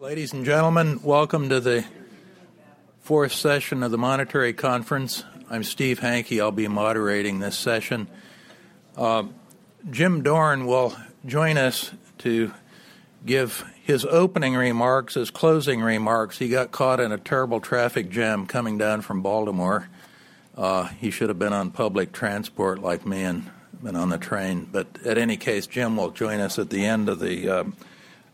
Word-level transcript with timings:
Ladies 0.00 0.32
and 0.32 0.46
gentlemen, 0.46 1.02
welcome 1.02 1.50
to 1.50 1.60
the 1.60 1.84
fourth 3.00 3.34
session 3.34 3.82
of 3.82 3.90
the 3.90 3.98
Monetary 3.98 4.54
Conference. 4.54 5.24
I'm 5.50 5.62
Steve 5.62 6.00
Hanke. 6.00 6.40
I'll 6.40 6.50
be 6.50 6.68
moderating 6.68 7.40
this 7.40 7.58
session. 7.58 8.08
Uh, 8.96 9.24
Jim 9.90 10.22
Dorn 10.22 10.64
will 10.64 10.96
join 11.26 11.58
us 11.58 11.90
to 12.20 12.50
give 13.26 13.62
his 13.84 14.06
opening 14.06 14.54
remarks, 14.54 15.16
his 15.16 15.30
closing 15.30 15.82
remarks. 15.82 16.38
He 16.38 16.48
got 16.48 16.72
caught 16.72 16.98
in 16.98 17.12
a 17.12 17.18
terrible 17.18 17.60
traffic 17.60 18.08
jam 18.08 18.46
coming 18.46 18.78
down 18.78 19.02
from 19.02 19.20
Baltimore. 19.20 19.90
Uh, 20.56 20.86
he 20.86 21.10
should 21.10 21.28
have 21.28 21.38
been 21.38 21.52
on 21.52 21.72
public 21.72 22.12
transport 22.12 22.78
like 22.78 23.04
me 23.04 23.22
and 23.22 23.50
been 23.82 23.96
on 23.96 24.08
the 24.08 24.16
train. 24.16 24.66
But 24.72 24.86
at 25.04 25.18
any 25.18 25.36
case, 25.36 25.66
Jim 25.66 25.98
will 25.98 26.10
join 26.10 26.40
us 26.40 26.58
at 26.58 26.70
the 26.70 26.86
end 26.86 27.10
of 27.10 27.18
the 27.18 27.48
uh, 27.50 27.64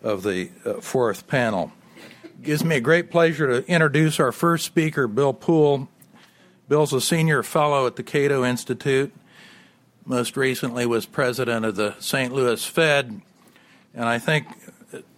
of 0.03 0.23
the 0.23 0.51
uh, 0.65 0.75
fourth 0.75 1.27
panel. 1.27 1.73
It 2.25 2.43
gives 2.43 2.65
me 2.65 2.77
a 2.77 2.81
great 2.81 3.11
pleasure 3.11 3.61
to 3.61 3.69
introduce 3.69 4.21
our 4.21 4.33
first 4.33 4.65
speaker, 4.65 5.07
Bill 5.07 5.33
Poole. 5.33 5.89
Bill's 6.69 6.93
a 6.93 7.01
senior 7.01 7.43
fellow 7.43 7.87
at 7.87 7.97
the 7.97 8.03
Cato 8.03 8.45
Institute. 8.45 9.13
Most 10.05 10.37
recently, 10.37 10.87
was 10.87 11.07
president 11.07 11.65
of 11.65 11.77
the 11.77 11.97
St. 11.99 12.33
Louis 12.33 12.65
Fed, 12.65 13.21
and 13.95 14.05
I 14.05 14.19
think 14.19 14.47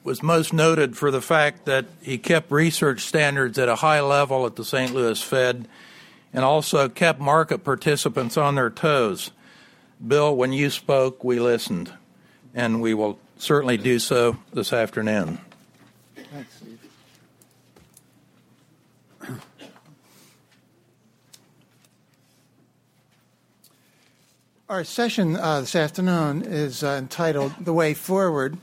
was 0.02 0.23
most 0.23 0.52
noted 0.52 0.96
for 0.96 1.10
the 1.10 1.20
fact 1.20 1.66
that 1.66 1.84
he 2.01 2.16
kept 2.16 2.51
research 2.51 3.02
standards 3.02 3.59
at 3.59 3.68
a 3.68 3.76
high 3.76 4.01
level 4.01 4.46
at 4.46 4.56
the 4.56 4.65
St. 4.65 4.95
Louis 4.95 5.20
Fed 5.23 5.68
and 6.32 6.45
also 6.45 6.88
kept 6.88 7.20
market 7.20 7.65
participants 7.65 8.37
on 8.37 8.54
their 8.54 8.70
toes. 8.70 9.30
Bill, 10.06 10.34
when 10.34 10.52
you 10.52 10.70
spoke, 10.70 11.24
we 11.24 11.40
listened, 11.40 11.92
and 12.54 12.80
we 12.80 12.95
will 12.95 13.18
certainly 13.38 13.77
do 13.77 13.98
so 13.98 14.37
this 14.52 14.73
afternoon. 14.73 15.38
Thanks, 16.15 16.55
Steve. 16.56 16.79
Our 24.68 24.85
session 24.85 25.37
uh, 25.37 25.60
this 25.60 25.74
afternoon 25.74 26.43
is 26.43 26.85
uh, 26.85 26.96
entitled 26.99 27.54
The 27.59 27.73
Way 27.73 27.95
Forward, 27.95 28.59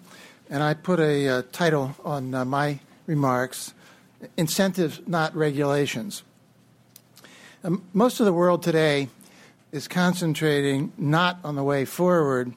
and 0.51 0.61
I 0.61 0.75
put 0.75 0.99
a 0.99 1.27
uh, 1.27 1.41
title 1.51 1.95
on 2.05 2.35
uh, 2.35 2.45
my 2.45 2.79
remarks 3.07 3.73
Incentives, 4.37 5.01
Not 5.07 5.35
Regulations. 5.35 6.21
Um, 7.63 7.83
most 7.93 8.19
of 8.19 8.27
the 8.27 8.33
world 8.33 8.61
today 8.61 9.07
is 9.71 9.87
concentrating 9.87 10.93
not 10.97 11.39
on 11.43 11.55
the 11.55 11.63
way 11.63 11.85
forward 11.85 12.53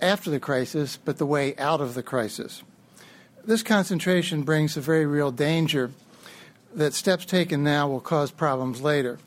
after 0.00 0.30
the 0.30 0.40
crisis, 0.40 0.96
but 0.96 1.18
the 1.18 1.26
way 1.26 1.56
out 1.56 1.80
of 1.80 1.94
the 1.94 2.02
crisis. 2.02 2.62
This 3.44 3.62
concentration 3.62 4.42
brings 4.42 4.76
a 4.76 4.80
very 4.80 5.06
real 5.06 5.30
danger 5.30 5.90
that 6.74 6.94
steps 6.94 7.24
taken 7.24 7.64
now 7.64 7.88
will 7.88 8.00
cause 8.00 8.30
problems 8.30 8.80
later. 8.80 9.18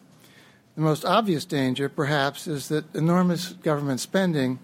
The 0.76 0.82
most 0.82 1.06
obvious 1.06 1.46
danger, 1.46 1.90
perhaps, 1.90 2.48
is 2.48 2.70
that 2.70 2.96
enormous 2.96 3.50
government 3.54 4.00
spending 4.00 4.60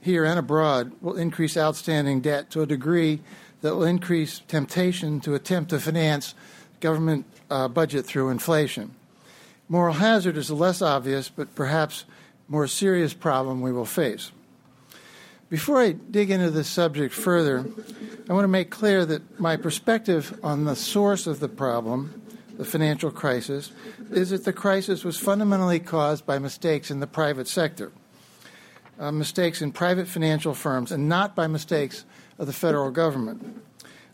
here 0.00 0.24
and 0.24 0.38
abroad 0.38 0.92
will 1.00 1.16
increase 1.16 1.56
outstanding 1.56 2.20
debt 2.20 2.50
to 2.50 2.62
a 2.62 2.66
degree 2.66 3.20
that 3.60 3.74
will 3.74 3.84
increase 3.84 4.40
temptation 4.46 5.20
to 5.20 5.34
attempt 5.34 5.70
to 5.70 5.80
finance 5.80 6.34
government 6.80 7.26
uh, 7.50 7.68
budget 7.68 8.06
through 8.06 8.30
inflation. 8.30 8.94
Moral 9.68 9.94
hazard 9.94 10.36
is 10.36 10.50
a 10.50 10.54
less 10.54 10.80
obvious 10.80 11.28
but 11.28 11.54
perhaps 11.54 12.04
more 12.48 12.66
serious 12.66 13.14
problem 13.14 13.60
we 13.60 13.72
will 13.72 13.84
face. 13.84 14.30
Before 15.48 15.80
I 15.80 15.92
dig 15.92 16.32
into 16.32 16.50
this 16.50 16.66
subject 16.66 17.14
further, 17.14 17.64
I 18.28 18.32
want 18.32 18.42
to 18.42 18.48
make 18.48 18.70
clear 18.70 19.06
that 19.06 19.38
my 19.38 19.56
perspective 19.56 20.36
on 20.42 20.64
the 20.64 20.74
source 20.74 21.28
of 21.28 21.38
the 21.38 21.48
problem, 21.48 22.20
the 22.58 22.64
financial 22.64 23.12
crisis, 23.12 23.70
is 24.10 24.30
that 24.30 24.44
the 24.44 24.52
crisis 24.52 25.04
was 25.04 25.20
fundamentally 25.20 25.78
caused 25.78 26.26
by 26.26 26.40
mistakes 26.40 26.90
in 26.90 26.98
the 26.98 27.06
private 27.06 27.46
sector, 27.46 27.92
uh, 28.98 29.12
mistakes 29.12 29.62
in 29.62 29.70
private 29.70 30.08
financial 30.08 30.52
firms, 30.52 30.90
and 30.90 31.08
not 31.08 31.36
by 31.36 31.46
mistakes 31.46 32.04
of 32.40 32.48
the 32.48 32.52
federal 32.52 32.90
government. 32.90 33.62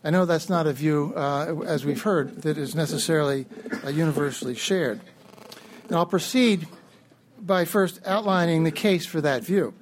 I 0.03 0.11
know 0.11 0.25
that's 0.25 0.49
not 0.49 0.67
a 0.67 0.73
view, 0.73 1.13
uh, 1.15 1.61
as 1.65 1.83
we've 1.83 2.03
heard, 2.03 2.43
that 2.43 2.59
is 2.59 2.75
necessarily 2.75 3.47
uh, 3.83 3.89
universally 3.89 4.53
shared. 4.53 5.01
And 5.87 5.95
I'll 5.95 6.05
proceed 6.05 6.67
by 7.41 7.65
first 7.65 8.01
outlining 8.05 8.65
the 8.65 8.71
case 8.71 9.07
for 9.07 9.19
that 9.21 9.43
view. 9.43 9.73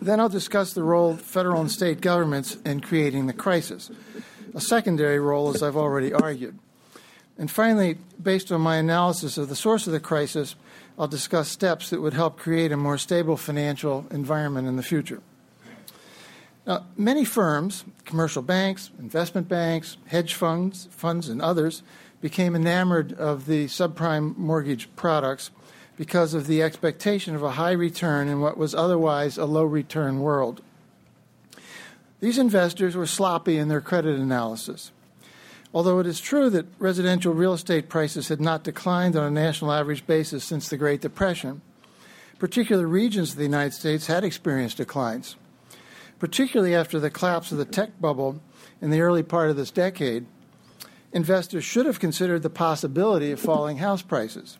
Then 0.00 0.20
I'll 0.20 0.28
discuss 0.28 0.72
the 0.72 0.82
role 0.82 1.12
of 1.12 1.20
federal 1.20 1.60
and 1.60 1.70
state 1.70 2.00
governments 2.00 2.56
in 2.64 2.80
creating 2.80 3.26
the 3.26 3.32
crisis, 3.32 3.90
a 4.54 4.60
secondary 4.60 5.18
role, 5.18 5.54
as 5.54 5.62
I've 5.62 5.76
already 5.76 6.12
argued. 6.12 6.58
And 7.38 7.50
finally, 7.50 7.98
based 8.20 8.50
on 8.50 8.60
my 8.60 8.76
analysis 8.76 9.38
of 9.38 9.48
the 9.48 9.56
source 9.56 9.86
of 9.86 9.92
the 9.92 10.00
crisis, 10.00 10.56
I'll 10.98 11.08
discuss 11.08 11.48
steps 11.48 11.90
that 11.90 12.00
would 12.00 12.14
help 12.14 12.38
create 12.38 12.72
a 12.72 12.76
more 12.76 12.98
stable 12.98 13.36
financial 13.36 14.06
environment 14.10 14.66
in 14.66 14.76
the 14.76 14.82
future. 14.82 15.22
Now, 16.66 16.84
many 16.96 17.24
firms, 17.24 17.84
commercial 18.04 18.42
banks, 18.42 18.90
investment 18.98 19.48
banks, 19.48 19.96
hedge 20.06 20.34
funds, 20.34 20.88
funds, 20.90 21.28
and 21.28 21.40
others, 21.40 21.82
became 22.20 22.56
enamored 22.56 23.12
of 23.12 23.46
the 23.46 23.66
subprime 23.66 24.36
mortgage 24.36 24.94
products 24.96 25.50
because 25.98 26.32
of 26.32 26.46
the 26.46 26.62
expectation 26.62 27.34
of 27.34 27.42
a 27.42 27.50
high 27.50 27.72
return 27.72 28.28
in 28.28 28.40
what 28.40 28.56
was 28.56 28.72
otherwise 28.72 29.36
a 29.36 29.44
low 29.44 29.64
return 29.64 30.20
world. 30.20 30.62
These 32.20 32.38
investors 32.38 32.94
were 32.94 33.04
sloppy 33.04 33.58
in 33.58 33.66
their 33.66 33.80
credit 33.80 34.16
analysis. 34.16 34.92
Although 35.74 35.98
it 35.98 36.06
is 36.06 36.20
true 36.20 36.50
that 36.50 36.66
residential 36.78 37.34
real 37.34 37.52
estate 37.52 37.88
prices 37.88 38.28
had 38.28 38.40
not 38.40 38.62
declined 38.62 39.16
on 39.16 39.24
a 39.24 39.30
national 39.30 39.72
average 39.72 40.06
basis 40.06 40.44
since 40.44 40.68
the 40.68 40.76
Great 40.76 41.00
Depression, 41.00 41.62
particular 42.38 42.86
regions 42.86 43.32
of 43.32 43.36
the 43.36 43.42
United 43.42 43.72
States 43.72 44.06
had 44.06 44.22
experienced 44.22 44.76
declines. 44.76 45.34
Particularly 46.20 46.76
after 46.76 47.00
the 47.00 47.10
collapse 47.10 47.50
of 47.50 47.58
the 47.58 47.64
tech 47.64 48.00
bubble 48.00 48.40
in 48.80 48.90
the 48.90 49.00
early 49.00 49.24
part 49.24 49.50
of 49.50 49.56
this 49.56 49.72
decade, 49.72 50.26
investors 51.12 51.64
should 51.64 51.86
have 51.86 51.98
considered 51.98 52.44
the 52.44 52.50
possibility 52.50 53.32
of 53.32 53.40
falling 53.40 53.78
house 53.78 54.02
prices. 54.02 54.58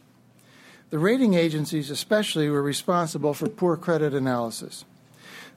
The 0.90 0.98
rating 0.98 1.34
agencies, 1.34 1.90
especially, 1.90 2.48
were 2.48 2.62
responsible 2.62 3.34
for 3.34 3.48
poor 3.48 3.76
credit 3.76 4.14
analysis. 4.14 4.84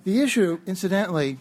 The 0.04 0.22
issue, 0.22 0.60
incidentally, 0.66 1.38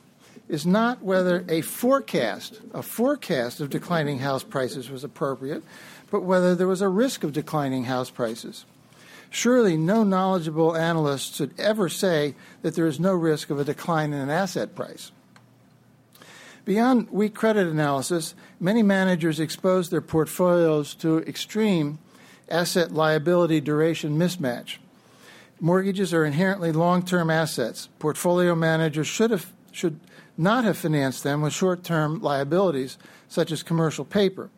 is 0.49 0.67
not 0.67 1.03
whether 1.03 1.45
a 1.49 1.61
forecast, 1.63 2.61
a 2.73 2.83
forecast 2.83 3.61
of 3.61 3.71
declining 3.71 4.19
house 4.19 4.45
prices 4.45 4.91
was 4.91 5.03
appropriate, 5.03 5.63
but 6.11 6.23
whether 6.23 6.55
there 6.55 6.69
was 6.69 6.83
a 6.83 6.89
risk 6.89 7.25
of 7.25 7.33
declining 7.33 7.85
house 7.85 8.11
prices. 8.11 8.65
Surely 9.31 9.77
no 9.77 10.03
knowledgeable 10.03 10.77
analyst 10.77 11.37
should 11.37 11.55
ever 11.59 11.89
say 11.89 12.35
that 12.63 12.75
there 12.75 12.87
is 12.87 12.99
no 12.99 13.15
risk 13.15 13.51
of 13.51 13.61
a 13.61 13.65
decline 13.65 14.13
in 14.13 14.21
an 14.21 14.31
asset 14.31 14.75
price. 14.75 15.13
Beyond 16.65 17.11
weak 17.11 17.35
credit 17.35 17.69
analysis, 17.69 18.35
many 18.59 18.83
managers 18.83 19.41
expose 19.41 19.89
their 19.89 20.01
portfolios 20.01 20.95
to 20.97 21.19
extreme 21.21 21.99
asset 22.51 22.93
liability 22.93 23.61
duration 23.61 24.19
mismatch. 24.19 24.77
Mortgages 25.61 26.15
are 26.15 26.25
inherently 26.25 26.73
long 26.73 27.03
term 27.03 27.31
assets. 27.31 27.89
Portfolio 27.99 28.55
managers 28.55 29.07
should, 29.07 29.31
have, 29.31 29.53
should 29.73 30.01
not 30.39 30.65
have 30.65 30.79
financed 30.79 31.23
them 31.23 31.43
with 31.43 31.53
short 31.53 31.85
term 31.85 32.21
liabilities, 32.21 32.97
such 33.29 33.53
as 33.53 33.63
commercial 33.63 34.05
paper. 34.05 34.51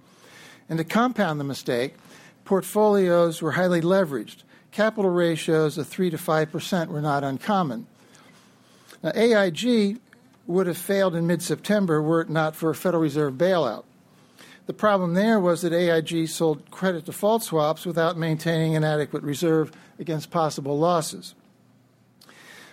And 0.69 0.78
to 0.78 0.84
compound 0.84 1.41
the 1.41 1.44
mistake, 1.44 1.94
portfolios 2.44 3.42
were 3.42 3.53
highly 3.53 3.80
leveraged. 3.80 4.44
Capital 4.70 5.10
ratios 5.10 5.76
of 5.76 5.86
3 5.86 6.10
to 6.10 6.16
5% 6.16 6.88
were 6.88 7.03
not 7.03 7.24
uncommon. 7.24 7.86
Now, 9.03 9.12
AIG 9.14 9.98
would 10.47 10.66
have 10.66 10.78
failed 10.78 11.14
in 11.14 11.26
mid 11.26 11.42
September 11.42 12.00
were 12.00 12.22
it 12.22 12.30
not 12.30 12.56
for 12.56 12.70
a 12.70 12.74
Federal 12.74 13.03
Reserve 13.03 13.34
bailout. 13.34 13.84
The 14.67 14.72
problem 14.72 15.15
there 15.15 15.41
was 15.41 15.63
that 15.63 15.72
AIG 15.72 16.28
sold 16.28 16.71
credit 16.71 17.04
default 17.04 17.42
swaps 17.42 17.84
without 17.84 18.16
maintaining 18.16 18.77
an 18.77 18.84
adequate 18.84 19.22
reserve 19.22 19.72
against 19.98 20.31
possible 20.31 20.78
losses. 20.78 21.34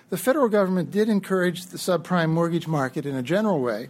The 0.10 0.18
federal 0.18 0.50
government 0.50 0.92
did 0.92 1.10
encourage 1.10 1.68
the 1.68 1.78
subprime 1.78 2.30
mortgage 2.30 2.68
market 2.68 3.06
in 3.06 3.16
a 3.16 3.24
general 3.24 3.60
way, 3.60 3.90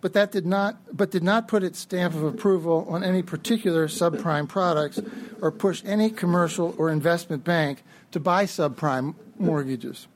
but 0.00 0.12
that 0.12 0.30
did 0.30 0.46
not 0.46 0.76
but 0.96 1.10
did 1.10 1.22
not 1.22 1.48
put 1.48 1.62
its 1.62 1.78
stamp 1.78 2.14
of 2.14 2.22
approval 2.22 2.86
on 2.88 3.02
any 3.02 3.22
particular 3.22 3.86
subprime 3.86 4.48
products 4.48 5.00
or 5.40 5.50
push 5.50 5.82
any 5.84 6.10
commercial 6.10 6.74
or 6.78 6.90
investment 6.90 7.44
bank 7.44 7.82
to 8.12 8.20
buy 8.20 8.44
subprime 8.44 9.14
mortgages. 9.38 10.06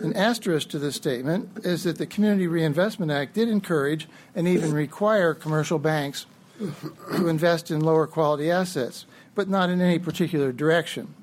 An 0.00 0.14
asterisk 0.14 0.68
to 0.70 0.78
this 0.78 0.94
statement 0.94 1.64
is 1.64 1.82
that 1.82 1.98
the 1.98 2.06
Community 2.06 2.46
Reinvestment 2.46 3.10
Act 3.10 3.34
did 3.34 3.48
encourage 3.48 4.08
and 4.34 4.46
even 4.46 4.72
require 4.72 5.34
commercial 5.34 5.80
banks 5.80 6.26
to 6.58 7.28
invest 7.28 7.70
in 7.70 7.80
lower 7.80 8.06
quality 8.06 8.50
assets, 8.50 9.06
but 9.34 9.48
not 9.48 9.70
in 9.70 9.80
any 9.80 9.98
particular 9.98 10.52
direction. 10.52 11.14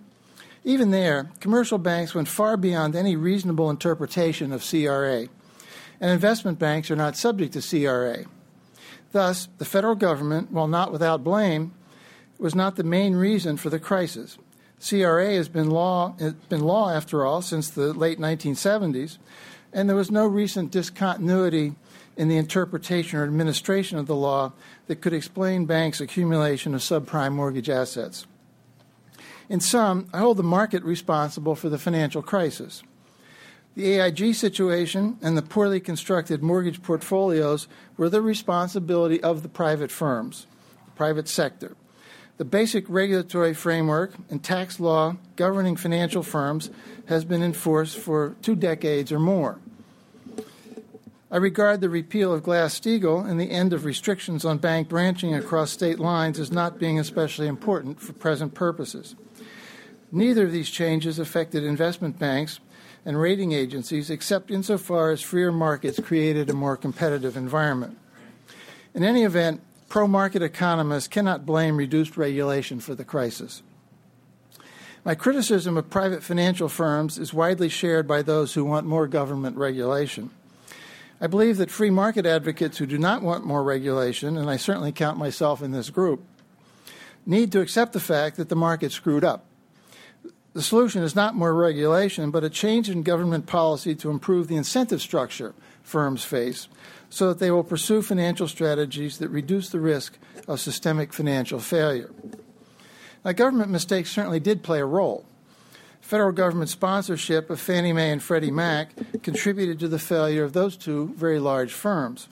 Even 0.64 0.92
there, 0.92 1.30
commercial 1.40 1.78
banks 1.78 2.16
went 2.16 2.28
far 2.28 2.58
beyond 2.58 2.96
any 2.96 3.16
reasonable 3.16 3.70
interpretation 3.70 4.52
of 4.52 4.68
CRA, 4.68 5.28
and 6.02 6.12
investment 6.12 6.58
banks 6.58 6.90
are 6.90 6.96
not 6.96 7.16
subject 7.16 7.54
to 7.54 7.62
CRA. 7.62 8.26
Thus, 9.12 9.48
the 9.60 9.66
federal 9.66 9.96
government, 9.96 10.52
while 10.52 10.68
not 10.68 10.92
without 10.92 11.24
blame, 11.24 11.74
was 12.38 12.56
not 12.56 12.76
the 12.76 12.84
main 12.84 13.16
reason 13.16 13.58
for 13.58 13.70
the 13.70 13.80
crisis. 13.80 14.38
CRA 14.80 15.36
has 15.36 15.48
been 15.48 15.70
law, 15.70 16.16
been 16.50 16.62
law 16.62 16.90
after 16.90 17.26
all 17.26 17.42
since 17.42 17.70
the 17.70 17.94
late 17.94 18.20
1970s, 18.20 19.18
and 19.72 19.88
there 19.88 19.96
was 19.96 20.12
no 20.12 20.26
recent 20.26 20.72
discontinuity 20.72 21.76
in 22.18 22.28
the 22.28 22.38
interpretation 22.38 23.20
or 23.20 23.24
administration 23.24 23.98
of 23.98 24.08
the 24.08 24.16
law 24.16 24.54
that 24.88 25.02
could 25.02 25.14
explain 25.14 25.66
banks' 25.66 26.02
accumulation 26.02 26.74
of 26.74 26.82
subprime 26.82 27.34
mortgage 27.34 27.70
assets. 27.70 28.26
In 29.50 29.60
sum, 29.60 30.08
I 30.14 30.20
hold 30.20 30.38
the 30.38 30.44
market 30.44 30.84
responsible 30.84 31.56
for 31.56 31.70
the 31.70 31.78
financial 31.78 32.22
crisis. 32.22 32.84
The 33.76 34.00
AIG 34.00 34.36
situation 34.36 35.18
and 35.22 35.38
the 35.38 35.42
poorly 35.42 35.80
constructed 35.80 36.42
mortgage 36.42 36.82
portfolios 36.82 37.68
were 37.98 38.10
the 38.10 38.22
responsibility 38.22 39.22
of 39.22 39.44
the 39.44 39.50
private 39.50 39.92
firms, 39.92 40.48
the 40.86 40.92
private 40.92 41.28
sector. 41.28 41.76
The 42.38 42.46
basic 42.46 42.86
regulatory 42.90 43.54
framework 43.54 44.14
and 44.30 44.44
tax 44.44 44.80
law 44.80 45.18
governing 45.36 45.76
financial 45.76 46.24
firms 46.24 46.70
has 47.08 47.24
been 47.24 47.44
enforced 47.44 47.98
for 47.98 48.36
two 48.42 48.56
decades 48.56 49.12
or 49.12 49.20
more. 49.20 49.60
I 51.36 51.38
regard 51.38 51.82
the 51.82 51.90
repeal 51.90 52.34
of 52.34 52.44
Glass 52.44 52.80
Steagall 52.80 53.30
and 53.30 53.38
the 53.38 53.52
end 53.52 53.74
of 53.74 53.84
restrictions 53.84 54.46
on 54.46 54.58
bank 54.58 54.88
branching 54.88 55.36
across 55.36 55.70
state 55.70 56.00
lines 56.00 56.40
as 56.40 56.50
not 56.50 56.80
being 56.80 56.98
especially 56.98 57.48
important 57.48 58.00
for 58.00 58.14
present 58.14 58.54
purposes. 58.54 59.18
Neither 60.14 60.46
of 60.46 60.54
these 60.54 60.70
changes 60.70 61.20
affected 61.20 61.66
investment 61.66 62.18
banks 62.18 62.62
and 63.04 63.20
rating 63.20 63.52
agencies 63.52 64.10
except 64.10 64.50
insofar 64.50 65.12
as 65.12 65.22
freer 65.22 65.52
markets 65.52 66.00
created 66.00 66.50
a 66.50 66.54
more 66.54 66.78
competitive 66.78 67.36
environment. 67.36 67.98
In 68.94 69.04
any 69.04 69.24
event, 69.24 69.60
pro 69.90 70.08
market 70.08 70.42
economists 70.42 71.10
cannot 71.10 71.46
blame 71.46 71.76
reduced 71.76 72.16
regulation 72.16 72.80
for 72.80 72.96
the 72.96 73.04
crisis. 73.04 73.62
My 75.04 75.16
criticism 75.16 75.76
of 75.76 75.90
private 75.90 76.24
financial 76.24 76.70
firms 76.70 77.18
is 77.18 77.34
widely 77.34 77.68
shared 77.68 78.08
by 78.08 78.22
those 78.22 78.54
who 78.54 78.64
want 78.64 78.88
more 78.88 79.06
government 79.06 79.58
regulation. 79.58 80.30
I 81.22 81.28
believe 81.28 81.58
that 81.58 81.72
free 81.72 81.90
market 81.90 82.26
advocates 82.26 82.78
who 82.78 82.86
do 82.86 82.98
not 82.98 83.22
want 83.22 83.46
more 83.46 83.64
regulation, 83.64 84.38
and 84.38 84.50
I 84.50 84.58
certainly 84.58 84.92
count 84.92 85.18
myself 85.18 85.62
in 85.62 85.72
this 85.72 85.90
group, 85.90 86.24
need 87.26 87.52
to 87.54 87.62
accept 87.62 87.94
the 87.94 88.00
fact 88.00 88.38
that 88.38 88.50
the 88.50 88.56
market 88.56 88.92
screwed 88.92 89.24
up. 89.24 89.46
The 90.54 90.62
solution 90.62 91.04
is 91.04 91.16
not 91.16 91.36
more 91.36 91.54
regulation, 91.54 92.32
but 92.32 92.44
a 92.44 92.50
change 92.50 92.90
in 92.90 93.04
government 93.04 93.46
policy 93.46 93.96
to 93.96 94.10
improve 94.10 94.48
the 94.48 94.56
incentive 94.56 95.02
structure 95.02 95.54
firms 95.84 96.24
face 96.24 96.68
so 97.10 97.30
that 97.30 97.40
they 97.40 97.52
will 97.52 97.64
pursue 97.64 98.02
financial 98.02 98.48
strategies 98.48 99.18
that 99.18 99.30
reduce 99.30 99.70
the 99.70 99.80
risk 99.80 100.18
of 100.48 100.60
systemic 100.60 101.14
financial 101.14 101.60
failure. 101.60 102.12
Now, 103.24 103.32
government 103.32 103.72
mistakes 103.72 104.12
certainly 104.12 104.40
did 104.40 104.64
play 104.64 104.80
a 104.80 104.86
role 104.86 105.26
federal 106.06 106.32
government 106.32 106.70
sponsorship 106.70 107.50
of 107.50 107.60
Fannie 107.60 107.92
Mae 107.92 108.12
and 108.12 108.22
Freddie 108.22 108.52
Mac 108.52 108.92
contributed 109.24 109.80
to 109.80 109.88
the 109.88 109.98
failure 109.98 110.44
of 110.44 110.54
those 110.54 110.78
two 110.78 111.12
very 111.16 111.40
large 111.40 111.74
firms. 111.74 112.28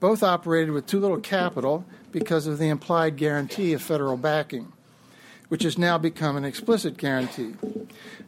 Both 0.00 0.24
operated 0.24 0.72
with 0.72 0.88
too 0.88 0.98
little 0.98 1.20
capital 1.20 1.84
because 2.10 2.48
of 2.48 2.58
the 2.58 2.68
implied 2.68 3.16
guarantee 3.16 3.72
of 3.72 3.82
federal 3.82 4.16
backing, 4.16 4.72
which 5.48 5.62
has 5.62 5.78
now 5.78 5.96
become 5.96 6.36
an 6.36 6.44
explicit 6.44 6.96
guarantee. 6.96 7.54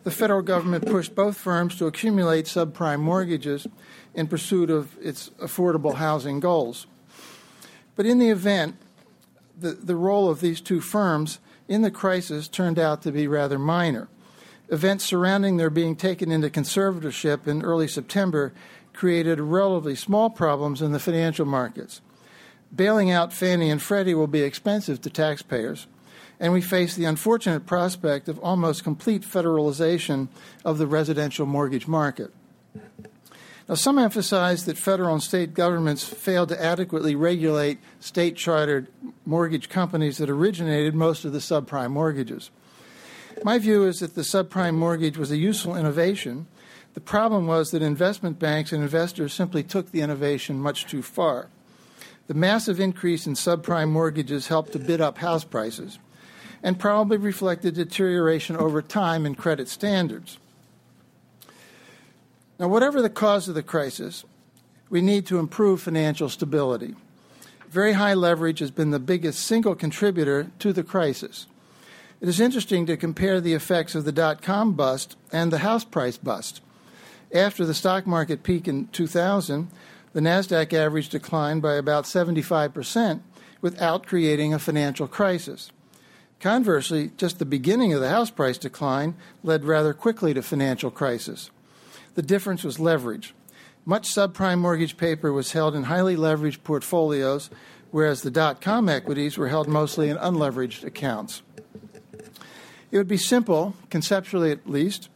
The 0.04 0.12
federal 0.12 0.42
government 0.42 0.86
pushed 0.86 1.16
both 1.16 1.36
firms 1.36 1.76
to 1.78 1.86
accumulate 1.86 2.44
subprime 2.44 3.00
mortgages 3.00 3.66
in 4.14 4.28
pursuit 4.28 4.70
of 4.70 4.96
its 5.02 5.30
affordable 5.40 5.96
housing 5.96 6.38
goals. 6.38 6.86
But 7.96 8.06
in 8.06 8.20
the 8.20 8.30
event, 8.30 8.76
the, 9.58 9.72
the 9.72 9.96
role 9.96 10.30
of 10.30 10.40
these 10.40 10.60
two 10.60 10.80
firms 10.80 11.40
in 11.66 11.82
the 11.82 11.90
crisis 11.90 12.46
turned 12.46 12.78
out 12.78 13.02
to 13.02 13.10
be 13.10 13.26
rather 13.26 13.58
minor. 13.58 14.06
Events 14.68 15.04
surrounding 15.04 15.56
their 15.56 15.70
being 15.70 15.94
taken 15.94 16.32
into 16.32 16.50
conservatorship 16.50 17.46
in 17.46 17.62
early 17.62 17.86
September 17.86 18.52
created 18.92 19.38
relatively 19.40 19.94
small 19.94 20.30
problems 20.30 20.82
in 20.82 20.92
the 20.92 20.98
financial 20.98 21.46
markets. 21.46 22.00
Bailing 22.74 23.10
out 23.10 23.32
Fannie 23.32 23.70
and 23.70 23.80
Freddie 23.80 24.14
will 24.14 24.26
be 24.26 24.42
expensive 24.42 25.00
to 25.02 25.10
taxpayers, 25.10 25.86
and 26.40 26.52
we 26.52 26.60
face 26.60 26.96
the 26.96 27.04
unfortunate 27.04 27.64
prospect 27.64 28.28
of 28.28 28.40
almost 28.40 28.82
complete 28.82 29.22
federalization 29.22 30.28
of 30.64 30.78
the 30.78 30.86
residential 30.86 31.46
mortgage 31.46 31.86
market. 31.86 32.32
Now, 33.68 33.74
some 33.74 33.98
emphasize 33.98 34.64
that 34.64 34.78
federal 34.78 35.14
and 35.14 35.22
state 35.22 35.52
governments 35.52 36.04
failed 36.04 36.50
to 36.50 36.62
adequately 36.62 37.14
regulate 37.14 37.78
state 37.98 38.36
chartered 38.36 38.88
mortgage 39.24 39.68
companies 39.68 40.18
that 40.18 40.30
originated 40.30 40.94
most 40.94 41.24
of 41.24 41.32
the 41.32 41.38
subprime 41.38 41.90
mortgages. 41.90 42.50
My 43.44 43.58
view 43.58 43.84
is 43.84 44.00
that 44.00 44.14
the 44.14 44.22
subprime 44.22 44.74
mortgage 44.74 45.18
was 45.18 45.30
a 45.30 45.36
useful 45.36 45.76
innovation. 45.76 46.46
The 46.94 47.00
problem 47.00 47.46
was 47.46 47.70
that 47.70 47.82
investment 47.82 48.38
banks 48.38 48.72
and 48.72 48.82
investors 48.82 49.34
simply 49.34 49.62
took 49.62 49.90
the 49.90 50.00
innovation 50.00 50.58
much 50.58 50.86
too 50.86 51.02
far. 51.02 51.48
The 52.26 52.34
massive 52.34 52.80
increase 52.80 53.26
in 53.26 53.34
subprime 53.34 53.90
mortgages 53.90 54.48
helped 54.48 54.72
to 54.72 54.78
bid 54.78 55.00
up 55.00 55.18
house 55.18 55.44
prices 55.44 55.98
and 56.62 56.78
probably 56.78 57.18
reflected 57.18 57.74
deterioration 57.74 58.56
over 58.56 58.82
time 58.82 59.26
in 59.26 59.34
credit 59.34 59.68
standards. 59.68 60.38
Now, 62.58 62.68
whatever 62.68 63.02
the 63.02 63.10
cause 63.10 63.48
of 63.48 63.54
the 63.54 63.62
crisis, 63.62 64.24
we 64.88 65.02
need 65.02 65.26
to 65.26 65.38
improve 65.38 65.82
financial 65.82 66.28
stability. 66.28 66.94
Very 67.68 67.92
high 67.92 68.14
leverage 68.14 68.60
has 68.60 68.70
been 68.70 68.90
the 68.90 68.98
biggest 68.98 69.40
single 69.40 69.74
contributor 69.74 70.50
to 70.60 70.72
the 70.72 70.82
crisis. 70.82 71.46
It 72.18 72.28
is 72.28 72.40
interesting 72.40 72.86
to 72.86 72.96
compare 72.96 73.40
the 73.40 73.52
effects 73.52 73.94
of 73.94 74.04
the 74.06 74.12
dot 74.12 74.40
com 74.40 74.72
bust 74.72 75.16
and 75.32 75.52
the 75.52 75.58
house 75.58 75.84
price 75.84 76.16
bust. 76.16 76.62
After 77.34 77.66
the 77.66 77.74
stock 77.74 78.06
market 78.06 78.42
peak 78.42 78.66
in 78.66 78.88
2000, 78.88 79.68
the 80.14 80.20
NASDAQ 80.20 80.72
average 80.72 81.10
declined 81.10 81.60
by 81.60 81.74
about 81.74 82.04
75% 82.04 83.20
without 83.60 84.06
creating 84.06 84.54
a 84.54 84.58
financial 84.58 85.06
crisis. 85.06 85.70
Conversely, 86.40 87.10
just 87.18 87.38
the 87.38 87.44
beginning 87.44 87.92
of 87.92 88.00
the 88.00 88.08
house 88.08 88.30
price 88.30 88.56
decline 88.56 89.14
led 89.42 89.64
rather 89.64 89.92
quickly 89.92 90.32
to 90.32 90.42
financial 90.42 90.90
crisis. 90.90 91.50
The 92.14 92.22
difference 92.22 92.64
was 92.64 92.80
leverage. 92.80 93.34
Much 93.84 94.08
subprime 94.08 94.58
mortgage 94.58 94.96
paper 94.96 95.32
was 95.32 95.52
held 95.52 95.74
in 95.74 95.84
highly 95.84 96.16
leveraged 96.16 96.64
portfolios, 96.64 97.50
whereas 97.90 98.22
the 98.22 98.30
dot 98.30 98.62
com 98.62 98.88
equities 98.88 99.36
were 99.36 99.48
held 99.48 99.68
mostly 99.68 100.08
in 100.08 100.16
unleveraged 100.16 100.82
accounts. 100.82 101.42
It 102.96 103.00
would 103.00 103.08
be 103.08 103.18
simple, 103.18 103.74
conceptually 103.90 104.50
at 104.50 104.70
least, 104.70 105.10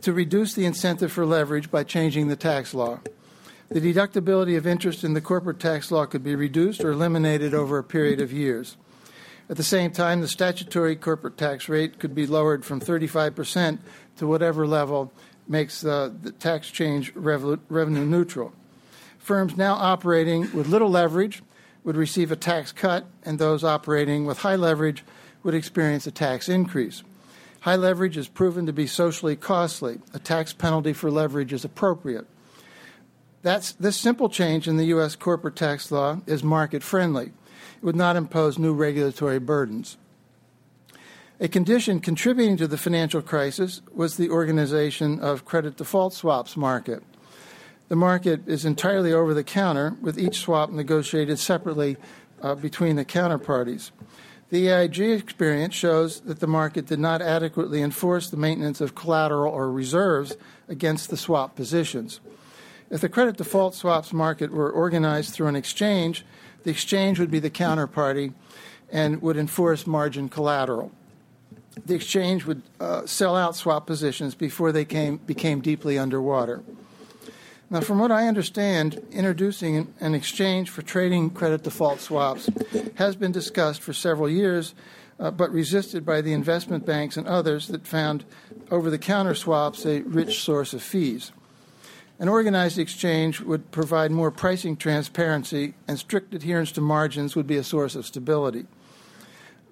to 0.00 0.12
reduce 0.12 0.54
the 0.54 0.64
incentive 0.64 1.12
for 1.12 1.24
leverage 1.24 1.70
by 1.70 1.84
changing 1.84 2.26
the 2.26 2.34
tax 2.34 2.74
law. 2.74 2.98
The 3.68 3.80
deductibility 3.80 4.56
of 4.56 4.66
interest 4.66 5.04
in 5.04 5.14
the 5.14 5.20
corporate 5.20 5.60
tax 5.60 5.92
law 5.92 6.06
could 6.06 6.24
be 6.24 6.34
reduced 6.34 6.82
or 6.82 6.90
eliminated 6.90 7.54
over 7.54 7.78
a 7.78 7.84
period 7.84 8.20
of 8.20 8.32
years. 8.32 8.76
At 9.48 9.56
the 9.56 9.62
same 9.62 9.92
time, 9.92 10.22
the 10.22 10.26
statutory 10.26 10.96
corporate 10.96 11.38
tax 11.38 11.68
rate 11.68 12.00
could 12.00 12.16
be 12.16 12.26
lowered 12.26 12.64
from 12.64 12.80
35% 12.80 13.78
to 14.16 14.26
whatever 14.26 14.66
level 14.66 15.12
makes 15.46 15.84
uh, 15.84 16.10
the 16.20 16.32
tax 16.32 16.68
change 16.68 17.14
revenue 17.14 18.04
neutral. 18.04 18.52
Firms 19.20 19.56
now 19.56 19.74
operating 19.74 20.52
with 20.52 20.66
little 20.66 20.90
leverage 20.90 21.44
would 21.84 21.96
receive 21.96 22.32
a 22.32 22.36
tax 22.36 22.72
cut, 22.72 23.06
and 23.24 23.38
those 23.38 23.62
operating 23.62 24.24
with 24.24 24.38
high 24.38 24.56
leverage 24.56 25.04
would 25.44 25.54
experience 25.54 26.06
a 26.06 26.10
tax 26.10 26.48
increase. 26.48 27.04
High 27.60 27.76
leverage 27.76 28.16
is 28.16 28.28
proven 28.28 28.66
to 28.66 28.72
be 28.72 28.86
socially 28.86 29.36
costly. 29.36 30.00
A 30.12 30.18
tax 30.18 30.52
penalty 30.52 30.92
for 30.92 31.10
leverage 31.10 31.52
is 31.52 31.64
appropriate. 31.64 32.26
That's, 33.42 33.72
this 33.72 33.96
simple 33.96 34.28
change 34.28 34.66
in 34.66 34.76
the 34.78 34.86
U.S. 34.86 35.16
corporate 35.16 35.56
tax 35.56 35.92
law 35.92 36.20
is 36.26 36.42
market 36.42 36.82
friendly. 36.82 37.26
It 37.26 37.82
would 37.82 37.96
not 37.96 38.16
impose 38.16 38.58
new 38.58 38.72
regulatory 38.72 39.38
burdens. 39.38 39.98
A 41.40 41.48
condition 41.48 42.00
contributing 42.00 42.56
to 42.58 42.66
the 42.66 42.78
financial 42.78 43.20
crisis 43.20 43.82
was 43.92 44.16
the 44.16 44.30
organization 44.30 45.20
of 45.20 45.44
credit 45.44 45.76
default 45.76 46.14
swaps 46.14 46.56
market. 46.56 47.02
The 47.88 47.96
market 47.96 48.48
is 48.48 48.64
entirely 48.64 49.12
over 49.12 49.34
the 49.34 49.44
counter, 49.44 49.96
with 50.00 50.18
each 50.18 50.40
swap 50.40 50.70
negotiated 50.70 51.38
separately 51.38 51.96
uh, 52.40 52.54
between 52.54 52.96
the 52.96 53.04
counterparties. 53.04 53.90
The 54.54 54.68
AIG 54.68 55.00
experience 55.00 55.74
shows 55.74 56.20
that 56.20 56.38
the 56.38 56.46
market 56.46 56.86
did 56.86 57.00
not 57.00 57.20
adequately 57.20 57.82
enforce 57.82 58.30
the 58.30 58.36
maintenance 58.36 58.80
of 58.80 58.94
collateral 58.94 59.52
or 59.52 59.68
reserves 59.68 60.36
against 60.68 61.10
the 61.10 61.16
swap 61.16 61.56
positions. 61.56 62.20
If 62.88 63.00
the 63.00 63.08
credit 63.08 63.36
default 63.36 63.74
swaps 63.74 64.12
market 64.12 64.52
were 64.52 64.70
organized 64.70 65.34
through 65.34 65.48
an 65.48 65.56
exchange, 65.56 66.24
the 66.62 66.70
exchange 66.70 67.18
would 67.18 67.32
be 67.32 67.40
the 67.40 67.50
counterparty 67.50 68.32
and 68.92 69.20
would 69.22 69.36
enforce 69.36 69.88
margin 69.88 70.28
collateral. 70.28 70.92
The 71.84 71.96
exchange 71.96 72.44
would 72.44 72.62
uh, 72.78 73.06
sell 73.06 73.34
out 73.34 73.56
swap 73.56 73.88
positions 73.88 74.36
before 74.36 74.70
they 74.70 74.84
came, 74.84 75.16
became 75.16 75.62
deeply 75.62 75.98
underwater. 75.98 76.62
Now, 77.74 77.80
from 77.80 77.98
what 77.98 78.12
I 78.12 78.28
understand, 78.28 79.04
introducing 79.10 79.92
an 79.98 80.14
exchange 80.14 80.70
for 80.70 80.82
trading 80.82 81.30
credit 81.30 81.64
default 81.64 81.98
swaps 81.98 82.48
has 82.94 83.16
been 83.16 83.32
discussed 83.32 83.82
for 83.82 83.92
several 83.92 84.28
years, 84.28 84.76
uh, 85.18 85.32
but 85.32 85.50
resisted 85.50 86.06
by 86.06 86.20
the 86.20 86.32
investment 86.32 86.86
banks 86.86 87.16
and 87.16 87.26
others 87.26 87.66
that 87.66 87.84
found 87.84 88.24
over 88.70 88.90
the 88.90 88.96
counter 88.96 89.34
swaps 89.34 89.84
a 89.86 90.02
rich 90.02 90.40
source 90.40 90.72
of 90.72 90.84
fees. 90.84 91.32
An 92.20 92.28
organized 92.28 92.78
exchange 92.78 93.40
would 93.40 93.72
provide 93.72 94.12
more 94.12 94.30
pricing 94.30 94.76
transparency, 94.76 95.74
and 95.88 95.98
strict 95.98 96.32
adherence 96.32 96.70
to 96.70 96.80
margins 96.80 97.34
would 97.34 97.48
be 97.48 97.56
a 97.56 97.64
source 97.64 97.96
of 97.96 98.06
stability. 98.06 98.66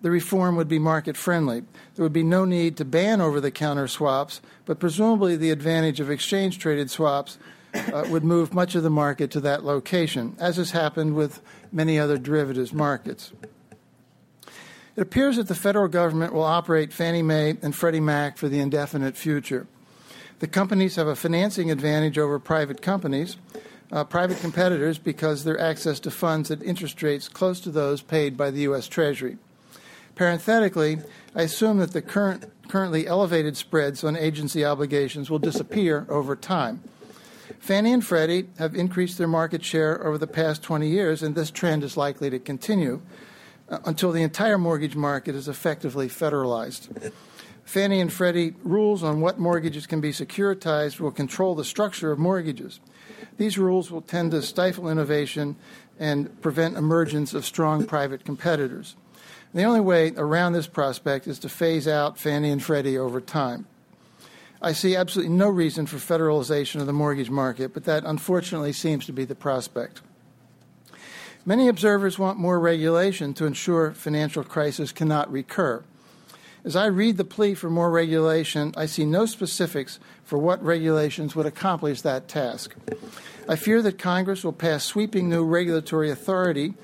The 0.01 0.11
reform 0.11 0.57
would 0.57 0.67
be 0.67 0.81
market 0.81 1.17
friendly. 1.17 1.63
There 1.95 2.03
would 2.03 2.13
be 2.13 2.25
no 2.25 2.45
need 2.45 2.77
to 2.79 2.85
ban 2.85 3.21
over 3.21 3.41
the 3.41 3.53
counter 3.53 3.87
swaps, 3.87 4.41
but 4.67 4.81
presumably 4.81 5.37
the 5.37 5.53
advantage 5.53 6.01
of 6.01 6.11
exchange 6.11 6.59
traded 6.59 6.91
swaps 6.91 7.39
uh, 7.75 8.05
would 8.09 8.25
move 8.25 8.55
much 8.55 8.75
of 8.75 8.83
the 8.83 8.91
market 8.91 9.31
to 9.31 9.41
that 9.41 9.65
location, 9.65 10.37
as 10.39 10.57
has 10.57 10.73
happened 10.73 11.15
with 11.15 11.41
many 11.71 11.99
other 11.99 12.19
derivatives 12.19 12.73
markets. 12.73 13.33
It 14.95 15.01
appears 15.01 15.37
that 15.37 15.49
the 15.49 15.55
federal 15.55 15.89
government 15.89 16.35
will 16.35 16.43
operate 16.43 16.93
Fannie 16.93 17.23
Mae 17.23 17.57
and 17.63 17.75
Freddie 17.75 18.01
Mac 18.01 18.37
for 18.37 18.49
the 18.49 18.61
indefinite 18.61 19.17
future. 19.17 19.67
The 20.41 20.47
companies 20.47 20.97
have 20.97 21.07
a 21.07 21.17
financing 21.17 21.71
advantage 21.71 22.19
over 22.19 22.39
private 22.39 22.83
companies, 22.83 23.37
uh, 23.91 24.05
private 24.05 24.39
competitors, 24.41 24.99
because 24.99 25.45
their 25.45 25.59
access 25.59 25.99
to 26.01 26.11
funds 26.11 26.51
at 26.51 26.63
interest 26.63 27.03
rates 27.03 27.29
close 27.29 27.61
to 27.61 27.71
those 27.71 28.03
paid 28.03 28.37
by 28.37 28.51
the 28.51 28.63
U.S. 28.63 28.87
Treasury. 28.87 29.39
Parenthetically, 30.15 30.99
I 31.35 31.43
assume 31.43 31.79
that 31.79 31.93
the 31.93 32.03
current, 32.03 32.53
currently 32.69 33.07
elevated 33.07 33.57
spreads 33.57 34.05
on 34.05 34.15
agency 34.17 34.65
obligations 34.65 35.31
will 35.31 35.39
disappear 35.39 36.07
over 36.11 36.37
time. 36.37 36.83
Fannie 37.59 37.93
and 37.93 38.05
Freddie 38.05 38.49
have 38.59 38.75
increased 38.75 39.19
their 39.19 39.29
market 39.29 39.65
share 39.65 40.05
over 40.05 40.19
the 40.19 40.27
past 40.27 40.63
20 40.63 40.89
years, 40.89 41.23
and 41.23 41.35
this 41.35 41.51
trend 41.51 41.85
is 41.85 41.97
likely 41.97 42.31
to 42.31 42.39
continue 42.39 43.03
uh, 43.69 43.79
until 43.85 44.13
the 44.13 44.23
entire 44.23 44.59
mortgage 44.59 44.97
market 44.97 45.35
is 45.35 45.49
effectively 45.49 46.09
federalized. 46.09 47.13
Fannie 47.65 48.01
and 48.01 48.13
Freddie 48.13 48.55
rules 48.65 49.03
on 49.03 49.21
what 49.21 49.39
mortgages 49.39 49.87
can 49.87 50.01
be 50.01 50.11
securitized 50.11 51.01
will 51.01 51.11
control 51.11 51.55
the 51.55 51.65
structure 51.65 52.11
of 52.11 52.19
mortgages. 52.19 52.81
These 53.39 53.59
rules 53.59 53.91
will 53.91 54.03
tend 54.03 54.33
to 54.33 54.43
stifle 54.43 54.89
innovation 54.89 55.57
and 55.99 56.41
prevent 56.43 56.77
emergence 56.77 57.35
of 57.35 57.45
strong 57.45 57.87
private 57.87 58.25
competitors. 58.25 58.97
The 59.55 59.65
only 59.65 59.81
way 59.81 60.13
around 60.17 60.55
this 60.55 60.67
prospect 60.67 61.27
is 61.27 61.39
to 61.41 61.49
phase 61.49 61.87
out 61.87 62.19
Fannie 62.19 62.51
and 62.51 62.63
Freddie 62.63 62.99
over 62.99 63.21
time. 63.21 63.67
I 64.65 64.73
see 64.73 64.95
absolutely 64.95 65.35
no 65.35 65.49
reason 65.49 65.87
for 65.87 65.97
federalization 65.97 66.81
of 66.81 66.87
the 66.87 66.93
mortgage 66.93 67.31
market, 67.31 67.75
but 67.75 67.85
that 67.85 68.05
unfortunately 68.05 68.73
seems 68.73 69.05
to 69.07 69.13
be 69.13 69.25
the 69.25 69.35
prospect. 69.35 70.03
Many 71.45 71.67
observers 71.67 72.17
want 72.17 72.39
more 72.39 72.61
regulation 72.61 73.35
to 73.35 73.47
ensure 73.47 73.93
financial 73.93 74.45
crisis 74.45 74.93
cannot 74.93 75.33
recur. 75.33 75.83
As 76.65 76.77
I 76.77 76.87
read 76.87 77.17
the 77.17 77.25
plea 77.25 77.55
for 77.55 77.69
more 77.69 77.91
regulation, 77.91 78.73
I 78.77 78.87
see 78.87 79.05
no 79.05 79.27
specifics 79.27 79.99
for 80.23 80.39
what 80.39 80.65
regulations 80.65 81.35
would 81.35 81.47
accomplish 81.47 82.03
that 82.03 82.29
task. 82.29 82.77
I 83.49 83.57
fear 83.57 83.83
that 83.83 83.99
Congress 83.99 84.45
will 84.45 84.53
pass 84.53 84.85
sweeping 84.85 85.29
new 85.29 85.43
regulatory 85.43 86.09
authority 86.09 86.75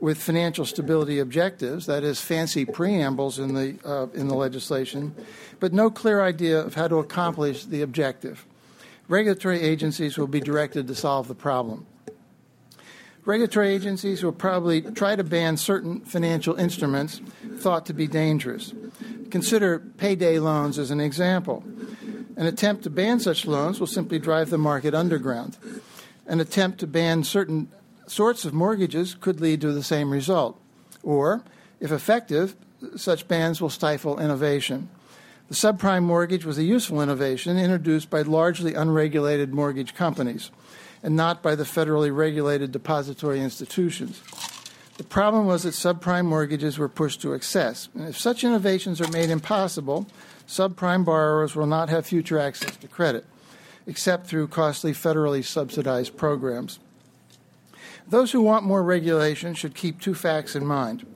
with 0.00 0.18
financial 0.18 0.64
stability 0.64 1.18
objectives, 1.18 1.86
that 1.86 2.04
is, 2.04 2.20
fancy 2.20 2.64
preambles 2.64 3.38
in 3.38 3.54
the, 3.54 3.76
uh, 3.84 4.06
in 4.14 4.28
the 4.28 4.34
legislation, 4.34 5.14
but 5.60 5.72
no 5.72 5.90
clear 5.90 6.22
idea 6.22 6.60
of 6.60 6.74
how 6.74 6.86
to 6.86 6.96
accomplish 6.96 7.64
the 7.64 7.82
objective. 7.82 8.46
Regulatory 9.08 9.60
agencies 9.60 10.16
will 10.16 10.26
be 10.26 10.40
directed 10.40 10.86
to 10.86 10.94
solve 10.94 11.28
the 11.28 11.34
problem. 11.34 11.86
Regulatory 13.24 13.74
agencies 13.74 14.22
will 14.22 14.32
probably 14.32 14.80
try 14.80 15.16
to 15.16 15.24
ban 15.24 15.56
certain 15.56 16.00
financial 16.00 16.54
instruments 16.54 17.20
thought 17.58 17.84
to 17.86 17.92
be 17.92 18.06
dangerous. 18.06 18.72
Consider 19.30 19.80
payday 19.80 20.38
loans 20.38 20.78
as 20.78 20.90
an 20.90 21.00
example. 21.00 21.62
An 22.36 22.46
attempt 22.46 22.84
to 22.84 22.90
ban 22.90 23.20
such 23.20 23.46
loans 23.46 23.80
will 23.80 23.86
simply 23.86 24.18
drive 24.18 24.48
the 24.48 24.58
market 24.58 24.94
underground. 24.94 25.58
An 26.26 26.40
attempt 26.40 26.78
to 26.80 26.86
ban 26.86 27.24
certain 27.24 27.68
sorts 28.10 28.44
of 28.44 28.52
mortgages 28.52 29.14
could 29.14 29.40
lead 29.40 29.60
to 29.60 29.72
the 29.72 29.82
same 29.82 30.10
result. 30.10 30.60
Or, 31.02 31.42
if 31.80 31.92
effective, 31.92 32.56
such 32.96 33.28
bans 33.28 33.60
will 33.60 33.70
stifle 33.70 34.20
innovation. 34.20 34.88
The 35.48 35.54
subprime 35.54 36.02
mortgage 36.02 36.44
was 36.44 36.58
a 36.58 36.64
useful 36.64 37.00
innovation 37.00 37.56
introduced 37.56 38.10
by 38.10 38.22
largely 38.22 38.74
unregulated 38.74 39.54
mortgage 39.54 39.94
companies 39.94 40.50
and 41.02 41.16
not 41.16 41.42
by 41.42 41.54
the 41.54 41.64
federally 41.64 42.14
regulated 42.14 42.72
depository 42.72 43.40
institutions. 43.40 44.22
The 44.98 45.04
problem 45.04 45.46
was 45.46 45.62
that 45.62 45.74
subprime 45.74 46.26
mortgages 46.26 46.76
were 46.76 46.88
pushed 46.88 47.22
to 47.22 47.32
excess. 47.32 47.88
And 47.94 48.08
if 48.08 48.18
such 48.18 48.42
innovations 48.42 49.00
are 49.00 49.10
made 49.10 49.30
impossible, 49.30 50.06
subprime 50.46 51.04
borrowers 51.04 51.54
will 51.54 51.66
not 51.66 51.88
have 51.88 52.04
future 52.04 52.38
access 52.38 52.76
to 52.76 52.88
credit, 52.88 53.24
except 53.86 54.26
through 54.26 54.48
costly 54.48 54.92
federally 54.92 55.44
subsidized 55.44 56.16
programs. 56.16 56.80
Those 58.08 58.32
who 58.32 58.40
want 58.40 58.64
more 58.64 58.82
regulation 58.82 59.54
should 59.54 59.74
keep 59.74 60.00
two 60.00 60.14
facts 60.14 60.56
in 60.56 60.64
mind. 60.64 61.06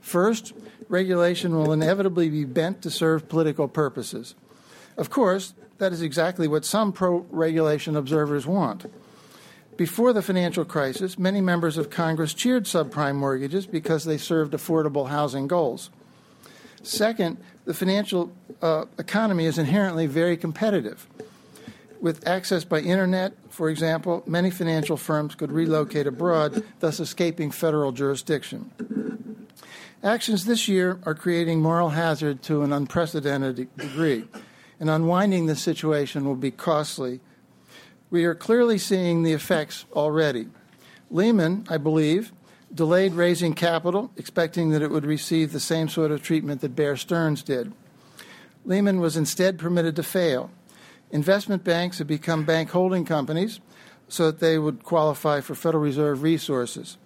First, 0.00 0.52
regulation 0.88 1.54
will 1.54 1.72
inevitably 1.72 2.28
be 2.28 2.44
bent 2.44 2.82
to 2.82 2.90
serve 2.90 3.28
political 3.28 3.68
purposes. 3.68 4.34
Of 4.96 5.10
course, 5.10 5.54
that 5.78 5.92
is 5.92 6.02
exactly 6.02 6.48
what 6.48 6.64
some 6.64 6.92
pro 6.92 7.26
regulation 7.30 7.96
observers 7.96 8.46
want. 8.46 8.86
Before 9.76 10.12
the 10.12 10.20
financial 10.20 10.64
crisis, 10.64 11.18
many 11.18 11.40
members 11.40 11.78
of 11.78 11.88
Congress 11.88 12.34
cheered 12.34 12.64
subprime 12.64 13.14
mortgages 13.16 13.66
because 13.66 14.04
they 14.04 14.18
served 14.18 14.52
affordable 14.52 15.08
housing 15.08 15.46
goals. 15.46 15.88
Second, 16.82 17.38
the 17.64 17.72
financial 17.72 18.32
uh, 18.60 18.86
economy 18.98 19.46
is 19.46 19.56
inherently 19.56 20.06
very 20.06 20.36
competitive. 20.36 21.06
With 22.00 22.26
access 22.26 22.64
by 22.64 22.80
internet, 22.80 23.34
for 23.50 23.68
example, 23.68 24.22
many 24.26 24.50
financial 24.50 24.96
firms 24.96 25.34
could 25.34 25.52
relocate 25.52 26.06
abroad, 26.06 26.64
thus 26.80 26.98
escaping 26.98 27.50
federal 27.50 27.92
jurisdiction. 27.92 29.48
Actions 30.02 30.46
this 30.46 30.66
year 30.66 30.98
are 31.04 31.14
creating 31.14 31.60
moral 31.60 31.90
hazard 31.90 32.42
to 32.44 32.62
an 32.62 32.72
unprecedented 32.72 33.68
degree, 33.76 34.24
and 34.78 34.88
unwinding 34.88 35.44
this 35.44 35.60
situation 35.60 36.24
will 36.24 36.36
be 36.36 36.50
costly. 36.50 37.20
We 38.08 38.24
are 38.24 38.34
clearly 38.34 38.78
seeing 38.78 39.22
the 39.22 39.34
effects 39.34 39.84
already. 39.92 40.48
Lehman, 41.10 41.66
I 41.68 41.76
believe, 41.76 42.32
delayed 42.72 43.12
raising 43.12 43.52
capital, 43.52 44.10
expecting 44.16 44.70
that 44.70 44.80
it 44.80 44.90
would 44.90 45.04
receive 45.04 45.52
the 45.52 45.60
same 45.60 45.88
sort 45.88 46.12
of 46.12 46.22
treatment 46.22 46.62
that 46.62 46.74
Bear 46.74 46.96
Stearns 46.96 47.42
did. 47.42 47.74
Lehman 48.64 49.00
was 49.00 49.18
instead 49.18 49.58
permitted 49.58 49.96
to 49.96 50.02
fail. 50.02 50.50
Investment 51.10 51.64
banks 51.64 51.98
have 51.98 52.06
become 52.06 52.44
bank 52.44 52.70
holding 52.70 53.04
companies 53.04 53.60
so 54.08 54.26
that 54.26 54.40
they 54.40 54.58
would 54.58 54.84
qualify 54.84 55.40
for 55.40 55.54
Federal 55.54 55.82
Reserve 55.82 56.22
resources. 56.22 56.96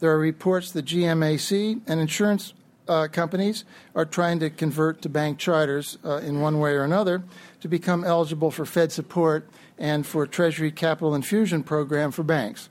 There 0.00 0.10
are 0.10 0.18
reports 0.18 0.72
that 0.72 0.86
GMAC 0.86 1.80
and 1.86 2.00
insurance 2.00 2.54
uh, 2.88 3.08
companies 3.10 3.64
are 3.94 4.04
trying 4.04 4.40
to 4.40 4.50
convert 4.50 5.02
to 5.02 5.08
bank 5.08 5.38
charters 5.38 5.98
uh, 6.04 6.16
in 6.16 6.40
one 6.40 6.58
way 6.58 6.72
or 6.72 6.82
another 6.82 7.22
to 7.60 7.68
become 7.68 8.04
eligible 8.04 8.50
for 8.50 8.66
Fed 8.66 8.90
support 8.90 9.48
and 9.78 10.06
for 10.06 10.26
Treasury 10.26 10.72
capital 10.72 11.14
infusion 11.14 11.62
program 11.62 12.10
for 12.10 12.22
banks. 12.22 12.68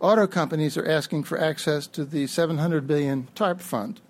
Auto 0.00 0.26
companies 0.26 0.76
are 0.76 0.88
asking 0.88 1.24
for 1.24 1.38
access 1.38 1.86
to 1.88 2.04
the 2.04 2.26
700 2.26 2.86
billion 2.86 3.28
TARP 3.34 3.60
fund. 3.60 4.00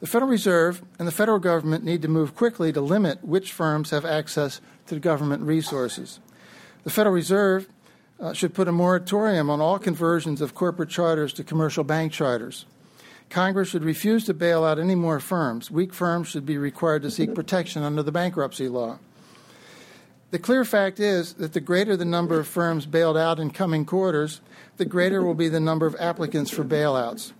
The 0.00 0.06
Federal 0.06 0.30
Reserve 0.30 0.82
and 0.98 1.08
the 1.08 1.12
federal 1.12 1.38
government 1.38 1.82
need 1.82 2.02
to 2.02 2.08
move 2.08 2.34
quickly 2.34 2.70
to 2.72 2.80
limit 2.82 3.24
which 3.24 3.52
firms 3.52 3.90
have 3.90 4.04
access 4.04 4.60
to 4.88 5.00
government 5.00 5.42
resources. 5.42 6.20
The 6.84 6.90
Federal 6.90 7.14
Reserve 7.14 7.68
uh, 8.20 8.34
should 8.34 8.52
put 8.54 8.68
a 8.68 8.72
moratorium 8.72 9.48
on 9.48 9.60
all 9.60 9.78
conversions 9.78 10.40
of 10.40 10.54
corporate 10.54 10.90
charters 10.90 11.32
to 11.34 11.44
commercial 11.44 11.82
bank 11.82 12.12
charters. 12.12 12.66
Congress 13.30 13.70
should 13.70 13.84
refuse 13.84 14.24
to 14.24 14.34
bail 14.34 14.64
out 14.64 14.78
any 14.78 14.94
more 14.94 15.18
firms. 15.18 15.70
Weak 15.70 15.92
firms 15.92 16.28
should 16.28 16.46
be 16.46 16.58
required 16.58 17.02
to 17.02 17.10
seek 17.10 17.34
protection 17.34 17.82
under 17.82 18.02
the 18.02 18.12
bankruptcy 18.12 18.68
law. 18.68 18.98
The 20.30 20.38
clear 20.38 20.64
fact 20.64 21.00
is 21.00 21.34
that 21.34 21.52
the 21.52 21.60
greater 21.60 21.96
the 21.96 22.04
number 22.04 22.38
of 22.38 22.46
firms 22.46 22.84
bailed 22.84 23.16
out 23.16 23.38
in 23.38 23.50
coming 23.50 23.84
quarters, 23.84 24.40
the 24.76 24.84
greater 24.84 25.22
will 25.22 25.34
be 25.34 25.48
the 25.48 25.60
number 25.60 25.86
of 25.86 25.96
applicants 25.98 26.50
for 26.50 26.64
bailouts. 26.64 27.32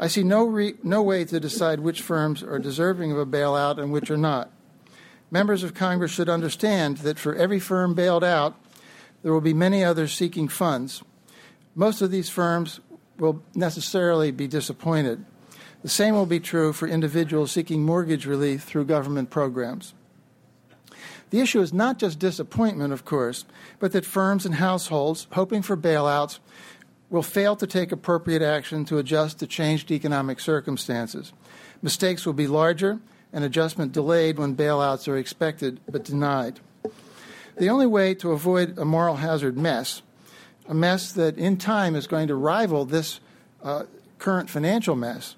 I 0.00 0.06
see 0.06 0.22
no, 0.22 0.44
re- 0.44 0.74
no 0.82 1.02
way 1.02 1.24
to 1.24 1.40
decide 1.40 1.80
which 1.80 2.02
firms 2.02 2.42
are 2.42 2.58
deserving 2.58 3.12
of 3.12 3.18
a 3.18 3.26
bailout 3.26 3.78
and 3.78 3.92
which 3.92 4.10
are 4.10 4.16
not. 4.16 4.50
Members 5.30 5.62
of 5.62 5.74
Congress 5.74 6.10
should 6.10 6.28
understand 6.28 6.98
that 6.98 7.18
for 7.18 7.34
every 7.34 7.60
firm 7.60 7.94
bailed 7.94 8.24
out, 8.24 8.54
there 9.22 9.32
will 9.32 9.40
be 9.40 9.54
many 9.54 9.84
others 9.84 10.14
seeking 10.14 10.48
funds. 10.48 11.02
Most 11.74 12.00
of 12.00 12.10
these 12.10 12.30
firms 12.30 12.80
will 13.18 13.42
necessarily 13.54 14.30
be 14.30 14.46
disappointed. 14.46 15.24
The 15.82 15.88
same 15.88 16.14
will 16.14 16.26
be 16.26 16.40
true 16.40 16.72
for 16.72 16.88
individuals 16.88 17.52
seeking 17.52 17.84
mortgage 17.84 18.26
relief 18.26 18.64
through 18.64 18.86
government 18.86 19.30
programs. 19.30 19.94
The 21.30 21.40
issue 21.40 21.60
is 21.60 21.72
not 21.72 21.98
just 21.98 22.18
disappointment, 22.18 22.92
of 22.92 23.04
course, 23.04 23.44
but 23.78 23.92
that 23.92 24.06
firms 24.06 24.46
and 24.46 24.54
households 24.54 25.26
hoping 25.32 25.62
for 25.62 25.76
bailouts 25.76 26.38
will 27.10 27.22
fail 27.22 27.56
to 27.56 27.66
take 27.66 27.92
appropriate 27.92 28.42
action 28.42 28.84
to 28.84 28.98
adjust 28.98 29.38
to 29.38 29.46
changed 29.46 29.90
economic 29.90 30.40
circumstances. 30.40 31.32
Mistakes 31.82 32.26
will 32.26 32.34
be 32.34 32.46
larger 32.46 33.00
and 33.32 33.44
adjustment 33.44 33.92
delayed 33.92 34.38
when 34.38 34.56
bailouts 34.56 35.08
are 35.08 35.16
expected 35.16 35.80
but 35.88 36.04
denied. 36.04 36.60
The 37.56 37.70
only 37.70 37.86
way 37.86 38.14
to 38.16 38.32
avoid 38.32 38.78
a 38.78 38.84
moral 38.84 39.16
hazard 39.16 39.56
mess, 39.56 40.02
a 40.68 40.74
mess 40.74 41.12
that 41.12 41.36
in 41.38 41.56
time 41.56 41.96
is 41.96 42.06
going 42.06 42.28
to 42.28 42.34
rival 42.34 42.84
this 42.84 43.20
uh, 43.62 43.84
current 44.18 44.48
financial 44.48 44.94
mess, 44.94 45.34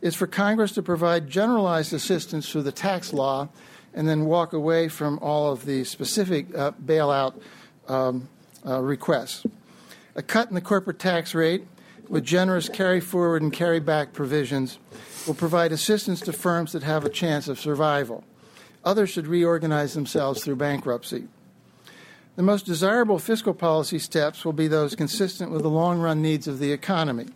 is 0.00 0.14
for 0.14 0.26
Congress 0.26 0.72
to 0.72 0.82
provide 0.82 1.28
generalized 1.28 1.92
assistance 1.92 2.50
through 2.50 2.62
the 2.62 2.72
tax 2.72 3.12
law 3.12 3.48
and 3.94 4.08
then 4.08 4.26
walk 4.26 4.52
away 4.52 4.88
from 4.88 5.18
all 5.20 5.50
of 5.50 5.64
the 5.64 5.84
specific 5.84 6.54
uh, 6.54 6.72
bailout 6.84 7.34
um, 7.88 8.28
uh, 8.66 8.80
requests. 8.80 9.44
A 10.18 10.22
cut 10.22 10.48
in 10.48 10.56
the 10.56 10.60
corporate 10.60 10.98
tax 10.98 11.32
rate 11.32 11.64
with 12.08 12.24
generous 12.24 12.68
carry 12.68 12.98
forward 12.98 13.40
and 13.40 13.52
carry 13.52 13.78
back 13.78 14.12
provisions 14.12 14.80
will 15.28 15.34
provide 15.34 15.70
assistance 15.70 16.20
to 16.22 16.32
firms 16.32 16.72
that 16.72 16.82
have 16.82 17.04
a 17.04 17.08
chance 17.08 17.46
of 17.46 17.60
survival. 17.60 18.24
Others 18.84 19.10
should 19.10 19.28
reorganize 19.28 19.94
themselves 19.94 20.42
through 20.42 20.56
bankruptcy. 20.56 21.28
The 22.34 22.42
most 22.42 22.66
desirable 22.66 23.20
fiscal 23.20 23.54
policy 23.54 24.00
steps 24.00 24.44
will 24.44 24.52
be 24.52 24.66
those 24.66 24.96
consistent 24.96 25.52
with 25.52 25.62
the 25.62 25.70
long 25.70 26.00
run 26.00 26.20
needs 26.20 26.48
of 26.48 26.58
the 26.58 26.72
economy. 26.72 27.26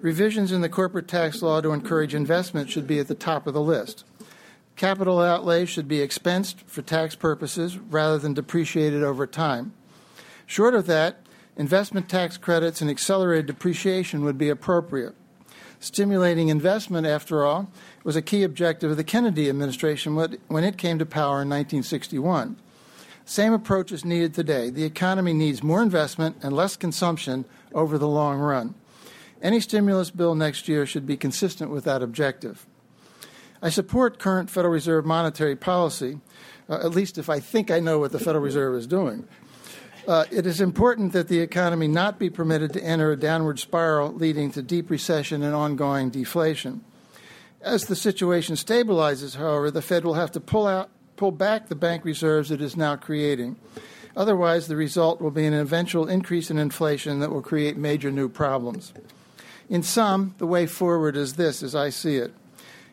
Revisions 0.00 0.52
in 0.52 0.62
the 0.62 0.70
corporate 0.70 1.08
tax 1.08 1.42
law 1.42 1.60
to 1.60 1.74
encourage 1.74 2.14
investment 2.14 2.70
should 2.70 2.86
be 2.86 2.98
at 2.98 3.08
the 3.08 3.14
top 3.14 3.46
of 3.46 3.52
the 3.52 3.60
list. 3.60 4.04
Capital 4.74 5.20
outlay 5.20 5.66
should 5.66 5.86
be 5.86 6.00
expensed 6.00 6.62
for 6.66 6.80
tax 6.80 7.14
purposes 7.14 7.76
rather 7.76 8.16
than 8.16 8.32
depreciated 8.32 9.02
over 9.02 9.26
time. 9.26 9.74
Short 10.46 10.74
of 10.74 10.86
that, 10.86 11.25
investment 11.56 12.08
tax 12.08 12.36
credits 12.36 12.80
and 12.80 12.90
accelerated 12.90 13.46
depreciation 13.46 14.24
would 14.24 14.38
be 14.38 14.48
appropriate. 14.48 15.14
Stimulating 15.78 16.48
investment, 16.48 17.06
after 17.06 17.44
all, 17.44 17.70
was 18.02 18.16
a 18.16 18.22
key 18.22 18.42
objective 18.42 18.90
of 18.90 18.96
the 18.96 19.04
Kennedy 19.04 19.48
administration 19.48 20.14
when 20.14 20.64
it 20.64 20.78
came 20.78 20.98
to 20.98 21.06
power 21.06 21.42
in 21.42 21.48
1961. 21.50 22.56
Same 23.24 23.52
approach 23.52 23.92
is 23.92 24.04
needed 24.04 24.32
today. 24.32 24.70
The 24.70 24.84
economy 24.84 25.32
needs 25.32 25.62
more 25.62 25.82
investment 25.82 26.36
and 26.42 26.54
less 26.54 26.76
consumption 26.76 27.44
over 27.74 27.98
the 27.98 28.08
long 28.08 28.38
run. 28.38 28.74
Any 29.42 29.60
stimulus 29.60 30.10
bill 30.10 30.34
next 30.34 30.68
year 30.68 30.86
should 30.86 31.06
be 31.06 31.16
consistent 31.16 31.70
with 31.70 31.84
that 31.84 32.02
objective. 32.02 32.66
I 33.60 33.68
support 33.68 34.18
current 34.18 34.48
Federal 34.48 34.72
Reserve 34.72 35.04
monetary 35.04 35.56
policy, 35.56 36.20
uh, 36.68 36.74
at 36.84 36.92
least 36.92 37.18
if 37.18 37.28
I 37.28 37.40
think 37.40 37.70
I 37.70 37.80
know 37.80 37.98
what 37.98 38.12
the 38.12 38.18
Federal 38.18 38.44
Reserve 38.44 38.76
is 38.76 38.86
doing. 38.86 39.26
Uh, 40.06 40.24
it 40.30 40.46
is 40.46 40.60
important 40.60 41.12
that 41.12 41.26
the 41.26 41.40
economy 41.40 41.88
not 41.88 42.18
be 42.18 42.30
permitted 42.30 42.72
to 42.72 42.82
enter 42.82 43.10
a 43.10 43.16
downward 43.16 43.58
spiral 43.58 44.12
leading 44.12 44.52
to 44.52 44.62
deep 44.62 44.88
recession 44.88 45.42
and 45.42 45.54
ongoing 45.54 46.10
deflation. 46.10 46.84
As 47.60 47.86
the 47.86 47.96
situation 47.96 48.54
stabilizes, 48.54 49.36
however, 49.36 49.70
the 49.70 49.82
Fed 49.82 50.04
will 50.04 50.14
have 50.14 50.30
to 50.32 50.40
pull 50.40 50.66
out 50.66 50.90
pull 51.16 51.32
back 51.32 51.68
the 51.68 51.74
bank 51.74 52.04
reserves 52.04 52.50
it 52.50 52.60
is 52.60 52.76
now 52.76 52.94
creating. 52.94 53.56
Otherwise, 54.14 54.68
the 54.68 54.76
result 54.76 55.18
will 55.20 55.30
be 55.30 55.46
an 55.46 55.54
eventual 55.54 56.08
increase 56.08 56.50
in 56.50 56.58
inflation 56.58 57.20
that 57.20 57.32
will 57.32 57.40
create 57.40 57.76
major 57.76 58.10
new 58.10 58.28
problems. 58.28 58.92
In 59.70 59.82
sum, 59.82 60.34
the 60.36 60.46
way 60.46 60.66
forward 60.66 61.16
is 61.16 61.34
this, 61.34 61.62
as 61.62 61.74
I 61.74 61.88
see 61.88 62.16
it 62.16 62.34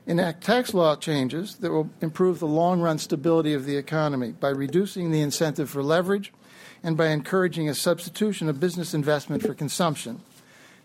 enact 0.05 0.43
tax 0.43 0.73
law 0.73 0.95
changes 0.95 1.55
that 1.57 1.71
will 1.71 1.89
improve 2.01 2.39
the 2.39 2.47
long 2.47 2.81
run 2.81 2.97
stability 2.97 3.53
of 3.53 3.65
the 3.65 3.77
economy 3.77 4.31
by 4.31 4.49
reducing 4.49 5.11
the 5.11 5.21
incentive 5.21 5.69
for 5.69 5.81
leverage 5.81 6.33
and 6.83 6.97
by 6.97 7.07
encouraging 7.07 7.69
a 7.69 7.73
substitution 7.73 8.49
of 8.49 8.59
business 8.59 8.93
investment 8.93 9.41
for 9.41 9.53
consumption. 9.53 10.21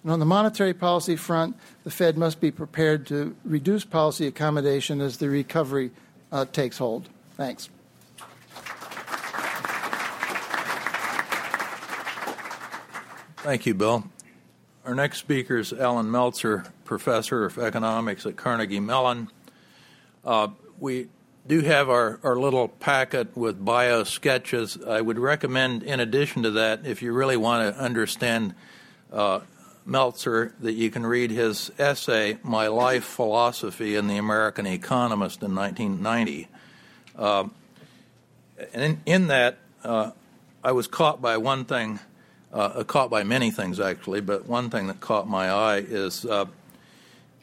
And 0.03 0.13
on 0.13 0.21
the 0.21 0.27
monetary 0.27 0.75
policy 0.75 1.17
front, 1.17 1.57
the 1.83 1.91
Fed 1.91 2.17
must 2.17 2.41
be 2.41 2.51
prepared 2.51 3.07
to 3.09 3.35
reduce 3.45 3.85
policy 3.85 4.27
accommodation 4.27 5.01
as 5.01 5.17
the 5.17 5.29
recovery 5.29 5.91
uh, 6.31 6.45
takes 6.47 6.79
hold. 6.79 7.09
Thanks. 7.37 7.69
Thank 13.39 13.67
you, 13.67 13.75
Bill. 13.75 14.05
Our 14.85 14.95
next 14.95 15.19
speaker 15.19 15.59
is 15.59 15.73
Allan 15.73 16.11
Meltzer, 16.11 16.65
professor 16.85 17.45
of 17.45 17.59
economics 17.59 18.25
at 18.25 18.37
Carnegie 18.37 18.81
Mellon. 18.81 19.29
Uh, 20.25 20.49
we 20.79 21.09
do 21.49 21.61
have 21.63 21.89
our, 21.89 22.21
our 22.23 22.37
little 22.37 22.69
packet 22.69 23.35
with 23.35 23.65
bio 23.65 24.05
sketches. 24.05 24.79
I 24.87 25.01
would 25.01 25.19
recommend, 25.19 25.83
in 25.83 25.99
addition 25.99 26.43
to 26.43 26.51
that, 26.53 26.85
if 26.85 27.01
you 27.01 27.13
really 27.13 27.39
want 27.39 27.75
to 27.75 27.81
understand 27.83 28.55
uh, 29.11 29.41
Meltzer, 29.87 30.53
that 30.61 30.75
you 30.75 30.91
can 30.91 31.07
read 31.07 31.31
his 31.31 31.73
essay, 31.79 32.37
My 32.43 32.67
Life 32.67 33.05
Philosophy 33.05 33.97
in 33.97 34.09
the 34.09 34.19
American 34.19 34.67
Economist 34.67 35.43
in 35.43 35.55
1990. 35.55 36.49
Uh, 37.17 37.49
and 38.75 38.83
in, 38.83 39.01
in 39.07 39.27
that, 39.29 39.57
uh, 39.83 40.11
I 40.63 40.73
was 40.73 40.87
caught 40.87 41.23
by 41.23 41.39
one 41.39 41.65
thing 41.65 41.99
uh, 42.53 42.83
caught 42.85 43.11
by 43.11 43.25
many 43.25 43.51
things 43.51 43.79
actually, 43.79 44.21
but 44.21 44.47
one 44.47 44.69
thing 44.71 44.87
that 44.87 45.01
caught 45.01 45.29
my 45.29 45.51
eye 45.51 45.79
is 45.79 46.25
uh, 46.25 46.47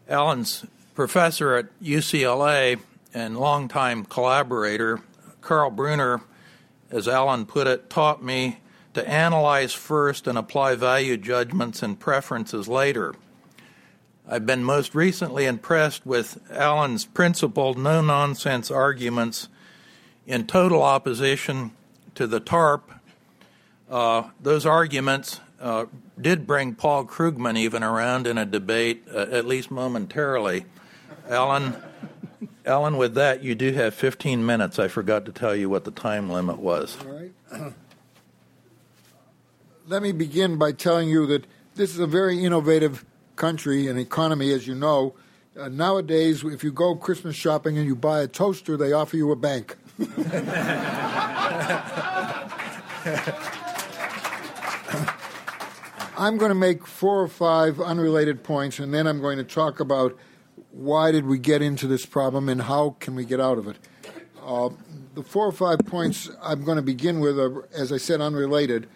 Allan's 0.10 0.66
professor 0.96 1.56
at 1.56 1.80
UCLA 1.80 2.80
and 3.16 3.40
longtime 3.40 4.06
collaborator, 4.06 5.02
Karl 5.42 5.72
Brunner, 5.72 6.22
as 6.92 7.08
Allan 7.08 7.48
put 7.48 7.66
it, 7.66 7.90
taught 7.90 8.24
me 8.24 8.60
to 8.94 9.10
analyze 9.10 9.74
first 9.74 10.28
and 10.28 10.38
apply 10.38 10.76
value 10.76 11.18
judgments 11.18 11.82
and 11.82 12.00
preferences 12.00 12.68
later. 12.68 13.16
I've 14.28 14.46
been 14.46 14.64
most 14.64 14.94
recently 14.94 15.46
impressed 15.46 16.06
with 16.06 16.40
Allan's 16.52 17.06
principled, 17.06 17.78
no 17.78 18.02
nonsense 18.02 18.70
arguments 18.70 19.48
in 20.28 20.46
total 20.46 20.84
opposition 20.84 21.72
to 22.14 22.28
the 22.28 22.40
TARP 22.40 22.92
uh, 23.90 24.24
those 24.42 24.66
arguments 24.66 25.40
uh, 25.60 25.86
did 26.20 26.48
bring 26.48 26.74
Paul 26.74 27.06
Krugman 27.06 27.58
even 27.58 27.84
around 27.84 28.28
in 28.28 28.38
a 28.38 28.46
debate, 28.46 29.04
uh, 29.14 29.28
at 29.32 29.46
least 29.46 29.70
momentarily. 29.70 30.66
Allan, 31.30 31.76
Allan, 32.66 32.98
with 32.98 33.16
that, 33.16 33.44
you 33.44 33.56
do 33.56 33.72
have 33.74 33.94
15 33.94 34.46
minutes. 34.46 34.80
I 34.80 34.88
forgot 34.88 35.26
to 35.26 35.32
tell 35.32 35.56
you 35.56 35.70
what 35.70 35.84
the 35.84 35.92
time 35.92 36.30
limit 36.30 36.58
was. 36.58 36.98
All 37.06 37.12
right. 37.12 37.32
Let 39.88 40.02
me 40.02 40.12
begin 40.12 40.58
by 40.58 40.72
telling 40.72 41.10
you 41.10 41.28
that 41.28 41.46
this 41.76 41.92
is 41.92 42.00
a 42.00 42.08
very 42.08 42.44
innovative 42.44 43.06
country 43.36 43.88
and 43.88 44.00
economy, 44.00 44.52
as 44.52 44.66
you 44.66 44.74
know. 44.76 45.14
Uh, 45.58 45.70
nowadays, 45.70 46.44
if 46.44 46.64
you 46.64 46.72
go 46.72 46.96
Christmas 46.96 47.36
shopping 47.36 47.78
and 47.78 47.86
you 47.86 47.96
buy 47.96 48.22
a 48.22 48.28
toaster, 48.28 48.78
they 48.78 48.94
offer 48.94 49.16
you 49.16 49.32
a 49.32 49.36
bank. 49.36 49.76
I'm 56.18 56.38
going 56.38 56.50
to 56.50 56.56
make 56.56 56.88
four 56.88 57.22
or 57.22 57.28
five 57.28 57.80
unrelated 57.80 58.44
points, 58.44 58.80
and 58.80 58.94
then 58.94 59.06
I'm 59.06 59.22
going 59.22 59.38
to 59.38 59.44
talk 59.44 59.80
about 59.80 60.18
why 60.76 61.12
did 61.12 61.26
we 61.26 61.40
get 61.40 61.62
into 61.62 61.88
this 61.88 62.06
problem 62.06 62.50
and 62.50 62.64
how 62.64 62.98
can 63.00 63.16
we 63.16 63.24
get 63.24 63.40
out 63.40 63.58
of 63.58 63.68
it. 63.68 63.78
Uh, 64.44 64.70
the 65.14 65.24
four 65.24 65.48
or 65.48 65.54
five 65.54 65.80
points 65.80 66.30
I'm 66.44 66.66
going 66.66 66.76
to 66.76 66.82
begin 66.82 67.22
with 67.22 67.40
are, 67.40 67.68
as 67.74 67.94
I 67.94 67.98
said, 67.98 68.20
unrelated. 68.20 68.88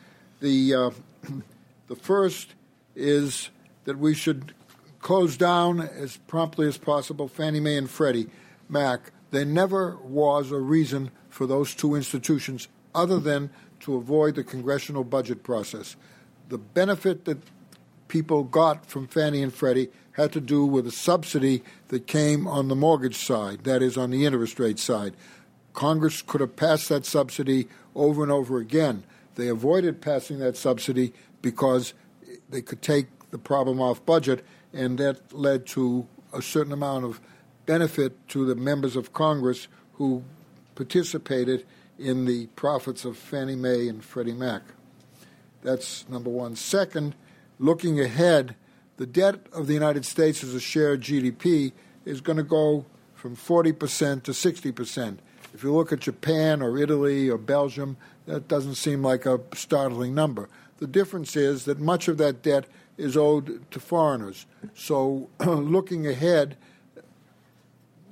The 0.41 0.75
uh, 0.75 0.91
the 1.87 1.95
first 1.95 2.53
is 2.95 3.49
that 3.85 3.97
we 3.97 4.13
should 4.13 4.53
close 4.99 5.37
down 5.37 5.79
as 5.79 6.17
promptly 6.17 6.67
as 6.67 6.77
possible 6.77 7.29
Fannie 7.29 7.61
Mae 7.61 7.77
and 7.77 7.89
Freddie 7.89 8.27
Mac. 8.67 9.11
There 9.31 9.45
never 9.45 9.95
was 9.97 10.51
a 10.51 10.59
reason 10.59 11.11
for 11.29 11.47
those 11.47 11.73
two 11.73 11.95
institutions 11.95 12.67
other 12.93 13.19
than 13.19 13.49
to 13.79 13.95
avoid 13.95 14.35
the 14.35 14.43
congressional 14.43 15.05
budget 15.05 15.43
process 15.43 15.95
the 16.49 16.57
benefit 16.57 17.25
that 17.25 17.37
people 18.07 18.43
got 18.43 18.85
from 18.87 19.07
Fannie 19.07 19.41
and 19.41 19.53
Freddie 19.53 19.89
had 20.19 20.31
to 20.33 20.41
do 20.41 20.65
with 20.65 20.85
a 20.85 20.91
subsidy 20.91 21.63
that 21.87 22.07
came 22.07 22.47
on 22.47 22.67
the 22.67 22.75
mortgage 22.75 23.15
side, 23.15 23.63
that 23.63 23.81
is, 23.81 23.97
on 23.97 24.11
the 24.11 24.25
interest 24.25 24.59
rate 24.59 24.79
side. 24.79 25.13
Congress 25.73 26.21
could 26.21 26.41
have 26.41 26.55
passed 26.55 26.89
that 26.89 27.05
subsidy 27.05 27.67
over 27.95 28.23
and 28.23 28.31
over 28.31 28.57
again. 28.57 29.03
They 29.35 29.47
avoided 29.47 30.01
passing 30.01 30.39
that 30.39 30.57
subsidy 30.57 31.13
because 31.41 31.93
they 32.49 32.61
could 32.61 32.81
take 32.81 33.07
the 33.31 33.37
problem 33.37 33.79
off 33.79 34.05
budget, 34.05 34.45
and 34.73 34.97
that 34.97 35.31
led 35.31 35.65
to 35.67 36.07
a 36.33 36.41
certain 36.41 36.73
amount 36.73 37.05
of 37.05 37.21
benefit 37.65 38.27
to 38.29 38.45
the 38.45 38.55
members 38.55 38.95
of 38.95 39.13
Congress 39.13 39.67
who 39.93 40.23
participated 40.75 41.65
in 41.97 42.25
the 42.25 42.47
profits 42.55 43.05
of 43.05 43.17
Fannie 43.17 43.55
Mae 43.55 43.87
and 43.87 44.03
Freddie 44.03 44.33
Mac. 44.33 44.63
That's 45.61 46.07
number 46.09 46.29
one. 46.29 46.55
Second, 46.55 47.15
looking 47.59 47.99
ahead, 47.99 48.55
the 48.99 49.07
debt 49.07 49.45
of 49.53 49.67
the 49.67 49.73
United 49.73 50.03
States 50.03 50.43
as 50.43 50.53
a 50.53 50.59
share 50.59 50.91
of 50.91 50.99
GDP 50.99 51.71
is 52.03 52.19
going 52.19 52.35
to 52.35 52.43
go 52.43 52.85
from 53.15 53.33
40% 53.33 54.23
to 54.23 54.31
60%. 54.31 55.17
If 55.53 55.63
you 55.63 55.73
look 55.73 55.93
at 55.93 56.01
Japan 56.01 56.61
or 56.61 56.77
Italy 56.77 57.29
or 57.29 57.37
Belgium, 57.37 57.95
that 58.25 58.49
doesn't 58.49 58.75
seem 58.75 59.01
like 59.01 59.25
a 59.25 59.39
startling 59.55 60.13
number. 60.13 60.49
The 60.79 60.87
difference 60.87 61.37
is 61.37 61.63
that 61.63 61.79
much 61.79 62.09
of 62.09 62.17
that 62.17 62.43
debt 62.43 62.65
is 62.97 63.15
owed 63.15 63.71
to 63.71 63.79
foreigners. 63.79 64.45
So, 64.75 65.29
looking 65.39 66.05
ahead, 66.05 66.57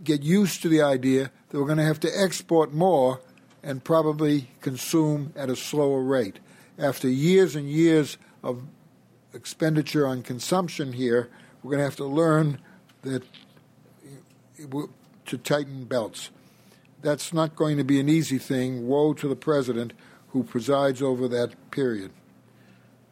get 0.06 0.24
used 0.24 0.62
to 0.62 0.70
the 0.70 0.82
idea 0.82 1.32
that 1.50 1.60
we're 1.60 1.66
going 1.66 1.80
to 1.80 1.84
have 1.84 2.00
to 2.00 2.12
export 2.18 2.74
more 2.74 3.20
and 3.62 3.84
probably 3.84 4.52
consume 4.62 5.34
at 5.36 5.50
a 5.50 5.56
slower 5.58 6.02
rate. 6.02 6.40
After 6.78 7.10
years 7.10 7.58
and 7.58 7.70
years 7.70 8.18
of 8.42 8.64
expenditure 9.38 10.08
on 10.08 10.24
consumption 10.24 10.92
here, 10.94 11.30
we're 11.62 11.72
going 11.72 11.80
to 11.80 11.86
have 11.86 11.96
to 11.96 12.06
learn 12.06 12.60
that 13.04 13.24
to 15.28 15.38
tighten 15.38 15.86
belts. 15.86 16.32
That's 17.02 17.32
not 17.32 17.56
going 17.56 17.78
to 17.78 17.84
be 17.84 18.00
an 18.00 18.10
easy 18.10 18.40
thing. 18.40 18.88
Woe 18.88 19.14
to 19.14 19.28
the 19.28 19.36
president 19.36 19.94
who 20.30 20.44
presides 20.44 21.02
over 21.02 21.28
that 21.28 21.72
period. 21.72 22.12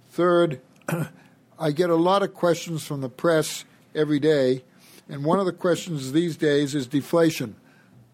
Third, 0.10 0.60
I 1.60 1.72
get 1.72 1.90
a 1.90 1.96
lot 1.96 2.24
of 2.24 2.34
questions 2.34 2.86
from 2.86 3.02
the 3.02 3.10
press 3.10 3.64
every 3.94 4.20
day, 4.20 4.64
and 5.08 5.24
one 5.24 5.40
of 5.40 5.46
the 5.46 5.54
questions 5.54 6.12
these 6.12 6.36
days 6.36 6.74
is 6.74 6.88
deflation. 6.88 7.56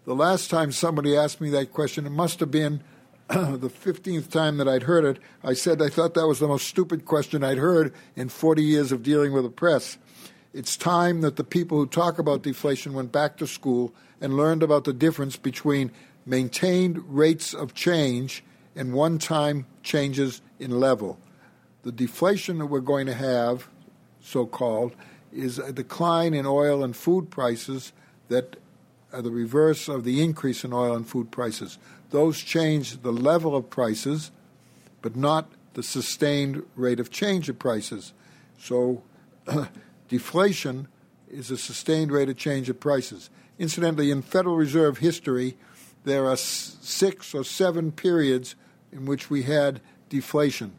The 0.06 0.15
last 0.15 0.50
time 0.50 0.71
somebody 0.71 1.15
asked 1.15 1.39
me 1.39 1.50
that 1.52 1.71
question, 1.71 2.06
it 2.06 2.12
must 2.12 2.41
have 2.41 2.52
been 2.52 2.84
the 3.29 3.69
15th 3.69 4.29
time 4.29 4.57
that 4.57 4.67
I'd 4.67 4.84
heard 4.84 5.05
it. 5.05 5.19
I 5.43 5.53
said 5.53 5.81
I 5.81 5.89
thought 5.89 6.13
that 6.15 6.27
was 6.27 6.39
the 6.39 6.47
most 6.47 6.67
stupid 6.67 7.05
question 7.05 7.43
I'd 7.43 7.57
heard 7.57 7.93
in 8.15 8.29
40 8.29 8.63
years 8.63 8.91
of 8.91 9.03
dealing 9.03 9.34
with 9.34 9.43
the 9.43 9.49
press. 9.49 9.97
It's 10.53 10.75
time 10.75 11.21
that 11.21 11.38
the 11.38 11.43
people 11.43 11.77
who 11.77 11.88
talk 11.88 12.19
about 12.19 12.41
deflation 12.41 12.93
went 12.93 13.12
back 13.12 13.38
to 13.38 13.47
school 13.47 13.93
and 14.19 14.36
learned 14.36 14.63
about 14.63 14.84
the 14.84 14.93
difference 14.93 15.38
between 15.38 15.91
maintained 16.25 17.01
rates 17.07 17.53
of 17.53 17.73
change 17.73 18.43
and 18.75 18.93
one 18.93 19.17
time 19.17 19.65
changes 19.81 20.41
in 20.60 20.79
level. 20.79 21.17
The 21.84 21.91
deflation 21.91 22.60
that 22.60 22.67
we're 22.67 22.79
going 22.79 23.07
to 23.07 23.13
have, 23.13 23.67
so 24.21 24.45
called, 24.45 24.93
is 25.34 25.57
a 25.57 25.71
decline 25.71 26.34
in 26.34 26.45
oil 26.45 26.84
and 26.84 26.95
food 26.95 27.29
prices 27.29 27.93
that 28.27 28.57
are 29.13 29.21
the 29.21 29.31
reverse 29.31 29.88
of 29.88 30.03
the 30.03 30.21
increase 30.21 30.63
in 30.63 30.73
oil 30.73 30.95
and 30.95 31.07
food 31.07 31.31
prices. 31.31 31.77
Those 32.12 32.39
change 32.39 33.02
the 33.02 33.12
level 33.12 33.56
of 33.56 33.69
prices, 33.69 34.32
but 35.02 35.15
not 35.15 35.52
the 35.74 35.84
sustained 35.84 36.63
rate 36.76 37.00
of 37.00 37.10
change 37.10 37.50
of 37.50 37.58
prices. 37.58 38.13
So, 38.60 39.04
deflation 40.10 40.88
is 41.30 41.50
a 41.50 41.58
sustained 41.58 42.12
rate 42.12 42.30
of 42.30 42.38
change 42.38 42.69
of 42.69 42.80
prices. 42.80 43.30
Incidentally, 43.58 44.12
in 44.12 44.21
Federal 44.21 44.56
Reserve 44.56 44.97
history, 44.97 45.58
there 46.04 46.28
are 46.28 46.38
six 46.38 47.34
or 47.34 47.43
seven 47.43 47.91
periods 47.91 48.56
in 48.91 49.06
which 49.06 49.30
we 49.30 49.43
had 49.43 49.82
deflation. 50.10 50.74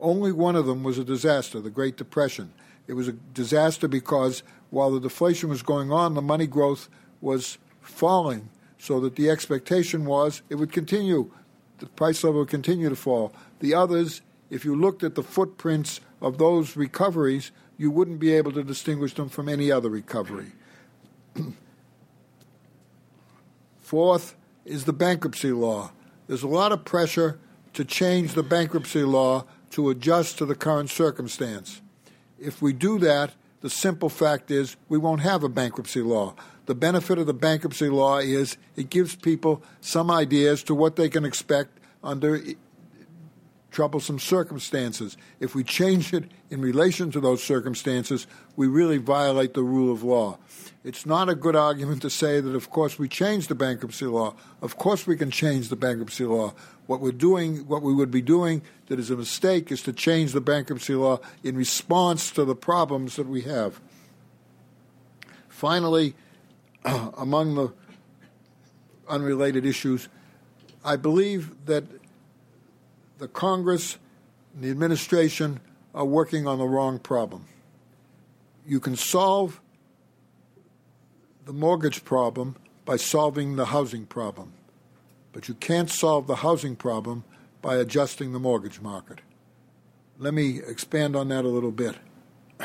Only 0.00 0.30
one 0.30 0.54
of 0.54 0.66
them 0.66 0.84
was 0.84 0.98
a 0.98 1.04
disaster, 1.04 1.60
the 1.60 1.70
Great 1.70 1.96
Depression. 1.96 2.52
It 2.86 2.92
was 2.92 3.08
a 3.08 3.12
disaster 3.12 3.88
because 3.88 4.42
while 4.70 4.90
the 4.90 5.00
deflation 5.00 5.48
was 5.48 5.62
going 5.62 5.90
on, 5.90 6.14
the 6.14 6.22
money 6.22 6.46
growth 6.46 6.88
was 7.20 7.58
falling, 7.80 8.48
so 8.78 9.00
that 9.00 9.16
the 9.16 9.28
expectation 9.28 10.04
was 10.04 10.42
it 10.48 10.54
would 10.54 10.72
continue, 10.72 11.30
the 11.78 11.86
price 11.86 12.24
level 12.24 12.40
would 12.40 12.48
continue 12.48 12.88
to 12.88 12.96
fall. 12.96 13.32
The 13.60 13.74
others, 13.74 14.22
if 14.50 14.64
you 14.64 14.74
looked 14.74 15.02
at 15.02 15.14
the 15.14 15.22
footprints 15.22 16.00
of 16.20 16.38
those 16.38 16.76
recoveries, 16.76 17.50
you 17.76 17.90
wouldn't 17.90 18.18
be 18.18 18.32
able 18.32 18.52
to 18.52 18.62
distinguish 18.62 19.14
them 19.14 19.28
from 19.28 19.48
any 19.48 19.70
other 19.70 19.88
recovery. 19.88 20.52
Fourth 23.80 24.34
is 24.64 24.84
the 24.84 24.92
bankruptcy 24.92 25.52
law. 25.52 25.92
There's 26.26 26.42
a 26.42 26.48
lot 26.48 26.72
of 26.72 26.84
pressure 26.84 27.38
to 27.74 27.84
change 27.84 28.34
the 28.34 28.42
bankruptcy 28.42 29.02
law 29.02 29.44
to 29.70 29.90
adjust 29.90 30.38
to 30.38 30.46
the 30.46 30.54
current 30.54 30.90
circumstance. 30.90 31.80
If 32.38 32.60
we 32.60 32.72
do 32.72 32.98
that, 32.98 33.32
the 33.60 33.70
simple 33.70 34.08
fact 34.08 34.50
is 34.50 34.76
we 34.88 34.98
won't 34.98 35.20
have 35.20 35.42
a 35.42 35.48
bankruptcy 35.48 36.02
law. 36.02 36.34
The 36.68 36.74
benefit 36.74 37.16
of 37.16 37.24
the 37.24 37.32
bankruptcy 37.32 37.88
law 37.88 38.18
is 38.18 38.58
it 38.76 38.90
gives 38.90 39.16
people 39.16 39.62
some 39.80 40.10
ideas 40.10 40.62
to 40.64 40.74
what 40.74 40.96
they 40.96 41.08
can 41.08 41.24
expect 41.24 41.78
under 42.04 42.42
troublesome 43.70 44.18
circumstances. 44.18 45.16
If 45.40 45.54
we 45.54 45.64
change 45.64 46.12
it 46.12 46.24
in 46.50 46.60
relation 46.60 47.10
to 47.12 47.20
those 47.20 47.42
circumstances, 47.42 48.26
we 48.54 48.66
really 48.66 48.98
violate 48.98 49.54
the 49.54 49.62
rule 49.62 49.90
of 49.90 50.02
law. 50.02 50.36
It's 50.84 51.06
not 51.06 51.30
a 51.30 51.34
good 51.34 51.56
argument 51.56 52.02
to 52.02 52.10
say 52.10 52.38
that, 52.38 52.54
of 52.54 52.68
course, 52.68 52.98
we 52.98 53.08
change 53.08 53.48
the 53.48 53.54
bankruptcy 53.54 54.04
law. 54.04 54.34
Of 54.60 54.76
course, 54.76 55.06
we 55.06 55.16
can 55.16 55.30
change 55.30 55.70
the 55.70 55.76
bankruptcy 55.76 56.26
law. 56.26 56.52
What 56.86 57.00
we're 57.00 57.12
doing, 57.12 57.66
what 57.66 57.80
we 57.80 57.94
would 57.94 58.10
be 58.10 58.20
doing 58.20 58.60
that 58.88 58.98
is 58.98 59.08
a 59.08 59.16
mistake, 59.16 59.72
is 59.72 59.82
to 59.84 59.94
change 59.94 60.32
the 60.32 60.42
bankruptcy 60.42 60.96
law 60.96 61.20
in 61.42 61.56
response 61.56 62.30
to 62.32 62.44
the 62.44 62.54
problems 62.54 63.16
that 63.16 63.26
we 63.26 63.40
have. 63.42 63.80
Finally, 65.48 66.14
among 67.16 67.54
the 67.54 67.72
unrelated 69.08 69.66
issues, 69.66 70.08
I 70.84 70.96
believe 70.96 71.66
that 71.66 71.84
the 73.18 73.28
Congress 73.28 73.98
and 74.54 74.62
the 74.62 74.70
administration 74.70 75.60
are 75.94 76.04
working 76.04 76.46
on 76.46 76.58
the 76.58 76.66
wrong 76.66 76.98
problem. 76.98 77.46
You 78.66 78.80
can 78.80 78.96
solve 78.96 79.60
the 81.46 81.52
mortgage 81.52 82.04
problem 82.04 82.56
by 82.84 82.96
solving 82.96 83.56
the 83.56 83.66
housing 83.66 84.06
problem, 84.06 84.52
but 85.32 85.48
you 85.48 85.54
can't 85.54 85.90
solve 85.90 86.26
the 86.26 86.36
housing 86.36 86.76
problem 86.76 87.24
by 87.62 87.76
adjusting 87.76 88.32
the 88.32 88.38
mortgage 88.38 88.80
market. 88.80 89.20
Let 90.18 90.34
me 90.34 90.60
expand 90.66 91.16
on 91.16 91.28
that 91.28 91.44
a 91.44 91.48
little 91.48 91.70
bit. 91.70 91.96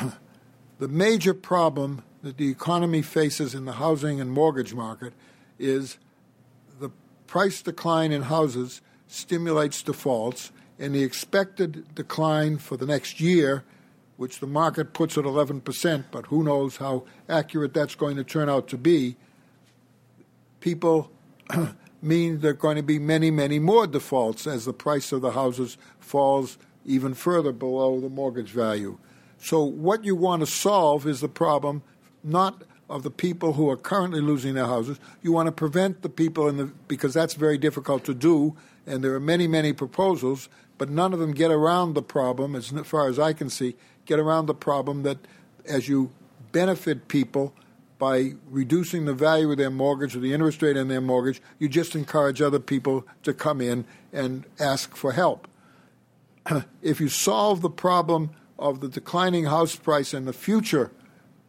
the 0.78 0.88
major 0.88 1.34
problem 1.34 2.02
that 2.24 2.38
the 2.38 2.50
economy 2.50 3.02
faces 3.02 3.54
in 3.54 3.66
the 3.66 3.72
housing 3.72 4.20
and 4.20 4.30
mortgage 4.30 4.72
market 4.74 5.12
is 5.58 5.98
the 6.80 6.90
price 7.26 7.60
decline 7.62 8.12
in 8.12 8.22
houses 8.22 8.80
stimulates 9.06 9.82
defaults, 9.82 10.50
and 10.78 10.94
the 10.94 11.02
expected 11.02 11.94
decline 11.94 12.56
for 12.56 12.76
the 12.76 12.86
next 12.86 13.20
year, 13.20 13.62
which 14.16 14.40
the 14.40 14.46
market 14.46 14.92
puts 14.92 15.16
at 15.18 15.24
11%, 15.24 16.04
but 16.10 16.26
who 16.26 16.42
knows 16.42 16.78
how 16.78 17.04
accurate 17.28 17.74
that's 17.74 17.94
going 17.94 18.16
to 18.16 18.24
turn 18.24 18.48
out 18.48 18.66
to 18.68 18.78
be, 18.78 19.16
people 20.60 21.12
mean 22.02 22.40
there 22.40 22.50
are 22.50 22.54
going 22.54 22.76
to 22.76 22.82
be 22.82 22.98
many, 22.98 23.30
many 23.30 23.58
more 23.58 23.86
defaults 23.86 24.46
as 24.46 24.64
the 24.64 24.72
price 24.72 25.12
of 25.12 25.20
the 25.20 25.32
houses 25.32 25.76
falls 26.00 26.58
even 26.86 27.12
further 27.14 27.52
below 27.52 28.00
the 28.00 28.08
mortgage 28.08 28.50
value. 28.50 28.98
So, 29.38 29.62
what 29.62 30.04
you 30.04 30.16
want 30.16 30.40
to 30.40 30.46
solve 30.46 31.06
is 31.06 31.20
the 31.20 31.28
problem 31.28 31.82
not 32.24 32.62
of 32.88 33.02
the 33.02 33.10
people 33.10 33.54
who 33.54 33.68
are 33.70 33.76
currently 33.76 34.20
losing 34.20 34.54
their 34.54 34.66
houses. 34.66 34.98
You 35.22 35.32
want 35.32 35.46
to 35.46 35.52
prevent 35.52 36.02
the 36.02 36.08
people 36.08 36.48
in 36.48 36.56
the 36.56 36.64
because 36.88 37.14
that's 37.14 37.34
very 37.34 37.58
difficult 37.58 38.04
to 38.04 38.14
do 38.14 38.56
and 38.86 39.02
there 39.02 39.14
are 39.14 39.20
many, 39.20 39.46
many 39.46 39.72
proposals, 39.72 40.48
but 40.78 40.90
none 40.90 41.12
of 41.12 41.18
them 41.18 41.32
get 41.32 41.50
around 41.50 41.94
the 41.94 42.02
problem, 42.02 42.54
as 42.54 42.68
far 42.84 43.08
as 43.08 43.18
I 43.18 43.32
can 43.32 43.48
see, 43.48 43.76
get 44.04 44.18
around 44.18 44.46
the 44.46 44.54
problem 44.54 45.02
that 45.04 45.18
as 45.64 45.88
you 45.88 46.10
benefit 46.52 47.08
people 47.08 47.54
by 47.98 48.32
reducing 48.50 49.06
the 49.06 49.14
value 49.14 49.50
of 49.50 49.56
their 49.56 49.70
mortgage 49.70 50.14
or 50.14 50.20
the 50.20 50.34
interest 50.34 50.60
rate 50.60 50.76
on 50.76 50.88
their 50.88 51.00
mortgage, 51.00 51.40
you 51.58 51.68
just 51.68 51.94
encourage 51.94 52.42
other 52.42 52.58
people 52.58 53.06
to 53.22 53.32
come 53.32 53.60
in 53.60 53.84
and 54.12 54.44
ask 54.60 54.94
for 54.94 55.12
help. 55.12 55.48
if 56.82 57.00
you 57.00 57.08
solve 57.08 57.62
the 57.62 57.70
problem 57.70 58.30
of 58.58 58.80
the 58.80 58.88
declining 58.88 59.46
house 59.46 59.76
price 59.76 60.12
and 60.12 60.26
the 60.26 60.32
future 60.32 60.90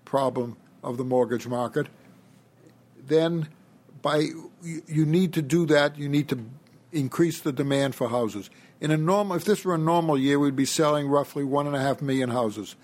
problem 0.05 0.55
of 0.85 0.97
the 0.97 1.03
mortgage 1.03 1.47
market, 1.47 1.87
then 3.07 3.49
by 4.01 4.29
you 4.61 5.05
need 5.05 5.33
to 5.33 5.41
do 5.41 5.65
that, 5.65 5.97
you 5.97 6.07
need 6.07 6.29
to 6.29 6.39
increase 6.91 7.41
the 7.41 7.51
demand 7.51 7.95
for 7.95 8.07
houses. 8.07 8.49
In 8.79 8.91
a 8.91 8.97
normal, 8.97 9.35
if 9.35 9.45
this 9.45 9.65
were 9.65 9.75
a 9.75 9.79
normal 9.79 10.17
year, 10.17 10.37
we'd 10.39 10.55
be 10.55 10.65
selling 10.65 11.07
roughly 11.07 11.43
one 11.43 11.65
and 11.65 11.75
a 11.75 11.79
half 11.79 12.01
million 12.01 12.29
houses. 12.29 12.75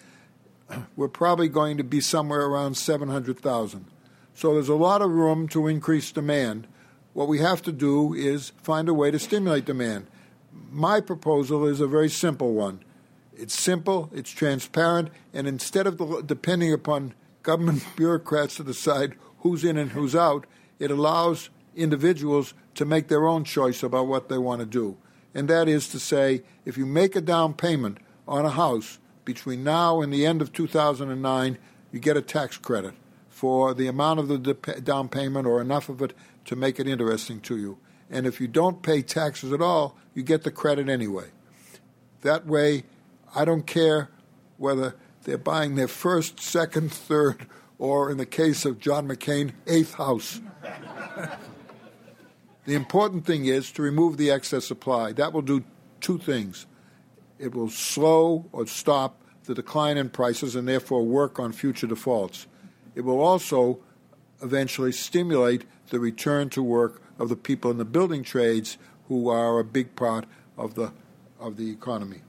We're 0.95 1.07
probably 1.07 1.47
going 1.47 1.77
to 1.77 1.83
be 1.83 2.01
somewhere 2.01 2.45
around 2.45 2.75
700,000. 2.75 3.85
So 4.33 4.53
there's 4.53 4.69
a 4.69 4.75
lot 4.75 5.01
of 5.01 5.11
room 5.11 5.47
to 5.49 5.67
increase 5.67 6.11
demand. 6.11 6.67
What 7.13 7.27
we 7.27 7.39
have 7.39 7.61
to 7.63 7.71
do 7.71 8.13
is 8.13 8.53
find 8.63 8.89
a 8.89 8.93
way 8.93 9.11
to 9.11 9.19
stimulate 9.19 9.65
demand. 9.65 10.07
My 10.71 11.01
proposal 11.01 11.65
is 11.67 11.81
a 11.81 11.87
very 11.87 12.09
simple 12.09 12.53
one. 12.53 12.83
It's 13.35 13.57
simple, 13.57 14.09
it's 14.13 14.31
transparent, 14.31 15.09
and 15.33 15.47
instead 15.47 15.87
of 15.87 16.25
depending 16.25 16.73
upon 16.73 17.13
government 17.43 17.83
bureaucrats 17.95 18.55
to 18.55 18.63
decide 18.63 19.15
who's 19.39 19.63
in 19.63 19.77
and 19.77 19.91
who's 19.91 20.15
out, 20.15 20.45
it 20.79 20.91
allows 20.91 21.49
individuals 21.75 22.53
to 22.75 22.85
make 22.85 23.07
their 23.07 23.27
own 23.27 23.43
choice 23.43 23.83
about 23.83 24.07
what 24.07 24.29
they 24.29 24.37
want 24.37 24.59
to 24.59 24.65
do. 24.65 24.97
And 25.33 25.47
that 25.47 25.67
is 25.67 25.87
to 25.89 25.99
say, 25.99 26.43
if 26.65 26.77
you 26.77 26.85
make 26.85 27.15
a 27.15 27.21
down 27.21 27.53
payment 27.53 27.97
on 28.27 28.45
a 28.45 28.49
house 28.49 28.99
between 29.23 29.63
now 29.63 30.01
and 30.01 30.11
the 30.11 30.25
end 30.25 30.41
of 30.41 30.51
2009, 30.51 31.57
you 31.91 31.99
get 31.99 32.17
a 32.17 32.21
tax 32.21 32.57
credit. 32.57 32.93
for 33.41 33.73
the 33.73 33.87
amount 33.87 34.19
of 34.19 34.27
the 34.27 34.37
down 34.83 35.09
payment 35.09 35.47
or 35.47 35.59
enough 35.59 35.89
of 35.89 35.99
it 35.99 36.13
to 36.45 36.55
make 36.55 36.79
it 36.79 36.87
interesting 36.87 37.39
to 37.39 37.57
you. 37.57 37.75
And 38.07 38.27
if 38.27 38.39
you 38.39 38.47
don't 38.47 38.83
pay 38.83 39.01
taxes 39.01 39.51
at 39.51 39.63
all, 39.63 39.97
you 40.13 40.21
get 40.21 40.43
the 40.43 40.51
credit 40.51 40.87
anyway. 40.87 41.29
That 42.21 42.45
way, 42.45 42.83
I 43.33 43.43
don't 43.45 43.65
care 43.65 44.11
whether 44.57 44.93
they're 45.23 45.37
buying 45.37 45.75
their 45.75 45.87
first, 45.87 46.39
second, 46.39 46.91
third, 46.91 47.47
or 47.77 48.11
in 48.11 48.17
the 48.17 48.25
case 48.25 48.65
of 48.65 48.79
John 48.79 49.07
McCain, 49.07 49.53
eighth 49.67 49.95
house. 49.95 50.39
the 52.65 52.75
important 52.75 53.25
thing 53.25 53.45
is 53.45 53.71
to 53.73 53.81
remove 53.81 54.17
the 54.17 54.31
excess 54.31 54.65
supply. 54.65 55.13
That 55.13 55.33
will 55.33 55.41
do 55.41 55.63
two 55.99 56.17
things 56.17 56.67
it 57.41 57.55
will 57.55 57.71
slow 57.71 58.45
or 58.51 58.67
stop 58.67 59.19
the 59.45 59.55
decline 59.55 59.97
in 59.97 60.09
prices 60.09 60.55
and 60.55 60.67
therefore 60.67 61.03
work 61.03 61.39
on 61.39 61.51
future 61.51 61.87
defaults. 61.87 62.45
It 62.93 63.01
will 63.01 63.19
also 63.19 63.79
eventually 64.43 64.91
stimulate 64.91 65.65
the 65.89 65.99
return 65.99 66.49
to 66.51 66.61
work 66.61 67.01
of 67.17 67.29
the 67.29 67.35
people 67.35 67.71
in 67.71 67.77
the 67.77 67.85
building 67.85 68.23
trades 68.23 68.77
who 69.07 69.27
are 69.27 69.57
a 69.57 69.63
big 69.63 69.95
part 69.95 70.25
of 70.57 70.75
the 70.75 70.93
of 71.39 71.57
the 71.57 71.71
economy. 71.71 72.21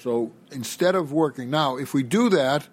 So 0.00 0.30
instead 0.52 0.94
of 0.94 1.12
working 1.12 1.50
now, 1.50 1.76
if 1.76 1.92
we 1.92 2.04
do 2.04 2.28
that, 2.28 2.68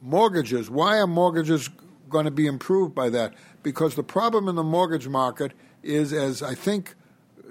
mortgages, 0.00 0.70
why 0.70 0.96
are 0.98 1.06
mortgages 1.06 1.68
going 2.08 2.24
to 2.24 2.30
be 2.30 2.46
improved 2.46 2.94
by 2.94 3.10
that? 3.10 3.34
Because 3.62 3.94
the 3.94 4.02
problem 4.02 4.48
in 4.48 4.54
the 4.54 4.62
mortgage 4.62 5.06
market 5.06 5.52
is, 5.82 6.14
as 6.14 6.42
I 6.42 6.54
think 6.54 6.94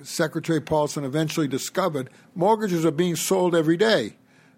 Secretary 0.02 0.60
Paulson 0.60 1.04
eventually 1.04 1.48
discovered, 1.48 2.10
mortgages 2.34 2.84
are 2.84 2.92
being 2.92 3.16
sold 3.16 3.54
every 3.54 3.78
day. 3.78 4.16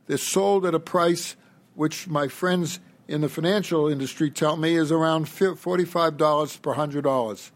They're 0.07 0.17
sold 0.17 0.65
at 0.65 0.73
a 0.73 0.79
price 0.79 1.35
which 1.75 2.07
my 2.07 2.29
friends 2.29 2.79
in 3.07 3.19
the 3.21 3.29
financial 3.29 3.89
industry 3.89 4.31
tell 4.31 4.55
me 4.55 4.75
is 4.75 4.93
around 4.93 5.25
$45 5.25 6.61
per 6.61 6.75
$100. 6.75 7.51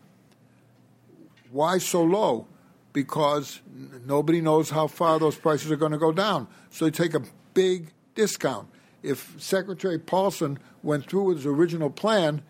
Why 1.52 1.78
so 1.78 2.04
low? 2.04 2.48
Because 2.94 3.62
nobody 4.06 4.42
knows 4.42 4.70
how 4.70 4.88
far 4.88 5.20
those 5.20 5.38
prices 5.38 5.72
are 5.72 5.78
going 5.78 5.94
to 5.94 5.98
go 5.98 6.12
down. 6.12 6.48
So 6.70 6.86
they 6.86 6.92
take 6.92 7.14
a 7.14 7.24
big 7.54 7.94
discount. 8.16 8.68
If 9.04 9.36
Secretary 9.38 9.98
Paulson 9.98 10.60
went 10.84 11.10
through 11.10 11.24
with 11.24 11.38
his 11.38 11.46
original 11.46 11.90
plan 11.90 12.42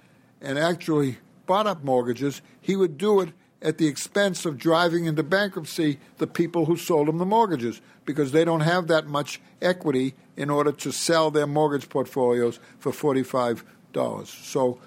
and 0.41 0.57
actually 0.57 1.17
bought 1.45 1.67
up 1.67 1.83
mortgages, 1.83 2.41
he 2.59 2.75
would 2.75 2.97
do 2.97 3.21
it 3.21 3.29
at 3.61 3.77
the 3.77 3.87
expense 3.87 4.45
of 4.45 4.57
driving 4.57 5.05
into 5.05 5.23
bankruptcy 5.23 5.99
the 6.17 6.27
people 6.27 6.65
who 6.65 6.75
sold 6.75 7.07
him 7.07 7.19
the 7.19 7.25
mortgages 7.25 7.81
because 8.05 8.31
they 8.31 8.43
don't 8.43 8.61
have 8.61 8.87
that 8.87 9.05
much 9.05 9.39
equity 9.61 10.15
in 10.35 10.49
order 10.49 10.71
to 10.71 10.91
sell 10.91 11.29
their 11.29 11.45
mortgage 11.45 11.87
portfolios 11.87 12.59
for 12.79 12.91
$45. 12.91 13.63
So, 14.25 14.79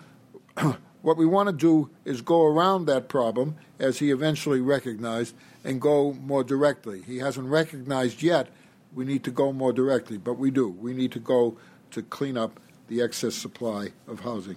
what 1.03 1.17
we 1.17 1.27
want 1.27 1.49
to 1.49 1.55
do 1.55 1.91
is 2.05 2.23
go 2.23 2.45
around 2.45 2.87
that 2.87 3.09
problem, 3.09 3.57
as 3.79 3.99
he 3.99 4.11
eventually 4.11 4.61
recognized, 4.61 5.35
and 5.65 5.81
go 5.81 6.13
more 6.13 6.45
directly. 6.45 7.03
He 7.03 7.19
hasn't 7.19 7.49
recognized 7.49 8.23
yet 8.23 8.49
we 8.95 9.05
need 9.05 9.25
to 9.25 9.31
go 9.31 9.53
more 9.53 9.73
directly, 9.73 10.19
but 10.19 10.35
we 10.35 10.51
do. 10.51 10.69
We 10.69 10.95
need 10.95 11.13
to 11.13 11.19
go 11.19 11.57
to 11.91 12.03
clean 12.03 12.37
up 12.37 12.61
the 12.89 13.03
excess 13.03 13.35
supply 13.35 13.89
of 14.07 14.21
housing. 14.21 14.57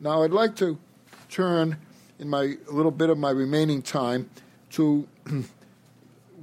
Now, 0.00 0.22
I'd 0.22 0.32
like 0.32 0.56
to 0.56 0.78
turn 1.28 1.78
in 2.18 2.28
my 2.28 2.54
little 2.70 2.90
bit 2.90 3.10
of 3.10 3.18
my 3.18 3.30
remaining 3.30 3.82
time 3.82 4.28
to 4.70 5.08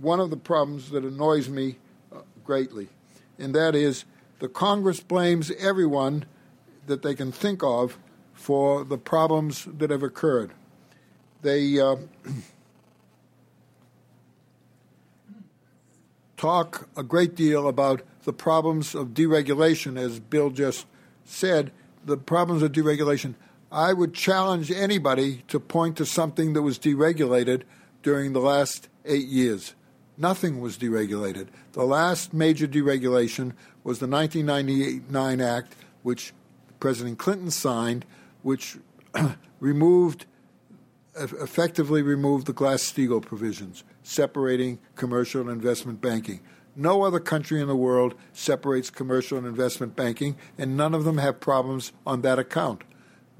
one 0.01 0.19
of 0.19 0.29
the 0.29 0.37
problems 0.37 0.89
that 0.91 1.03
annoys 1.03 1.47
me 1.47 1.77
uh, 2.11 2.19
greatly, 2.43 2.87
and 3.37 3.53
that 3.53 3.75
is 3.75 4.05
the 4.39 4.49
Congress 4.49 4.99
blames 4.99 5.51
everyone 5.59 6.25
that 6.87 7.03
they 7.03 7.13
can 7.13 7.31
think 7.31 7.61
of 7.63 7.97
for 8.33 8.83
the 8.83 8.97
problems 8.97 9.67
that 9.77 9.91
have 9.91 10.01
occurred. 10.01 10.51
They 11.41 11.79
uh, 11.79 11.95
talk 16.37 16.87
a 16.95 17.03
great 17.03 17.35
deal 17.35 17.67
about 17.67 18.01
the 18.23 18.33
problems 18.33 18.93
of 18.93 19.09
deregulation, 19.09 19.97
as 19.97 20.19
Bill 20.19 20.51
just 20.51 20.85
said, 21.25 21.71
the 22.05 22.17
problems 22.17 22.61
of 22.61 22.71
deregulation. 22.71 23.35
I 23.71 23.93
would 23.93 24.13
challenge 24.13 24.71
anybody 24.71 25.43
to 25.47 25.59
point 25.59 25.97
to 25.97 26.05
something 26.05 26.53
that 26.53 26.61
was 26.61 26.77
deregulated 26.77 27.63
during 28.03 28.33
the 28.33 28.41
last 28.41 28.89
eight 29.05 29.27
years. 29.27 29.75
Nothing 30.17 30.61
was 30.61 30.77
deregulated. 30.77 31.47
The 31.71 31.83
last 31.83 32.33
major 32.33 32.67
deregulation 32.67 33.53
was 33.83 33.99
the 33.99 34.07
1999 34.07 35.41
Act, 35.41 35.75
which 36.03 36.33
President 36.79 37.17
Clinton 37.17 37.49
signed, 37.49 38.05
which 38.43 38.77
removed, 39.59 40.25
effectively 41.15 42.01
removed 42.01 42.47
the 42.47 42.53
Glass 42.53 42.81
Steagall 42.81 43.21
provisions, 43.21 43.83
separating 44.03 44.79
commercial 44.95 45.41
and 45.41 45.49
investment 45.49 46.01
banking. 46.01 46.41
No 46.75 47.03
other 47.03 47.19
country 47.19 47.59
in 47.61 47.67
the 47.67 47.75
world 47.75 48.15
separates 48.31 48.89
commercial 48.89 49.37
and 49.37 49.45
investment 49.45 49.95
banking, 49.95 50.37
and 50.57 50.77
none 50.77 50.93
of 50.93 51.03
them 51.03 51.17
have 51.17 51.39
problems 51.39 51.91
on 52.07 52.21
that 52.21 52.39
account 52.39 52.83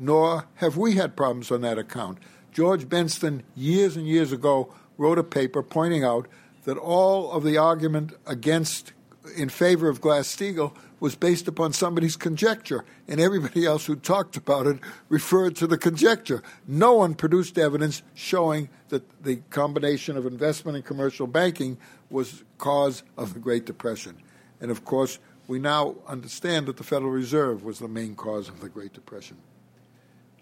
nor 0.01 0.47
have 0.55 0.75
we 0.75 0.95
had 0.95 1.15
problems 1.15 1.51
on 1.51 1.61
that 1.61 1.77
account. 1.77 2.17
George 2.51 2.89
Benston, 2.89 3.43
years 3.55 3.95
and 3.95 4.07
years 4.07 4.31
ago, 4.31 4.73
wrote 4.97 5.19
a 5.19 5.23
paper 5.23 5.61
pointing 5.61 6.03
out 6.03 6.27
that 6.65 6.77
all 6.77 7.31
of 7.31 7.43
the 7.43 7.55
argument 7.55 8.13
against, 8.25 8.93
in 9.37 9.47
favor 9.47 9.87
of 9.87 10.01
Glass 10.01 10.27
Steagall, 10.27 10.75
was 11.01 11.15
based 11.15 11.47
upon 11.47 11.73
somebody's 11.73 12.15
conjecture, 12.15 12.85
and 13.07 13.19
everybody 13.19 13.65
else 13.65 13.87
who 13.87 13.95
talked 13.95 14.37
about 14.37 14.67
it 14.67 14.77
referred 15.09 15.55
to 15.55 15.65
the 15.65 15.77
conjecture. 15.77 16.43
No 16.67 16.93
one 16.93 17.15
produced 17.15 17.57
evidence 17.57 18.03
showing 18.13 18.69
that 18.89 19.03
the 19.23 19.37
combination 19.49 20.15
of 20.15 20.27
investment 20.27 20.75
and 20.75 20.85
commercial 20.85 21.25
banking 21.25 21.77
was 22.11 22.43
cause 22.59 23.01
of 23.17 23.33
the 23.33 23.39
Great 23.39 23.65
Depression. 23.65 24.15
And 24.61 24.69
of 24.69 24.85
course, 24.85 25.17
we 25.47 25.57
now 25.57 25.95
understand 26.07 26.67
that 26.67 26.77
the 26.77 26.83
Federal 26.83 27.11
Reserve 27.11 27.63
was 27.63 27.79
the 27.79 27.87
main 27.87 28.13
cause 28.13 28.47
of 28.47 28.61
the 28.61 28.69
Great 28.69 28.93
Depression. 28.93 29.37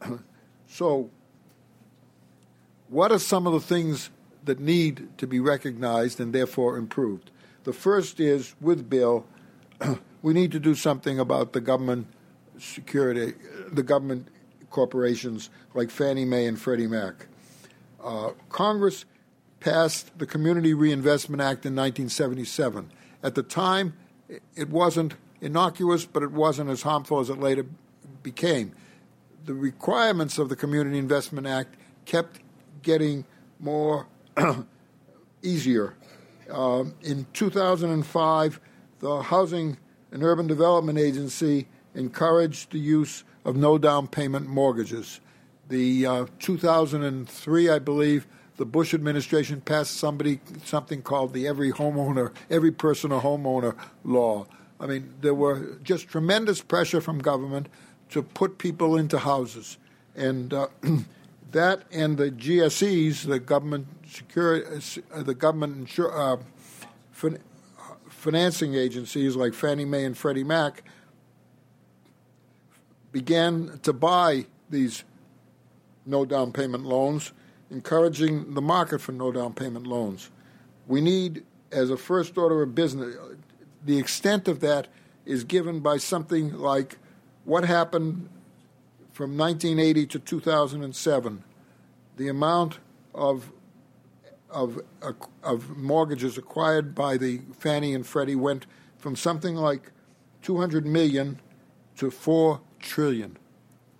so, 0.67 1.09
what 2.89 3.13
are 3.13 3.19
some 3.19 3.47
of 3.47 3.53
the 3.53 3.61
things 3.61 4.09
that 4.43 4.59
need 4.59 5.07
to 5.19 5.25
be 5.25 5.39
recognized 5.39 6.19
and 6.19 6.33
therefore 6.33 6.77
improved? 6.77 7.31
The 7.63 7.71
first 7.71 8.19
is 8.19 8.55
with 8.59 8.89
Bill, 8.89 9.25
we 10.21 10.33
need 10.33 10.51
to 10.51 10.59
do 10.59 10.75
something 10.75 11.19
about 11.19 11.53
the 11.53 11.61
government 11.61 12.07
security, 12.57 13.33
the 13.71 13.83
government 13.83 14.27
corporations 14.69 15.49
like 15.73 15.89
Fannie 15.89 16.25
Mae 16.25 16.45
and 16.45 16.59
Freddie 16.59 16.87
Mac. 16.87 17.27
Uh, 18.03 18.31
Congress 18.49 19.05
passed 19.59 20.17
the 20.19 20.25
Community 20.25 20.73
Reinvestment 20.73 21.41
Act 21.41 21.65
in 21.65 21.75
1977. 21.75 22.91
At 23.23 23.35
the 23.35 23.43
time, 23.43 23.93
it 24.55 24.69
wasn't 24.69 25.15
innocuous, 25.41 26.05
but 26.05 26.23
it 26.23 26.31
wasn't 26.31 26.69
as 26.69 26.81
harmful 26.83 27.19
as 27.19 27.29
it 27.29 27.39
later 27.39 27.65
became 28.23 28.73
the 29.45 29.53
requirements 29.55 30.37
of 30.37 30.49
the 30.49 30.55
Community 30.55 30.97
Investment 30.97 31.47
Act 31.47 31.75
kept 32.05 32.39
getting 32.83 33.25
more 33.59 34.07
easier. 35.41 35.95
Um, 36.51 36.93
in 37.01 37.25
2005, 37.33 38.59
the 38.99 39.21
Housing 39.23 39.77
and 40.11 40.23
Urban 40.23 40.47
Development 40.47 40.97
Agency 40.97 41.67
encouraged 41.95 42.71
the 42.71 42.79
use 42.79 43.23
of 43.45 43.55
no 43.55 43.77
down 43.77 44.07
payment 44.07 44.47
mortgages. 44.47 45.19
The 45.69 46.05
uh, 46.05 46.25
2003, 46.39 47.69
I 47.69 47.79
believe, 47.79 48.27
the 48.57 48.65
Bush 48.65 48.93
administration 48.93 49.61
passed 49.61 49.95
somebody 49.95 50.41
something 50.65 51.01
called 51.01 51.33
the 51.33 51.47
Every 51.47 51.71
Homeowner, 51.71 52.33
Every 52.49 52.71
Person 52.71 53.11
a 53.11 53.19
Homeowner 53.19 53.75
law. 54.03 54.47
I 54.79 54.85
mean, 54.85 55.13
there 55.21 55.33
were 55.33 55.77
just 55.83 56.07
tremendous 56.07 56.61
pressure 56.61 57.01
from 57.01 57.19
government 57.19 57.69
to 58.09 58.21
put 58.21 58.57
people 58.57 58.97
into 58.97 59.19
houses. 59.19 59.77
And 60.15 60.53
uh, 60.53 60.67
that 61.51 61.83
and 61.91 62.17
the 62.17 62.31
GSEs, 62.31 63.25
the 63.25 63.39
government 63.39 63.87
security, 64.07 64.65
uh, 65.13 65.23
the 65.23 65.35
government 65.35 65.87
insur- 65.87 66.13
uh, 66.13 66.37
financing 68.19 68.75
agencies 68.75 69.37
like 69.37 69.53
Fannie 69.53 69.85
Mae 69.85 70.03
and 70.03 70.17
Freddie 70.17 70.43
Mac, 70.43 70.83
began 73.13 73.79
to 73.81 73.93
buy 73.93 74.45
these 74.69 75.05
no 76.05 76.25
down 76.25 76.51
payment 76.51 76.83
loans, 76.83 77.31
encouraging 77.71 78.53
the 78.53 78.61
market 78.61 78.99
for 78.99 79.13
no 79.13 79.31
down 79.31 79.53
payment 79.53 79.87
loans. 79.87 80.29
We 80.85 80.99
need, 80.99 81.43
as 81.71 81.89
a 81.89 81.97
first 81.97 82.37
order 82.37 82.61
of 82.61 82.75
business, 82.75 83.15
the 83.85 83.97
extent 83.97 84.49
of 84.49 84.59
that 84.59 84.87
is 85.25 85.45
given 85.45 85.79
by 85.79 85.97
something 85.97 86.57
like 86.57 86.97
what 87.45 87.63
happened 87.63 88.27
from 89.13 89.37
1980 89.37 90.05
to 90.07 90.19
2007, 90.19 91.43
the 92.17 92.27
amount 92.27 92.79
of 93.15 93.51
of 94.49 94.81
of 95.43 95.77
mortgages 95.77 96.37
acquired 96.37 96.95
by 96.95 97.17
the 97.17 97.41
Fannie 97.57 97.93
and 97.93 98.05
Freddie 98.05 98.35
went 98.35 98.65
from 98.97 99.15
something 99.15 99.55
like 99.55 99.91
200 100.41 100.85
million 100.85 101.39
to 101.97 102.09
4 102.09 102.61
trillion, 102.79 103.37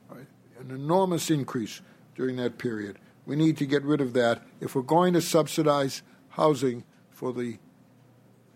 right? 0.09 0.25
an 0.59 0.71
enormous 0.71 1.29
increase 1.29 1.81
during 2.15 2.37
that 2.37 2.57
period. 2.57 2.97
We 3.25 3.35
need 3.35 3.57
to 3.57 3.65
get 3.65 3.83
rid 3.83 4.01
of 4.01 4.13
that. 4.13 4.41
If 4.59 4.75
we're 4.75 4.81
going 4.81 5.13
to 5.13 5.21
subsidize 5.21 6.01
housing 6.29 6.83
for 7.11 7.33
the 7.33 7.57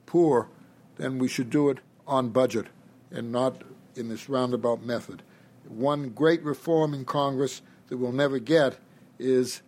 poor, 0.05 0.49
then 0.97 1.19
we 1.19 1.27
should 1.27 1.49
do 1.49 1.69
it 1.69 1.79
on 2.07 2.29
budget 2.29 2.67
and 3.11 3.31
not 3.31 3.63
in 3.95 4.09
this 4.09 4.27
roundabout 4.27 4.83
method. 4.83 5.21
One 5.67 6.09
great 6.09 6.43
reform 6.43 6.93
in 6.93 7.05
Congress 7.05 7.61
that 7.87 7.97
we'll 7.97 8.11
never 8.11 8.39
get 8.39 8.77
is 9.19 9.61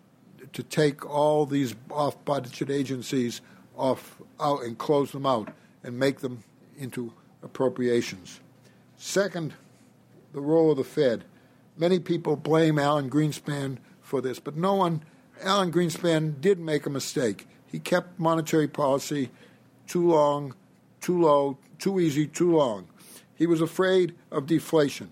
to 0.56 0.64
take 0.64 1.06
all 1.06 1.46
these 1.46 1.76
off 1.92 2.24
budget 2.24 2.70
agencies 2.70 3.42
off 3.78 4.22
out 4.40 4.64
and 4.64 4.78
close 4.78 5.12
them 5.12 5.26
out 5.26 5.50
and 5.84 6.00
make 6.00 6.22
them 6.22 6.46
into 6.78 7.12
appropriations. 7.44 8.40
Second, 8.96 9.54
the 10.32 10.40
role 10.40 10.72
of 10.72 10.78
the 10.78 10.84
Fed. 10.86 11.26
Many 11.78 12.00
people 12.00 12.38
blame 12.38 12.80
Alan 12.80 13.10
Greenspan 13.10 13.80
for 14.02 14.22
this, 14.22 14.40
but 14.40 14.56
no 14.56 14.76
one, 14.76 15.04
Alan 15.42 15.74
Greenspan 15.74 16.40
did 16.40 16.58
make 16.58 16.86
a 16.86 16.90
mistake. 16.90 17.50
He 17.68 17.78
kept 17.78 18.18
monetary 18.18 18.70
policy 18.70 19.32
too 19.88 20.08
long, 20.08 20.56
too 21.02 21.22
low, 21.22 21.58
too 21.80 22.00
easy, 22.00 22.28
too 22.28 22.56
long. 22.56 22.88
He 23.36 23.46
was 23.46 23.60
afraid 23.60 24.16
of 24.32 24.46
deflation. 24.46 25.10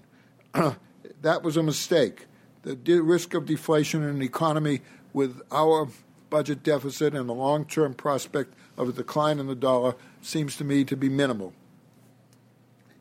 that 0.53 1.43
was 1.43 1.58
a 1.58 1.63
mistake. 1.63 2.27
The 2.62 3.01
risk 3.01 3.34
of 3.34 3.45
deflation 3.45 4.03
in 4.03 4.10
an 4.10 4.21
economy 4.21 4.79
with 5.13 5.41
our 5.52 5.88
budget 6.30 6.63
deficit 6.63 7.13
and 7.13 7.30
the 7.30 7.34
long 7.34 7.65
term 7.65 7.93
prospect 7.93 8.54
of 8.78 8.89
a 8.89 8.91
decline 8.91 9.39
in 9.39 9.47
the 9.47 9.56
dollar 9.56 9.95
seems 10.21 10.58
to 10.58 10.63
me 10.63 10.84
to 10.84 10.97
be 10.97 11.10
minimal. 11.10 11.54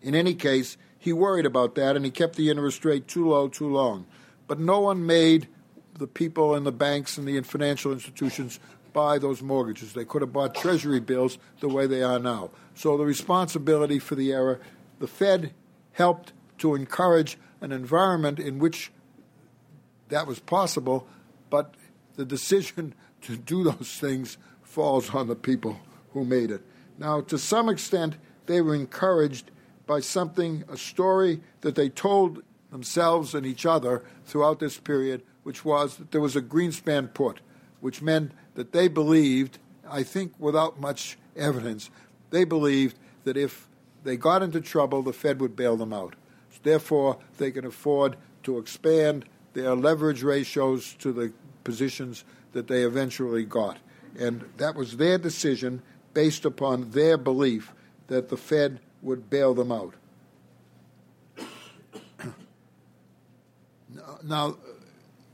In 0.02 0.14
any 0.14 0.34
case, 0.34 0.76
he 0.98 1.12
worried 1.12 1.46
about 1.46 1.74
that 1.76 1.96
and 1.96 2.04
he 2.04 2.10
kept 2.10 2.36
the 2.36 2.50
interest 2.50 2.84
rate 2.84 3.08
too 3.08 3.28
low 3.28 3.48
too 3.48 3.68
long. 3.68 4.06
But 4.46 4.60
no 4.60 4.80
one 4.80 5.06
made 5.06 5.48
the 5.98 6.06
people 6.06 6.54
in 6.54 6.64
the 6.64 6.72
banks 6.72 7.16
and 7.16 7.26
the 7.26 7.40
financial 7.42 7.92
institutions 7.92 8.60
buy 8.92 9.18
those 9.18 9.42
mortgages. 9.42 9.94
They 9.94 10.04
could 10.04 10.22
have 10.22 10.32
bought 10.32 10.54
treasury 10.54 11.00
bills 11.00 11.38
the 11.60 11.68
way 11.68 11.86
they 11.86 12.02
are 12.02 12.18
now. 12.18 12.50
So 12.74 12.96
the 12.96 13.04
responsibility 13.04 13.98
for 13.98 14.14
the 14.14 14.32
error, 14.32 14.60
the 14.98 15.06
Fed 15.06 15.54
helped 15.92 16.32
to 16.58 16.74
encourage 16.74 17.38
an 17.60 17.72
environment 17.72 18.38
in 18.38 18.58
which 18.58 18.92
that 20.08 20.26
was 20.26 20.38
possible, 20.40 21.06
but 21.48 21.74
the 22.16 22.24
decision 22.24 22.94
to 23.22 23.36
do 23.36 23.64
those 23.64 23.98
things 23.98 24.38
falls 24.62 25.14
on 25.14 25.28
the 25.28 25.36
people 25.36 25.78
who 26.12 26.24
made 26.24 26.50
it. 26.50 26.62
Now, 26.98 27.20
to 27.22 27.38
some 27.38 27.68
extent, 27.68 28.16
they 28.46 28.60
were 28.60 28.74
encouraged 28.74 29.50
by 29.86 30.00
something, 30.00 30.64
a 30.68 30.76
story 30.76 31.40
that 31.62 31.74
they 31.74 31.88
told 31.88 32.42
themselves 32.70 33.34
and 33.34 33.44
each 33.44 33.66
other 33.66 34.02
throughout 34.24 34.60
this 34.60 34.78
period, 34.78 35.22
which 35.42 35.64
was 35.64 35.96
that 35.96 36.10
there 36.10 36.20
was 36.20 36.36
a 36.36 36.42
Greenspan 36.42 37.12
put, 37.12 37.40
which 37.80 38.00
meant 38.00 38.32
that 38.54 38.72
they 38.72 38.88
believed, 38.88 39.58
I 39.88 40.02
think 40.02 40.32
without 40.38 40.80
much 40.80 41.18
evidence, 41.36 41.90
they 42.30 42.44
believed 42.44 42.98
that 43.24 43.36
if 43.36 43.68
they 44.04 44.16
got 44.16 44.42
into 44.42 44.60
trouble, 44.60 45.02
the 45.02 45.12
Fed 45.12 45.40
would 45.40 45.56
bail 45.56 45.76
them 45.76 45.92
out. 45.92 46.14
Therefore, 46.62 47.18
they 47.38 47.50
can 47.50 47.64
afford 47.64 48.16
to 48.44 48.58
expand 48.58 49.24
their 49.52 49.74
leverage 49.74 50.22
ratios 50.22 50.94
to 50.94 51.12
the 51.12 51.32
positions 51.64 52.24
that 52.52 52.68
they 52.68 52.82
eventually 52.82 53.44
got. 53.44 53.78
And 54.18 54.44
that 54.58 54.74
was 54.74 54.96
their 54.96 55.18
decision 55.18 55.82
based 56.14 56.44
upon 56.44 56.90
their 56.90 57.16
belief 57.16 57.72
that 58.08 58.28
the 58.28 58.36
Fed 58.36 58.80
would 59.00 59.30
bail 59.30 59.54
them 59.54 59.72
out. 59.72 59.94
now, 64.22 64.56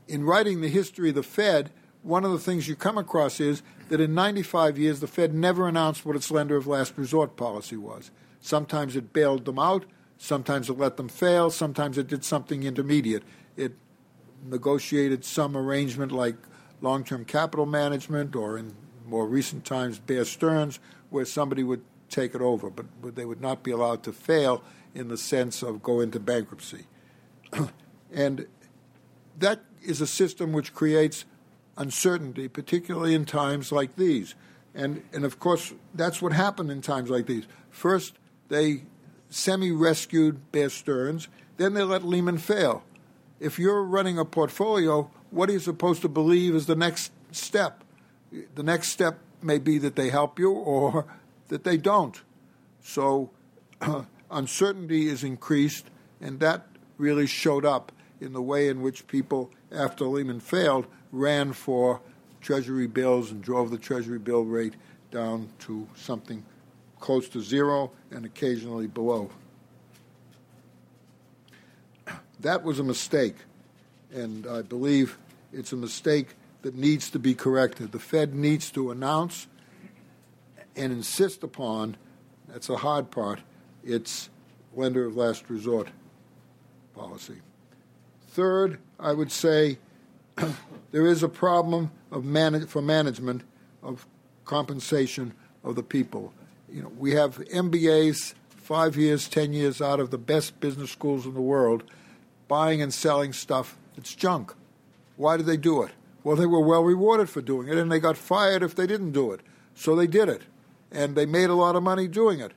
in 0.07 0.23
writing 0.23 0.61
the 0.61 0.69
history 0.69 1.09
of 1.09 1.15
the 1.15 1.23
Fed, 1.23 1.71
one 2.01 2.23
of 2.23 2.31
the 2.31 2.39
things 2.39 2.67
you 2.67 2.75
come 2.75 2.97
across 2.97 3.39
is 3.39 3.61
that 3.89 3.99
in 3.99 4.13
95 4.15 4.77
years, 4.77 4.99
the 4.99 5.07
Fed 5.07 5.33
never 5.33 5.67
announced 5.67 6.05
what 6.05 6.15
its 6.15 6.31
lender 6.31 6.55
of 6.55 6.67
last 6.67 6.97
resort 6.97 7.35
policy 7.35 7.75
was. 7.75 8.11
Sometimes 8.41 8.95
it 8.95 9.11
bailed 9.11 9.45
them 9.45 9.59
out, 9.59 9.85
sometimes 10.17 10.69
it 10.69 10.77
let 10.77 10.97
them 10.97 11.09
fail, 11.09 11.49
sometimes 11.49 11.97
it 11.97 12.07
did 12.07 12.23
something 12.23 12.63
intermediate. 12.63 13.23
It 13.57 13.73
negotiated 14.43 15.25
some 15.25 15.55
arrangement 15.55 16.11
like 16.11 16.35
long 16.81 17.03
term 17.03 17.25
capital 17.25 17.65
management, 17.65 18.35
or 18.35 18.57
in 18.57 18.73
more 19.05 19.27
recent 19.27 19.65
times, 19.65 19.99
Bear 19.99 20.25
Stearns, 20.25 20.79
where 21.09 21.25
somebody 21.25 21.63
would 21.63 21.81
take 22.09 22.33
it 22.35 22.41
over, 22.41 22.69
but, 22.69 22.85
but 23.01 23.15
they 23.15 23.25
would 23.25 23.41
not 23.41 23.63
be 23.63 23.71
allowed 23.71 24.03
to 24.03 24.13
fail 24.13 24.63
in 24.93 25.07
the 25.07 25.17
sense 25.17 25.61
of 25.61 25.83
go 25.83 25.99
into 25.99 26.19
bankruptcy. 26.19 26.85
and 28.13 28.47
that 29.37 29.61
is 29.83 30.01
a 30.01 30.07
system 30.07 30.51
which 30.51 30.73
creates 30.73 31.25
uncertainty, 31.77 32.47
particularly 32.47 33.13
in 33.13 33.25
times 33.25 33.71
like 33.71 33.95
these. 33.95 34.35
And, 34.75 35.03
and 35.13 35.23
of 35.23 35.39
course, 35.39 35.73
that's 35.93 36.21
what 36.21 36.33
happened 36.33 36.71
in 36.71 36.81
times 36.81 37.09
like 37.09 37.25
these. 37.25 37.45
First, 37.69 38.15
they 38.49 38.83
semi 39.29 39.71
rescued 39.71 40.51
Bear 40.51 40.69
Stearns, 40.69 41.27
then 41.57 41.73
they 41.73 41.83
let 41.83 42.03
Lehman 42.03 42.37
fail. 42.37 42.83
If 43.39 43.57
you're 43.57 43.83
running 43.83 44.17
a 44.17 44.25
portfolio, 44.25 45.09
what 45.31 45.49
are 45.49 45.53
you 45.53 45.59
supposed 45.59 46.01
to 46.01 46.09
believe 46.09 46.55
is 46.55 46.65
the 46.65 46.75
next 46.75 47.11
step? 47.31 47.83
The 48.55 48.63
next 48.63 48.89
step 48.89 49.19
may 49.41 49.59
be 49.59 49.77
that 49.77 49.95
they 49.95 50.09
help 50.09 50.39
you 50.39 50.51
or 50.51 51.05
that 51.47 51.63
they 51.63 51.77
don't. 51.77 52.21
So 52.81 53.31
uncertainty 54.31 55.07
is 55.07 55.23
increased, 55.23 55.85
and 56.21 56.39
that 56.39 56.67
really 56.97 57.27
showed 57.27 57.65
up 57.65 57.91
in 58.19 58.33
the 58.33 58.41
way 58.41 58.67
in 58.67 58.81
which 58.81 59.07
people, 59.07 59.51
after 59.71 60.05
Lehman 60.05 60.41
failed, 60.41 60.85
ran 61.11 61.53
for 61.53 62.01
Treasury 62.41 62.87
bills 62.87 63.31
and 63.31 63.41
drove 63.41 63.71
the 63.71 63.77
Treasury 63.77 64.19
bill 64.19 64.43
rate 64.43 64.75
down 65.11 65.49
to 65.59 65.87
something 65.95 66.43
close 66.99 67.29
to 67.29 67.41
zero 67.41 67.91
and 68.11 68.25
occasionally 68.25 68.87
below. 68.87 69.29
That 72.39 72.63
was 72.63 72.79
a 72.79 72.83
mistake, 72.83 73.35
and 74.13 74.47
I 74.47 74.61
believe 74.61 75.17
it's 75.51 75.73
a 75.73 75.77
mistake 75.77 76.35
that 76.61 76.75
needs 76.75 77.09
to 77.11 77.19
be 77.19 77.33
corrected. 77.33 77.91
The 77.91 77.99
Fed 77.99 78.33
needs 78.33 78.71
to 78.71 78.91
announce 78.91 79.47
and 80.75 80.91
insist 80.93 81.43
upon 81.43 81.97
that's 82.47 82.67
the 82.67 82.77
hard 82.77 83.11
part 83.11 83.41
its 83.83 84.29
lender 84.75 85.05
of 85.05 85.15
last 85.15 85.49
resort 85.49 85.89
policy. 86.95 87.41
Third, 88.29 88.79
I 88.99 89.13
would 89.13 89.31
say 89.31 89.77
there 90.91 91.05
is 91.05 91.23
a 91.23 91.29
problem 91.29 91.91
of 92.11 92.25
manage, 92.25 92.67
for 92.67 92.81
management 92.81 93.43
of 93.83 94.05
compensation 94.45 95.33
of 95.63 95.75
the 95.75 95.83
people. 95.83 96.33
You 96.71 96.83
know, 96.83 96.91
we 96.97 97.11
have 97.11 97.37
MBAs 97.37 98.33
five 98.49 98.97
years, 98.97 99.27
ten 99.27 99.53
years 99.53 99.81
out 99.81 99.99
of 99.99 100.11
the 100.11 100.17
best 100.17 100.59
business 100.59 100.91
schools 100.91 101.25
in 101.25 101.33
the 101.33 101.41
world, 101.41 101.83
buying 102.49 102.81
and 102.81 102.93
selling 102.93 103.31
stuff 103.31 103.77
that's 103.95 104.13
junk. 104.13 104.53
Why 105.15 105.37
did 105.37 105.45
they 105.45 105.55
do 105.55 105.83
it? 105.83 105.91
Well, 106.23 106.35
they 106.35 106.45
were 106.45 106.65
well 106.65 106.83
rewarded 106.83 107.29
for 107.29 107.41
doing 107.41 107.69
it, 107.69 107.77
and 107.77 107.89
they 107.89 107.99
got 107.99 108.17
fired 108.17 108.61
if 108.61 108.75
they 108.75 108.85
didn't 108.85 109.11
do 109.11 109.31
it. 109.31 109.39
So 109.73 109.95
they 109.95 110.07
did 110.07 110.27
it, 110.27 110.41
and 110.91 111.15
they 111.15 111.25
made 111.25 111.49
a 111.49 111.55
lot 111.55 111.77
of 111.77 111.83
money 111.83 112.09
doing 112.09 112.41
it. 112.41 112.51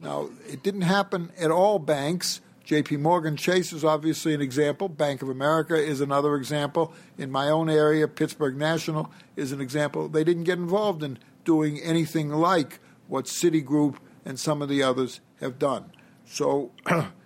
Now, 0.00 0.30
it 0.48 0.64
didn't 0.64 0.82
happen 0.82 1.30
at 1.38 1.52
all 1.52 1.78
banks. 1.78 2.40
JP 2.66 3.00
Morgan 3.00 3.36
Chase 3.36 3.72
is 3.72 3.84
obviously 3.84 4.34
an 4.34 4.40
example. 4.40 4.88
Bank 4.88 5.22
of 5.22 5.28
America 5.28 5.74
is 5.74 6.00
another 6.00 6.34
example. 6.34 6.92
In 7.16 7.30
my 7.30 7.48
own 7.48 7.70
area, 7.70 8.06
Pittsburgh 8.08 8.56
National 8.56 9.10
is 9.36 9.52
an 9.52 9.60
example. 9.60 10.08
They 10.08 10.24
didn't 10.24 10.44
get 10.44 10.58
involved 10.58 11.02
in 11.02 11.18
doing 11.44 11.80
anything 11.80 12.28
like 12.28 12.80
what 13.06 13.24
Citigroup 13.24 13.96
and 14.24 14.38
some 14.38 14.60
of 14.60 14.68
the 14.68 14.82
others 14.82 15.20
have 15.40 15.58
done. 15.58 15.92
So 16.26 16.72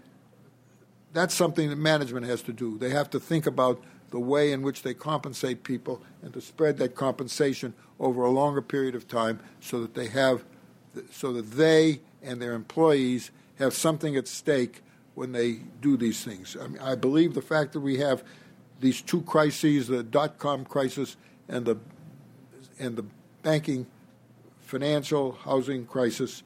that's 1.13 1.35
something 1.35 1.69
that 1.71 1.77
management 1.77 2.27
has 2.27 2.43
to 2.43 2.53
do. 2.53 2.79
They 2.79 2.91
have 2.91 3.11
to 3.11 3.21
think 3.21 3.47
about 3.47 3.83
the 4.11 4.21
way 4.21 4.53
in 4.53 4.63
which 4.63 4.83
they 4.83 4.95
compensate 4.95 5.63
people 5.63 6.03
and 6.23 6.33
to 6.35 6.41
spread 6.41 6.79
that 6.79 6.95
compensation 6.95 7.75
over 7.99 8.25
a 8.25 8.31
longer 8.31 8.63
period 8.63 8.95
of 8.95 9.09
time 9.09 9.41
so 9.61 9.81
that 9.81 9.95
they 9.95 10.09
have 10.09 10.45
so 11.11 11.33
that 11.33 11.53
they 11.53 12.01
and 12.23 12.41
their 12.41 12.53
employees 12.53 13.31
have 13.59 13.73
something 13.73 14.17
at 14.17 14.29
stake 14.29 14.83
when 15.15 15.33
they 15.33 15.61
do 15.81 15.97
these 15.97 16.23
things. 16.25 16.57
I, 16.61 16.67
mean, 16.67 16.83
I 16.83 16.95
believe 16.95 17.35
the 17.35 17.43
fact 17.43 17.73
that 17.73 17.81
we 17.81 17.99
have 17.99 18.23
these 18.81 19.01
two 19.01 19.23
crises, 19.23 19.89
the 19.89 20.03
dot 20.03 20.39
com 20.39 20.65
crisis 20.65 21.17
and 21.49 21.65
the 21.65 21.79
and 22.79 22.97
the 22.97 23.05
banking 23.43 23.87
financial 24.61 25.33
housing 25.33 25.87
crisis 25.87 26.43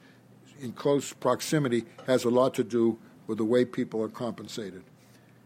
in 0.61 0.71
close 0.71 1.13
proximity 1.13 1.85
has 2.05 2.23
a 2.23 2.29
lot 2.29 2.53
to 2.53 2.63
do 2.63 2.97
with 3.27 3.37
the 3.37 3.45
way 3.45 3.65
people 3.65 4.01
are 4.01 4.09
compensated. 4.09 4.83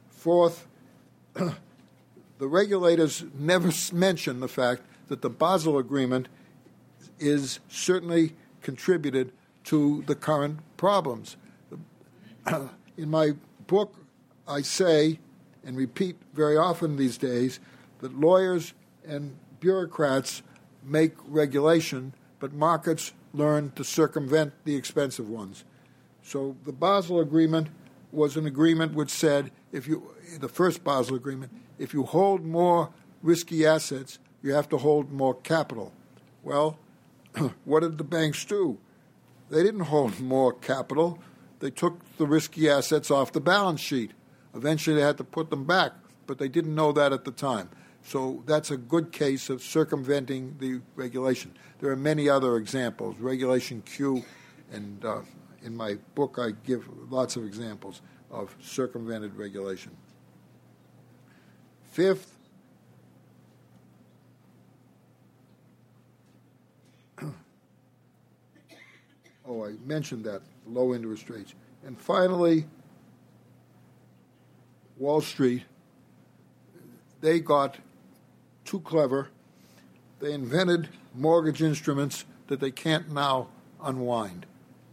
Fourth, 0.09 0.67
the 1.33 2.47
regulators 2.47 3.25
never 3.37 3.71
mention 3.91 4.39
the 4.39 4.47
fact 4.47 4.83
that 5.07 5.21
the 5.21 5.29
Basel 5.29 5.77
Agreement 5.77 6.27
is 7.19 7.59
certainly 7.67 8.33
contributed 8.61 9.31
to 9.65 10.03
the 10.07 10.15
current 10.15 10.59
problems. 10.77 11.37
In 12.97 13.09
my 13.09 13.31
book, 13.67 13.95
I 14.47 14.61
say 14.61 15.19
and 15.63 15.77
repeat 15.77 16.15
very 16.33 16.57
often 16.57 16.97
these 16.97 17.17
days 17.17 17.59
that 17.99 18.19
lawyers 18.19 18.73
and 19.05 19.35
bureaucrats 19.59 20.41
make 20.83 21.13
regulation, 21.27 22.13
but 22.39 22.53
markets 22.53 23.13
learn 23.33 23.71
to 23.75 23.83
circumvent 23.83 24.53
the 24.65 24.75
expensive 24.75 25.29
ones. 25.29 25.63
So 26.23 26.55
the 26.65 26.71
Basel 26.71 27.19
Agreement 27.19 27.67
was 28.11 28.37
an 28.37 28.45
agreement 28.45 28.93
which 28.93 29.09
said 29.09 29.51
if 29.71 29.87
you 29.87 30.13
the 30.39 30.49
first 30.49 30.83
Basel 30.83 31.15
Agreement, 31.15 31.51
if 31.79 31.93
you 31.93 32.03
hold 32.03 32.45
more 32.45 32.89
risky 33.21 33.65
assets, 33.65 34.19
you 34.41 34.53
have 34.53 34.69
to 34.69 34.77
hold 34.77 35.11
more 35.11 35.33
capital. 35.33 35.93
Well, 36.43 36.77
what 37.65 37.81
did 37.81 37.97
the 37.97 38.03
banks 38.03 38.43
do? 38.45 38.77
They 39.49 39.63
didn't 39.63 39.81
hold 39.81 40.19
more 40.19 40.53
capital. 40.53 41.19
They 41.59 41.69
took 41.69 41.99
the 42.17 42.25
risky 42.25 42.69
assets 42.69 43.11
off 43.11 43.31
the 43.31 43.41
balance 43.41 43.81
sheet. 43.81 44.11
Eventually, 44.55 44.95
they 44.95 45.01
had 45.03 45.17
to 45.17 45.23
put 45.23 45.49
them 45.49 45.65
back, 45.65 45.91
but 46.25 46.37
they 46.37 46.47
didn't 46.47 46.73
know 46.73 46.91
that 46.93 47.13
at 47.13 47.25
the 47.25 47.31
time. 47.31 47.69
So 48.03 48.43
that's 48.47 48.71
a 48.71 48.77
good 48.77 49.11
case 49.11 49.49
of 49.49 49.61
circumventing 49.61 50.55
the 50.59 50.81
regulation. 50.95 51.53
There 51.79 51.91
are 51.91 51.95
many 51.95 52.27
other 52.27 52.57
examples. 52.57 53.17
Regulation 53.19 53.83
Q, 53.83 54.23
and 54.71 55.05
uh, 55.05 55.21
in 55.63 55.75
my 55.75 55.95
book, 56.15 56.37
I 56.39 56.51
give 56.65 56.87
lots 57.11 57.35
of 57.35 57.45
examples 57.45 58.01
of 58.29 58.55
circumvented 58.61 59.35
regulation. 59.35 59.91
Fifth, 61.91 62.37
oh, 69.45 69.65
I 69.65 69.73
mentioned 69.85 70.23
that 70.25 70.41
low 70.65 70.93
interest 70.93 71.29
rates. 71.29 71.53
And 71.85 71.99
finally, 71.99 72.65
Wall 74.97 75.21
Street, 75.21 75.63
they 77.21 77.39
got 77.39 77.77
too 78.65 78.79
clever. 78.81 79.29
They 80.19 80.33
invented 80.33 80.89
mortgage 81.13 81.61
instruments 81.61 82.25
that 82.47 82.59
they 82.59 82.71
can't 82.71 83.11
now 83.11 83.47
unwind. 83.83 84.45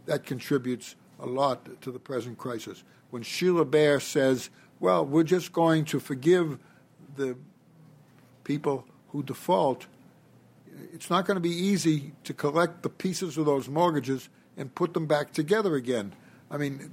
That 0.09 0.25
contributes 0.25 0.97
a 1.21 1.27
lot 1.27 1.83
to 1.83 1.93
the 1.93 1.99
present 1.99 2.39
crisis. 2.39 2.83
When 3.11 3.23
Sheila 3.23 3.67
Bair 3.67 4.01
says, 4.01 4.49
well, 4.81 5.05
we're 5.05 5.23
just 5.23 5.53
going 5.53 5.85
to 5.87 6.01
forgive 6.01 6.59
the 7.17 7.37
people 8.43 8.87
who 9.09 9.23
default, 9.23 9.87
it's 10.95 11.11
not 11.11 11.27
going 11.27 11.35
to 11.37 11.43
be 11.43 11.55
easy 11.55 12.13
to 12.25 12.33
collect 12.33 12.83
the 12.83 12.89
pieces 12.89 13.37
of 13.37 13.45
those 13.45 13.69
mortgages 13.69 14.31
and 14.57 14.75
put 14.75 14.95
them 14.95 15.07
back 15.07 15.33
together 15.33 15.75
again. 15.75 16.15
I 16.51 16.57
mean, 16.57 16.91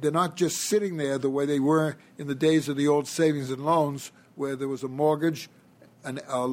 they're 0.00 0.10
not 0.10 0.36
just 0.36 0.56
sitting 0.56 0.96
there 0.96 1.18
the 1.18 1.28
way 1.28 1.44
they 1.44 1.60
were 1.60 1.96
in 2.16 2.28
the 2.28 2.34
days 2.34 2.66
of 2.70 2.78
the 2.78 2.88
old 2.88 3.06
savings 3.06 3.50
and 3.50 3.62
loans, 3.62 4.10
where 4.36 4.56
there 4.56 4.68
was 4.68 4.82
a 4.82 4.88
mortgage, 4.88 5.50
and, 6.02 6.20
uh, 6.28 6.48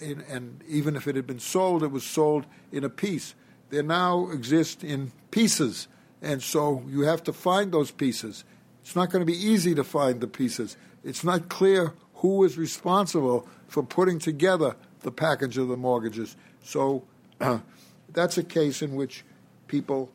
in, 0.00 0.20
and 0.28 0.62
even 0.68 0.96
if 0.96 1.08
it 1.08 1.16
had 1.16 1.26
been 1.26 1.38
sold, 1.38 1.82
it 1.82 1.92
was 1.92 2.04
sold 2.04 2.44
in 2.72 2.84
a 2.84 2.90
piece. 2.90 3.34
They 3.70 3.82
now 3.82 4.30
exist 4.30 4.82
in 4.82 5.12
pieces, 5.30 5.88
and 6.22 6.42
so 6.42 6.82
you 6.88 7.02
have 7.02 7.22
to 7.24 7.32
find 7.32 7.72
those 7.72 7.90
pieces. 7.90 8.44
It's 8.82 8.96
not 8.96 9.10
going 9.10 9.20
to 9.20 9.30
be 9.30 9.38
easy 9.38 9.74
to 9.74 9.84
find 9.84 10.20
the 10.20 10.26
pieces. 10.26 10.76
It's 11.04 11.22
not 11.22 11.48
clear 11.48 11.94
who 12.14 12.44
is 12.44 12.56
responsible 12.56 13.46
for 13.68 13.82
putting 13.82 14.18
together 14.18 14.76
the 15.00 15.12
package 15.12 15.58
of 15.58 15.68
the 15.68 15.76
mortgages. 15.76 16.36
So 16.62 17.04
uh, 17.40 17.58
that's 18.12 18.38
a 18.38 18.42
case 18.42 18.82
in 18.82 18.94
which 18.94 19.24
people 19.66 20.10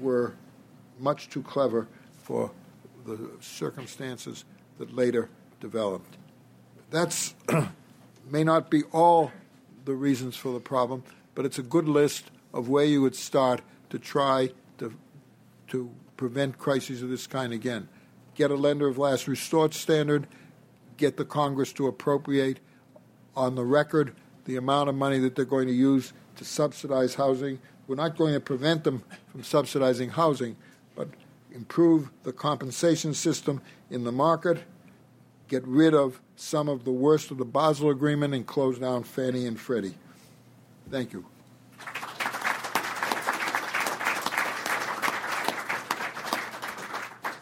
were 0.00 0.34
much 0.98 1.28
too 1.28 1.42
clever 1.42 1.88
for 2.22 2.50
the 3.04 3.30
circumstances 3.40 4.44
that 4.78 4.94
later 4.94 5.28
developed. 5.60 6.16
That's 6.90 7.34
may 8.30 8.44
not 8.44 8.70
be 8.70 8.82
all 8.92 9.32
the 9.84 9.94
reasons 9.94 10.36
for 10.36 10.52
the 10.52 10.60
problem, 10.60 11.04
but 11.34 11.44
it's 11.44 11.58
a 11.58 11.62
good 11.62 11.88
list 11.88 12.30
of 12.56 12.70
where 12.70 12.86
you 12.86 13.02
would 13.02 13.14
start 13.14 13.60
to 13.90 13.98
try 13.98 14.50
to 14.78 14.92
to 15.68 15.90
prevent 16.16 16.58
crises 16.58 17.02
of 17.02 17.10
this 17.10 17.26
kind 17.26 17.52
again. 17.52 17.86
Get 18.34 18.50
a 18.50 18.54
lender 18.54 18.88
of 18.88 18.96
last 18.96 19.28
resort 19.28 19.74
standard, 19.74 20.26
get 20.96 21.18
the 21.18 21.24
Congress 21.24 21.72
to 21.74 21.86
appropriate 21.86 22.58
on 23.36 23.54
the 23.54 23.64
record 23.64 24.14
the 24.46 24.56
amount 24.56 24.88
of 24.88 24.94
money 24.94 25.18
that 25.18 25.36
they're 25.36 25.44
going 25.44 25.66
to 25.66 25.74
use 25.74 26.14
to 26.36 26.44
subsidize 26.44 27.14
housing. 27.14 27.58
We're 27.86 27.96
not 27.96 28.16
going 28.16 28.32
to 28.32 28.40
prevent 28.40 28.84
them 28.84 29.02
from 29.28 29.42
subsidizing 29.42 30.10
housing, 30.10 30.56
but 30.94 31.08
improve 31.52 32.10
the 32.22 32.32
compensation 32.32 33.12
system 33.12 33.60
in 33.90 34.04
the 34.04 34.12
market, 34.12 34.62
get 35.48 35.66
rid 35.66 35.92
of 35.94 36.20
some 36.36 36.68
of 36.68 36.84
the 36.84 36.92
worst 36.92 37.30
of 37.30 37.36
the 37.36 37.44
Basel 37.44 37.90
Agreement, 37.90 38.32
and 38.32 38.46
close 38.46 38.78
down 38.78 39.02
Fannie 39.02 39.46
and 39.46 39.60
Freddie. 39.60 39.96
Thank 40.90 41.12
you. 41.12 41.26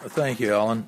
Thank 0.06 0.38
you, 0.38 0.52
Allan. 0.52 0.86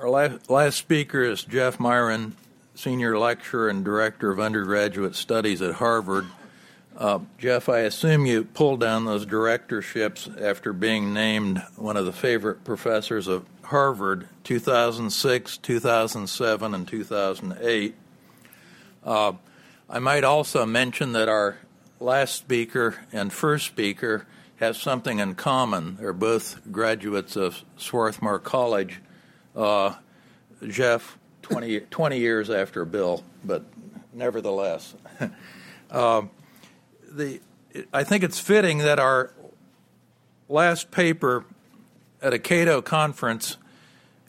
Our 0.00 0.08
last 0.48 0.76
speaker 0.76 1.24
is 1.24 1.42
Jeff 1.42 1.80
Miron, 1.80 2.36
Senior 2.76 3.18
Lecturer 3.18 3.68
and 3.68 3.84
Director 3.84 4.30
of 4.30 4.38
Undergraduate 4.38 5.16
Studies 5.16 5.60
at 5.60 5.74
Harvard. 5.74 6.26
Uh, 6.96 7.18
Jeff, 7.36 7.68
I 7.68 7.80
assume 7.80 8.26
you 8.26 8.44
pulled 8.44 8.78
down 8.78 9.06
those 9.06 9.26
directorships 9.26 10.28
after 10.40 10.72
being 10.72 11.12
named 11.12 11.60
one 11.74 11.96
of 11.96 12.06
the 12.06 12.12
favorite 12.12 12.62
professors 12.62 13.26
of 13.26 13.44
Harvard 13.64 14.28
2006, 14.44 15.58
2007, 15.58 16.74
and 16.74 16.86
2008. 16.86 17.94
Uh, 19.04 19.32
I 19.90 19.98
might 19.98 20.22
also 20.22 20.64
mention 20.64 21.10
that 21.12 21.28
our 21.28 21.58
last 21.98 22.36
speaker 22.36 23.04
and 23.12 23.32
first 23.32 23.66
speaker 23.66 24.26
have 24.56 24.76
something 24.76 25.18
in 25.18 25.34
common. 25.34 25.96
They're 25.96 26.12
both 26.12 26.60
graduates 26.70 27.36
of 27.36 27.62
Swarthmore 27.76 28.38
College. 28.38 29.00
Uh, 29.54 29.94
Jeff, 30.66 31.18
20, 31.42 31.80
20, 31.80 32.18
years 32.18 32.50
after 32.50 32.84
Bill, 32.84 33.22
but 33.44 33.64
nevertheless. 34.12 34.94
uh, 35.90 36.22
the, 37.10 37.40
I 37.92 38.04
think 38.04 38.24
it's 38.24 38.38
fitting 38.38 38.78
that 38.78 38.98
our 38.98 39.32
last 40.48 40.90
paper 40.90 41.44
at 42.22 42.32
a 42.32 42.38
Cato 42.38 42.80
conference 42.80 43.56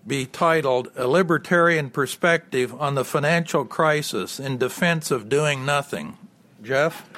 be 0.06 0.26
titled 0.26 0.90
A 0.96 1.08
Libertarian 1.08 1.90
Perspective 1.90 2.74
on 2.80 2.96
the 2.96 3.04
Financial 3.04 3.66
Crisis 3.66 4.40
in 4.40 4.58
Defense 4.58 5.12
of 5.12 5.28
Doing 5.28 5.66
Nothing. 5.66 6.18
Jeff? 6.64 7.10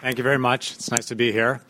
Thank 0.00 0.16
you 0.16 0.24
very 0.24 0.38
much. 0.38 0.72
It's 0.72 0.90
nice 0.90 1.06
to 1.06 1.14
be 1.14 1.30
here. 1.30 1.60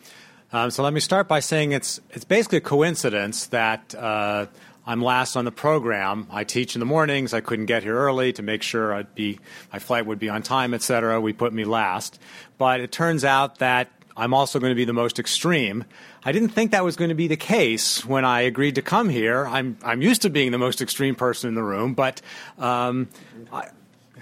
Um, 0.53 0.71
so 0.71 0.83
let 0.83 0.93
me 0.93 1.01
start 1.01 1.27
by 1.27 1.41
saying 1.41 1.73
it's 1.73 1.99
it's 2.11 2.23
basically 2.23 2.59
a 2.59 2.61
coincidence 2.61 3.47
that 3.47 3.93
uh, 3.93 4.45
I'm 4.87 5.01
last 5.01 5.35
on 5.35 5.43
the 5.43 5.51
program. 5.51 6.27
I 6.31 6.45
teach 6.45 6.73
in 6.73 6.79
the 6.79 6.85
mornings. 6.85 7.33
I 7.33 7.41
couldn't 7.41 7.65
get 7.65 7.83
here 7.83 7.97
early 7.97 8.31
to 8.33 8.41
make 8.41 8.63
sure 8.63 8.93
I'd 8.93 9.13
be 9.15 9.39
my 9.73 9.79
flight 9.79 10.05
would 10.05 10.17
be 10.17 10.29
on 10.29 10.43
time, 10.43 10.73
et 10.73 10.81
cetera. 10.81 11.19
We 11.19 11.33
put 11.33 11.51
me 11.51 11.65
last, 11.65 12.21
but 12.57 12.79
it 12.79 12.93
turns 12.93 13.25
out 13.25 13.59
that 13.59 13.91
I'm 14.15 14.33
also 14.33 14.59
going 14.59 14.71
to 14.71 14.75
be 14.75 14.85
the 14.85 14.93
most 14.93 15.19
extreme. 15.19 15.83
I 16.23 16.31
didn't 16.31 16.49
think 16.49 16.71
that 16.71 16.85
was 16.85 16.95
going 16.95 17.09
to 17.09 17.15
be 17.15 17.27
the 17.27 17.35
case 17.35 18.05
when 18.05 18.23
I 18.23 18.41
agreed 18.41 18.75
to 18.75 18.81
come 18.81 19.09
here. 19.09 19.45
I'm 19.45 19.77
I'm 19.83 20.01
used 20.01 20.21
to 20.21 20.29
being 20.29 20.53
the 20.53 20.57
most 20.57 20.81
extreme 20.81 21.15
person 21.15 21.49
in 21.49 21.55
the 21.55 21.63
room, 21.63 21.95
but 21.95 22.21
um, 22.57 23.09
I, 23.51 23.67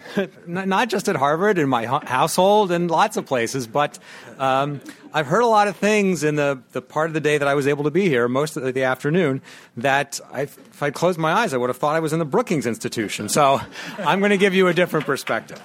not 0.47 0.89
just 0.89 1.09
at 1.09 1.15
Harvard, 1.15 1.57
in 1.57 1.69
my 1.69 1.85
household, 1.85 2.71
and 2.71 2.89
lots 2.89 3.17
of 3.17 3.25
places. 3.25 3.67
But 3.67 3.99
um, 4.37 4.81
I've 5.13 5.27
heard 5.27 5.41
a 5.41 5.47
lot 5.47 5.67
of 5.67 5.75
things 5.75 6.23
in 6.23 6.35
the, 6.35 6.61
the 6.71 6.81
part 6.81 7.09
of 7.09 7.13
the 7.13 7.21
day 7.21 7.37
that 7.37 7.47
I 7.47 7.55
was 7.55 7.67
able 7.67 7.83
to 7.85 7.91
be 7.91 8.07
here, 8.07 8.27
most 8.27 8.57
of 8.57 8.73
the 8.73 8.83
afternoon, 8.83 9.41
that 9.77 10.19
I, 10.31 10.41
if 10.41 10.83
I'd 10.83 10.93
closed 10.93 11.19
my 11.19 11.31
eyes, 11.31 11.53
I 11.53 11.57
would 11.57 11.69
have 11.69 11.77
thought 11.77 11.95
I 11.95 11.99
was 11.99 12.13
in 12.13 12.19
the 12.19 12.25
Brookings 12.25 12.65
Institution. 12.65 13.29
So 13.29 13.61
I'm 13.97 14.19
going 14.19 14.31
to 14.31 14.37
give 14.37 14.53
you 14.53 14.67
a 14.67 14.73
different 14.73 15.05
perspective. 15.05 15.61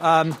Um, 0.00 0.36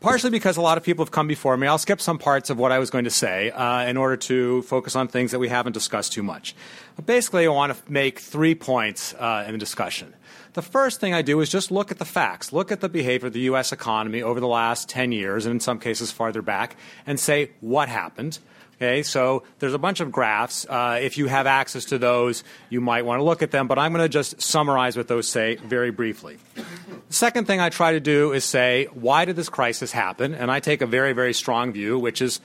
partially 0.00 0.30
because 0.30 0.56
a 0.56 0.60
lot 0.60 0.78
of 0.78 0.84
people 0.84 1.04
have 1.04 1.12
come 1.12 1.26
before 1.26 1.56
me. 1.56 1.66
I'll 1.66 1.78
skip 1.78 2.00
some 2.00 2.18
parts 2.18 2.50
of 2.50 2.58
what 2.58 2.72
I 2.72 2.78
was 2.78 2.90
going 2.90 3.04
to 3.04 3.10
say 3.10 3.50
uh, 3.50 3.86
in 3.86 3.96
order 3.96 4.16
to 4.16 4.62
focus 4.62 4.96
on 4.96 5.08
things 5.08 5.30
that 5.30 5.38
we 5.38 5.48
haven't 5.48 5.72
discussed 5.72 6.12
too 6.12 6.22
much. 6.22 6.54
But 6.96 7.06
basically, 7.06 7.46
I 7.46 7.50
want 7.50 7.74
to 7.74 7.92
make 7.92 8.18
three 8.18 8.54
points 8.54 9.14
uh, 9.14 9.44
in 9.46 9.52
the 9.52 9.58
discussion. 9.58 10.14
The 10.52 10.62
first 10.62 11.00
thing 11.00 11.14
I 11.14 11.22
do 11.22 11.40
is 11.40 11.48
just 11.48 11.70
look 11.70 11.92
at 11.92 11.98
the 11.98 12.04
facts, 12.04 12.52
look 12.52 12.72
at 12.72 12.80
the 12.80 12.88
behavior 12.88 13.28
of 13.28 13.32
the 13.32 13.40
U.S. 13.42 13.72
economy 13.72 14.20
over 14.22 14.40
the 14.40 14.48
last 14.48 14.88
10 14.88 15.12
years, 15.12 15.46
and 15.46 15.52
in 15.52 15.60
some 15.60 15.78
cases 15.78 16.10
farther 16.10 16.42
back, 16.42 16.76
and 17.06 17.20
say 17.20 17.52
what 17.60 17.88
happened. 17.88 18.40
Okay, 18.76 19.02
so 19.02 19.42
there's 19.58 19.74
a 19.74 19.78
bunch 19.78 20.00
of 20.00 20.10
graphs. 20.10 20.66
Uh, 20.66 20.98
if 21.02 21.18
you 21.18 21.26
have 21.26 21.46
access 21.46 21.84
to 21.86 21.98
those, 21.98 22.42
you 22.70 22.80
might 22.80 23.04
want 23.04 23.20
to 23.20 23.24
look 23.24 23.42
at 23.42 23.50
them, 23.50 23.68
but 23.68 23.78
I'm 23.78 23.92
going 23.92 24.02
to 24.02 24.08
just 24.08 24.40
summarize 24.40 24.96
what 24.96 25.06
those 25.06 25.28
say 25.28 25.56
very 25.56 25.90
briefly. 25.90 26.38
The 26.56 27.14
second 27.14 27.46
thing 27.46 27.60
I 27.60 27.68
try 27.68 27.92
to 27.92 28.00
do 28.00 28.32
is 28.32 28.42
say, 28.44 28.88
why 28.94 29.26
did 29.26 29.36
this 29.36 29.50
crisis 29.50 29.92
happen? 29.92 30.34
And 30.34 30.50
I 30.50 30.60
take 30.60 30.80
a 30.80 30.86
very, 30.86 31.12
very 31.12 31.34
strong 31.34 31.72
view, 31.72 31.98
which 31.98 32.22
is 32.22 32.40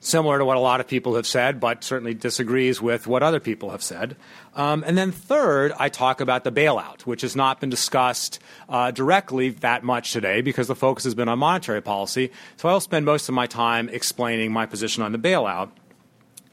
similar 0.00 0.38
to 0.38 0.44
what 0.44 0.56
a 0.56 0.60
lot 0.60 0.80
of 0.80 0.86
people 0.86 1.16
have 1.16 1.26
said, 1.26 1.58
but 1.58 1.82
certainly 1.82 2.14
disagrees 2.14 2.80
with 2.80 3.06
what 3.06 3.22
other 3.22 3.40
people 3.40 3.70
have 3.70 3.82
said. 3.82 4.16
Um, 4.54 4.84
and 4.86 4.96
then 4.96 5.12
third, 5.12 5.72
I 5.78 5.88
talk 5.88 6.20
about 6.20 6.44
the 6.44 6.52
bailout, 6.52 7.02
which 7.02 7.22
has 7.22 7.34
not 7.34 7.60
been 7.60 7.70
discussed 7.70 8.38
uh, 8.68 8.90
directly 8.90 9.50
that 9.50 9.82
much 9.82 10.12
today 10.12 10.40
because 10.40 10.68
the 10.68 10.76
focus 10.76 11.04
has 11.04 11.14
been 11.14 11.28
on 11.28 11.38
monetary 11.38 11.82
policy. 11.82 12.30
So 12.56 12.68
I'll 12.68 12.80
spend 12.80 13.06
most 13.06 13.28
of 13.28 13.34
my 13.34 13.46
time 13.46 13.88
explaining 13.88 14.52
my 14.52 14.66
position 14.66 15.02
on 15.02 15.12
the 15.12 15.18
bailout 15.18 15.70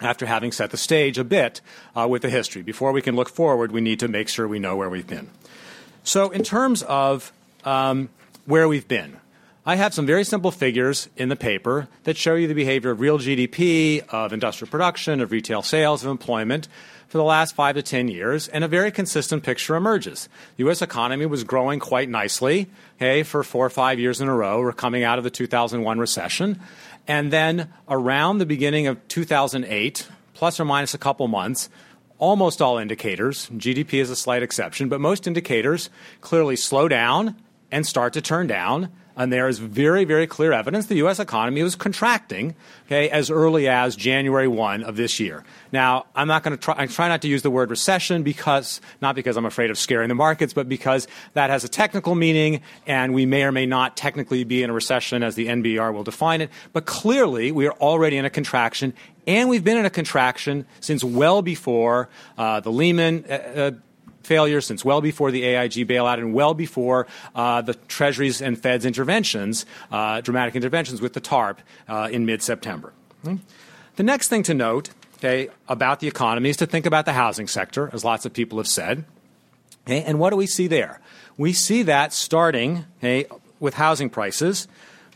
after 0.02 0.26
having 0.26 0.52
set 0.52 0.72
the 0.72 0.78
stage 0.78 1.18
a 1.18 1.24
bit 1.24 1.62
uh, 1.96 2.08
with 2.10 2.22
the 2.22 2.30
history. 2.30 2.62
Before 2.62 2.92
we 2.92 3.02
can 3.02 3.16
look 3.16 3.30
forward, 3.30 3.72
we 3.72 3.82
need 3.82 4.00
to 4.02 4.08
make 4.08 4.28
sure 4.28 4.48
we 4.48 4.60
know 4.60 4.76
where 4.76 4.90
we've 4.90 5.08
been. 5.08 5.30
So, 6.04 6.30
in 6.30 6.44
terms 6.44 6.84
of 6.84 7.32
um, 7.64 8.10
where 8.46 8.68
we've 8.68 8.88
been, 8.88 9.18
I 9.68 9.78
have 9.78 9.96
some 9.96 10.06
very 10.06 10.24
simple 10.24 10.52
figures 10.52 11.10
in 11.18 11.30
the 11.30 11.36
paper 11.36 11.88
that 12.04 12.18
show 12.18 12.36
you 12.36 12.48
the 12.48 12.54
behavior 12.54 12.92
of 12.92 13.00
real 13.00 13.18
GDP, 13.18 14.08
of 14.10 14.32
industrial 14.32 14.70
production, 14.70 15.22
of 15.22 15.32
retail 15.32 15.64
sales, 15.64 16.06
of 16.06 16.12
employment 16.12 16.68
for 17.08 17.18
the 17.18 17.24
last 17.24 17.56
five 17.56 17.74
to 17.74 17.82
10 17.82 18.08
years, 18.08 18.48
and 18.48 18.64
a 18.64 18.68
very 18.68 18.92
consistent 18.92 19.42
picture 19.42 19.76
emerges. 19.76 20.30
The 20.58 20.66
U.S. 20.66 20.84
economy 20.84 21.26
was 21.26 21.44
growing 21.44 21.80
quite 21.80 22.10
nicely 22.10 22.70
okay, 22.98 23.24
for 23.24 23.42
four 23.42 23.66
or 23.66 23.72
five 23.72 24.00
years 24.00 24.22
in 24.22 24.28
a 24.28 24.36
row. 24.36 24.60
We're 24.60 24.72
coming 24.72 25.04
out 25.04 25.18
of 25.18 25.24
the 25.24 25.32
2001 25.32 25.98
recession. 25.98 26.60
And 27.08 27.34
then 27.34 27.74
around 27.90 28.38
the 28.38 28.46
beginning 28.46 28.86
of 28.86 29.00
2008, 29.08 30.08
plus 30.36 30.60
or 30.60 30.66
minus 30.66 30.94
a 30.94 31.00
couple 31.00 31.28
months, 31.28 31.72
almost 32.20 32.62
all 32.62 32.78
indicators, 32.78 33.50
GDP 33.50 33.96
is 33.96 34.12
a 34.12 34.16
slight 34.16 34.44
exception, 34.44 34.90
but 34.90 35.02
most 35.02 35.26
indicators 35.26 35.90
clearly 36.22 36.56
slow 36.56 36.88
down 36.88 37.36
and 37.72 37.84
start 37.84 38.14
to 38.14 38.22
turn 38.22 38.46
down 38.46 38.92
and 39.16 39.32
there 39.32 39.48
is 39.48 39.60
very, 39.60 40.06
very 40.06 40.28
clear 40.28 40.52
evidence 40.52 40.88
the 40.88 40.96
U.S. 40.96 41.20
economy 41.20 41.64
was 41.64 41.76
contracting 41.76 42.56
okay, 42.88 43.10
as 43.10 43.30
early 43.30 43.68
as 43.68 43.96
January 43.96 44.48
1 44.48 44.84
of 44.84 44.96
this 44.96 45.20
year. 45.20 45.44
Now, 45.72 46.06
I'm 46.16 46.28
not 46.28 46.44
going 46.44 46.56
to 46.56 46.62
try, 46.62 46.76
I 46.78 46.88
try 46.88 47.08
not 47.08 47.22
to 47.24 47.28
use 47.28 47.42
the 47.42 47.52
word 47.52 47.70
recession 47.70 48.24
because, 48.24 48.82
not 49.02 49.16
because 49.16 49.38
I'm 49.38 49.46
afraid 49.46 49.72
of 49.72 49.78
scaring 49.78 50.10
the 50.10 50.16
markets, 50.16 50.54
but 50.54 50.70
because 50.70 51.08
that 51.34 51.50
has 51.50 51.64
a 51.64 51.70
technical 51.70 52.16
meaning 52.16 52.62
and 52.86 53.14
we 53.14 53.26
may 53.26 53.44
or 53.44 53.52
may 53.52 53.66
not 53.66 53.98
technically 53.98 54.44
be 54.44 54.64
in 54.64 54.70
a 54.70 54.74
recession 54.74 55.24
as 55.24 55.36
the 55.36 55.48
NBER 55.48 55.94
will 55.94 56.04
define 56.04 56.42
it. 56.42 56.50
But 56.74 56.86
clearly, 56.86 57.52
we 57.52 57.68
are 57.68 57.74
already 57.74 58.18
in 58.18 58.26
a 58.26 58.30
contraction 58.30 58.94
and 59.28 59.50
we've 59.50 59.64
been 59.64 59.78
in 59.78 59.86
a 59.86 59.90
contraction 59.90 60.66
since 60.80 61.04
well 61.04 61.42
before 61.42 62.10
uh, 62.38 62.60
the 62.60 62.72
Lehman 62.72 63.26
uh, 63.28 63.34
uh 63.34 63.72
failure 64.26 64.62
since 64.62 64.84
well 64.84 65.02
before 65.02 65.32
the 65.32 65.44
AIG 65.44 65.88
bailout 65.88 66.18
and 66.18 66.34
well 66.34 66.54
before 66.54 67.08
uh, 67.36 67.62
the 67.62 67.74
Treasury's 67.74 68.42
and 68.42 68.58
Fed's 68.58 68.86
interventions, 68.86 69.66
uh, 69.92 70.22
dramatic 70.22 70.56
interventions 70.56 71.02
with 71.02 71.14
the 71.14 71.22
TARP 71.22 71.60
uh, 71.88 72.10
in 72.12 72.26
mid 72.26 72.42
September. 72.42 72.94
The 73.96 74.04
next 74.04 74.28
thing 74.28 74.44
to 74.44 74.54
note 74.54 74.90
okay, 75.18 75.50
about 75.68 76.00
the 76.00 76.08
economy 76.08 76.50
is 76.50 76.58
to 76.58 76.66
think 76.66 76.86
about 76.86 77.06
the 77.06 77.14
housing 77.14 77.48
sector, 77.48 77.90
as 77.94 78.04
lots 78.04 78.26
of 78.26 78.34
people 78.34 78.58
have 78.58 78.68
said. 78.68 79.06
Okay, 79.88 80.04
and 80.04 80.20
what 80.20 80.32
do 80.32 80.36
we 80.36 80.48
see 80.48 80.68
there? 80.68 81.00
We 81.38 81.54
see 81.54 81.84
that 81.84 82.14
starting 82.14 82.86
okay, 83.00 83.26
with 83.60 83.76
housing 83.76 84.10
prices 84.10 84.68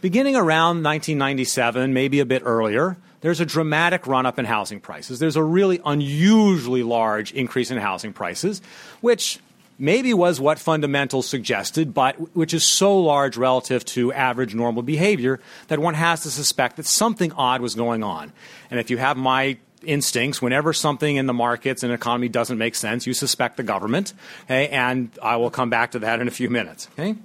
beginning 0.02 0.36
around 0.36 0.82
1997, 0.84 1.94
maybe 1.94 2.20
a 2.22 2.26
bit 2.26 2.42
earlier 2.46 2.98
there's 3.22 3.40
a 3.40 3.46
dramatic 3.46 4.08
run 4.08 4.26
up 4.26 4.40
in 4.40 4.46
housing 4.46 4.80
prices. 4.80 5.20
There's 5.20 5.36
a 5.36 5.44
really 5.44 5.82
unusually 5.86 6.84
large 6.84 7.32
increase 7.34 7.72
in 7.72 7.78
housing 7.78 8.14
prices, 8.14 8.62
which 9.02 9.40
maybe 9.80 10.14
was 10.14 10.40
what 10.40 10.60
fundamentals 10.60 11.28
suggested, 11.28 11.94
but 11.94 12.36
which 12.36 12.54
is 12.54 12.70
so 12.70 13.00
large 13.00 13.38
relative 13.38 13.86
to 13.86 14.12
average 14.14 14.54
normal 14.54 14.84
behavior 14.84 15.40
that 15.70 15.80
one 15.80 15.94
has 15.94 16.22
to 16.22 16.30
suspect 16.30 16.76
that 16.78 16.86
something 16.86 17.32
odd 17.34 17.62
was 17.62 17.76
going 17.76 18.04
on. 18.04 18.34
And 18.70 18.80
if 18.80 18.90
you 18.90 18.98
have 18.98 19.16
my 19.16 19.58
instincts 19.84 20.42
whenever 20.42 20.74
something 20.74 21.16
in 21.16 21.26
the 21.26 21.34
markets 21.34 21.84
and 21.84 21.94
economy 21.94 22.28
doesn't 22.28 22.58
make 22.58 22.76
sense 22.76 23.08
you 23.08 23.14
suspect 23.14 23.56
the 23.56 23.64
government 23.64 24.14
okay? 24.44 24.68
and 24.68 25.10
i 25.24 25.38
will 25.38 25.50
come 25.50 25.70
back 25.70 25.92
to 25.92 26.00
that 26.00 26.20
in 26.20 26.28
a 26.28 26.32
few 26.32 26.50
minutes 26.50 26.90
okay? 27.00 27.16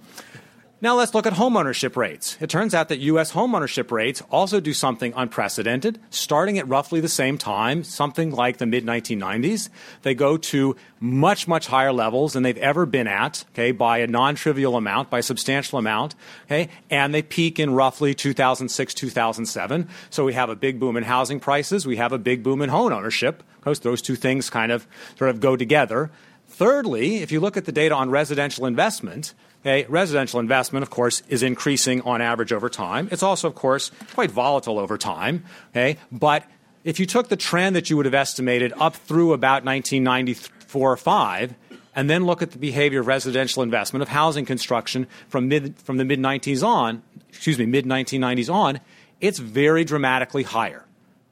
Now 0.85 0.97
let's 0.97 1.15
look 1.15 1.25
at 1.25 1.33
homeownership 1.33 1.97
rates. 1.97 2.37
It 2.43 2.51
turns 2.51 2.75
out 2.75 2.91
that 2.91 2.99
U.S. 2.99 3.33
homeownership 3.33 3.91
rates 3.91 4.23
also 4.31 4.61
do 4.61 4.75
something 4.75 5.15
unprecedented, 5.17 5.99
starting 6.11 6.59
at 6.59 6.69
roughly 6.69 7.01
the 7.01 7.09
same 7.09 7.39
time, 7.39 7.85
something 7.85 8.31
like 8.31 8.59
the 8.59 8.67
mid 8.67 8.85
1990s. 8.85 9.71
They 10.03 10.15
go 10.15 10.37
to 10.37 10.77
much, 11.01 11.49
much 11.49 11.69
higher 11.69 11.91
levels 11.91 12.35
than 12.35 12.43
they've 12.43 12.59
ever 12.59 12.85
been 12.85 13.07
at, 13.07 13.47
okay, 13.55 13.73
by 13.73 14.01
a 14.01 14.07
non 14.07 14.35
trivial 14.35 14.77
amount, 14.77 15.09
by 15.09 15.21
a 15.21 15.23
substantial 15.23 15.79
amount, 15.79 16.17
okay, 16.45 16.69
and 16.91 17.15
they 17.15 17.23
peak 17.23 17.59
in 17.59 17.73
roughly 17.73 18.13
2006, 18.13 18.93
2007. 18.93 19.89
So 20.11 20.27
we 20.27 20.35
have 20.35 20.51
a 20.51 20.55
big 20.55 20.79
boom 20.79 20.99
in 20.99 21.05
housing 21.05 21.41
prices, 21.41 21.87
we 21.87 21.97
have 21.97 22.13
a 22.13 22.19
big 22.19 22.43
boom 22.43 22.61
in 22.61 22.69
home 22.69 22.93
ownership. 22.93 23.43
Those 23.63 24.03
two 24.03 24.17
things 24.17 24.51
kind 24.51 24.71
of 24.71 24.87
sort 25.17 25.31
of 25.31 25.41
go 25.41 25.57
together. 25.57 26.11
Thirdly, 26.47 27.23
if 27.23 27.33
you 27.33 27.41
look 27.41 27.57
at 27.57 27.65
the 27.65 27.73
data 27.73 27.95
on 27.95 28.11
residential 28.11 28.67
investment, 28.67 29.33
Okay, 29.65 29.87
residential 29.89 30.41
investment, 30.41 30.83
of 30.83 30.91
course, 30.91 31.23
is 31.29 31.43
increasing 31.43 32.03
on 32.03 32.21
average 32.21 32.53
over 32.53 32.69
time. 32.69 33.09
It's 33.11 33.23
also, 33.23 33.49
of 33.49 33.55
course, 33.55 33.91
quite 34.13 34.31
volatile 34.31 34.79
over 34.79 34.99
time. 34.99 35.45
Okay, 35.71 35.97
but 36.13 36.45
if 36.85 37.01
you 37.01 37.07
took 37.07 37.29
the 37.31 37.37
trend 37.37 37.75
that 37.75 37.89
you 37.89 37.97
would 37.97 38.05
have 38.05 38.15
estimated 38.15 38.75
up 38.79 38.95
through 38.95 39.33
about 39.33 39.65
1994 39.65 40.93
or 40.93 40.97
5, 40.99 41.55
and 41.97 42.11
then 42.11 42.27
look 42.27 42.43
at 42.43 42.51
the 42.51 42.59
behavior 42.59 43.01
of 43.01 43.07
residential 43.07 43.63
investment 43.63 44.03
of 44.03 44.09
housing 44.09 44.45
construction 44.45 45.07
from 45.29 45.49
mid 45.49 45.79
from 45.79 45.97
the 45.97 46.05
mid 46.05 46.19
90s 46.19 46.67
on, 46.67 47.03
excuse 47.31 47.59
me, 47.59 47.65
mid 47.65 47.87
1990s 47.87 48.53
on, 48.53 48.81
it's 49.21 49.39
very 49.39 49.85
dramatically 49.85 50.43
higher. 50.43 50.85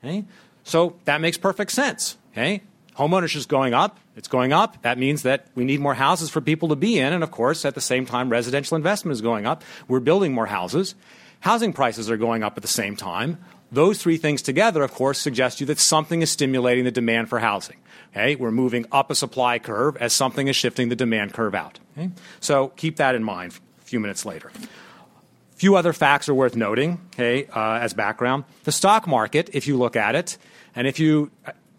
Okay? 0.02 0.24
So 0.64 0.96
that 1.04 1.20
makes 1.20 1.36
perfect 1.36 1.72
sense. 1.72 2.16
Okay? 2.32 2.62
Homeownership 2.96 3.36
is 3.36 3.46
going 3.46 3.74
up. 3.74 3.98
It's 4.16 4.28
going 4.28 4.52
up. 4.52 4.82
That 4.82 4.98
means 4.98 5.22
that 5.22 5.46
we 5.54 5.64
need 5.64 5.80
more 5.80 5.94
houses 5.94 6.28
for 6.28 6.40
people 6.40 6.68
to 6.68 6.76
be 6.76 6.98
in. 6.98 7.12
And 7.12 7.22
of 7.22 7.30
course, 7.30 7.64
at 7.64 7.74
the 7.74 7.80
same 7.80 8.04
time, 8.04 8.28
residential 8.28 8.76
investment 8.76 9.12
is 9.12 9.20
going 9.20 9.46
up. 9.46 9.64
We're 9.88 10.00
building 10.00 10.32
more 10.34 10.46
houses. 10.46 10.94
Housing 11.40 11.72
prices 11.72 12.10
are 12.10 12.16
going 12.16 12.42
up 12.42 12.56
at 12.56 12.62
the 12.62 12.68
same 12.68 12.94
time. 12.94 13.38
Those 13.72 14.02
three 14.02 14.18
things 14.18 14.42
together, 14.42 14.82
of 14.82 14.92
course, 14.92 15.18
suggest 15.18 15.58
to 15.58 15.62
you 15.62 15.66
that 15.68 15.78
something 15.78 16.20
is 16.20 16.30
stimulating 16.30 16.84
the 16.84 16.90
demand 16.90 17.30
for 17.30 17.38
housing. 17.38 17.78
Okay? 18.10 18.36
We're 18.36 18.50
moving 18.50 18.84
up 18.92 19.10
a 19.10 19.14
supply 19.14 19.58
curve 19.58 19.96
as 19.96 20.12
something 20.12 20.46
is 20.46 20.56
shifting 20.56 20.90
the 20.90 20.96
demand 20.96 21.32
curve 21.32 21.54
out. 21.54 21.80
Okay? 21.96 22.10
So 22.40 22.68
keep 22.68 22.96
that 22.96 23.14
in 23.14 23.24
mind 23.24 23.58
a 23.80 23.84
few 23.84 23.98
minutes 23.98 24.26
later. 24.26 24.52
A 24.54 25.56
few 25.56 25.76
other 25.76 25.94
facts 25.94 26.28
are 26.28 26.34
worth 26.34 26.54
noting 26.54 27.00
okay, 27.14 27.46
uh, 27.46 27.78
as 27.80 27.94
background. 27.94 28.44
The 28.64 28.72
stock 28.72 29.06
market, 29.06 29.48
if 29.54 29.66
you 29.66 29.78
look 29.78 29.96
at 29.96 30.14
it, 30.14 30.36
and 30.74 30.86
if 30.86 30.98
you 30.98 31.30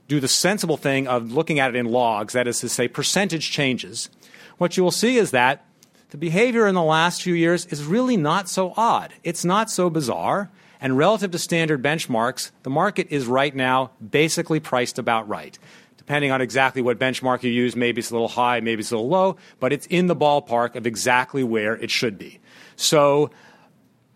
do 0.07 0.19
the 0.19 0.27
sensible 0.27 0.77
thing 0.77 1.07
of 1.07 1.31
looking 1.31 1.59
at 1.59 1.69
it 1.69 1.77
in 1.77 1.85
logs, 1.85 2.33
that 2.33 2.47
is 2.47 2.59
to 2.59 2.69
say, 2.69 2.87
percentage 2.87 3.51
changes, 3.51 4.09
what 4.57 4.77
you 4.77 4.83
will 4.83 4.91
see 4.91 5.17
is 5.17 5.31
that 5.31 5.65
the 6.09 6.17
behavior 6.17 6.67
in 6.67 6.75
the 6.75 6.83
last 6.83 7.23
few 7.23 7.33
years 7.33 7.65
is 7.67 7.83
really 7.83 8.17
not 8.17 8.47
so 8.47 8.73
odd. 8.77 9.13
It's 9.23 9.43
not 9.43 9.71
so 9.71 9.89
bizarre. 9.89 10.51
And 10.79 10.97
relative 10.97 11.31
to 11.31 11.39
standard 11.39 11.81
benchmarks, 11.81 12.51
the 12.63 12.69
market 12.69 13.07
is 13.09 13.25
right 13.25 13.55
now 13.55 13.91
basically 14.11 14.59
priced 14.59 14.99
about 14.99 15.27
right. 15.27 15.57
Depending 15.97 16.31
on 16.31 16.41
exactly 16.41 16.81
what 16.81 16.99
benchmark 16.99 17.43
you 17.43 17.49
use, 17.49 17.75
maybe 17.75 17.99
it's 17.99 18.11
a 18.11 18.13
little 18.13 18.27
high, 18.27 18.59
maybe 18.59 18.81
it's 18.81 18.91
a 18.91 18.95
little 18.95 19.09
low, 19.09 19.37
but 19.61 19.71
it's 19.71 19.87
in 19.87 20.07
the 20.07 20.15
ballpark 20.15 20.75
of 20.75 20.85
exactly 20.85 21.43
where 21.43 21.77
it 21.77 21.89
should 21.89 22.17
be. 22.17 22.39
So 22.75 23.31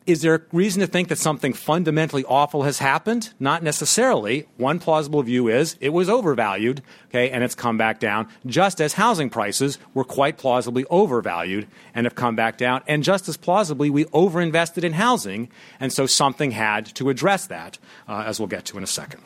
is 0.08 0.22
there 0.22 0.48
reason 0.54 0.80
to 0.80 0.88
think 0.88 1.10
that 1.10 1.18
something 1.18 1.52
fundamentally 1.52 2.24
awful 2.26 2.64
has 2.64 2.80
happened? 2.80 3.34
Not 3.40 3.62
necessarily. 3.62 4.48
One 4.56 4.80
plausible 4.80 5.22
view 5.22 5.50
is 5.50 5.76
it 5.82 5.90
was 5.90 6.10
overvalued, 6.10 6.82
okay, 7.10 7.30
and 7.30 7.44
it's 7.44 7.54
come 7.54 7.78
back 7.78 8.00
down, 8.00 8.30
just 8.46 8.80
as 8.80 8.94
housing 8.94 9.30
prices 9.30 9.78
were 9.94 10.06
quite 10.06 10.38
plausibly 10.38 10.86
overvalued 10.90 11.68
and 11.94 12.06
have 12.06 12.16
come 12.16 12.38
back 12.38 12.58
down. 12.58 12.82
And 12.88 13.04
just 13.04 13.28
as 13.28 13.36
plausibly, 13.36 13.90
we 13.90 14.06
overinvested 14.06 14.86
in 14.86 14.94
housing, 14.94 15.50
and 15.78 15.92
so 15.92 16.06
something 16.06 16.52
had 16.52 16.86
to 16.96 17.10
address 17.10 17.46
that, 17.48 17.78
uh, 18.08 18.24
as 18.26 18.40
we'll 18.40 18.48
get 18.48 18.64
to 18.66 18.78
in 18.78 18.84
a 18.84 18.88
second. 18.88 19.22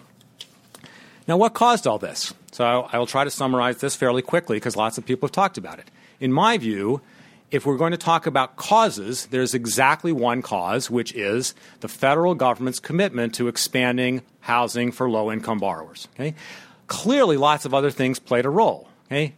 Now, 1.28 1.38
what 1.38 1.54
caused 1.54 1.86
all 1.86 2.00
this? 2.00 2.34
So 2.52 2.66
I 2.66 2.98
will 2.98 3.06
try 3.06 3.24
to 3.24 3.30
summarize 3.30 3.78
this 3.78 3.96
fairly 3.96 4.24
quickly 4.24 4.58
because 4.58 4.76
lots 4.76 4.98
of 4.98 5.06
people 5.06 5.28
have 5.28 5.32
talked 5.32 5.60
about 5.60 5.78
it. 5.78 5.92
In 6.20 6.34
my 6.34 6.58
view, 6.58 7.02
if 7.52 7.66
we're 7.66 7.78
going 7.78 7.92
to 7.92 7.98
talk 7.98 8.26
about 8.26 8.56
causes, 8.56 9.28
there's 9.28 9.54
exactly 9.54 10.14
one 10.14 10.42
cause, 10.42 10.90
which 10.90 11.14
is 11.14 11.54
the 11.82 11.90
federal 11.90 12.34
government's 12.34 12.80
commitment 12.80 13.36
to 13.36 13.50
expanding 13.50 14.22
housing 14.40 14.92
for 14.92 15.10
low 15.10 15.32
income 15.32 15.60
borrowers. 15.60 16.08
Okay? 16.16 16.34
Clearly, 16.88 17.38
lots 17.38 17.66
of 17.66 17.74
other 17.74 17.92
things 17.92 18.20
played 18.20 18.46
a 18.46 18.50
role. 18.50 18.88
Okay? 19.08 19.34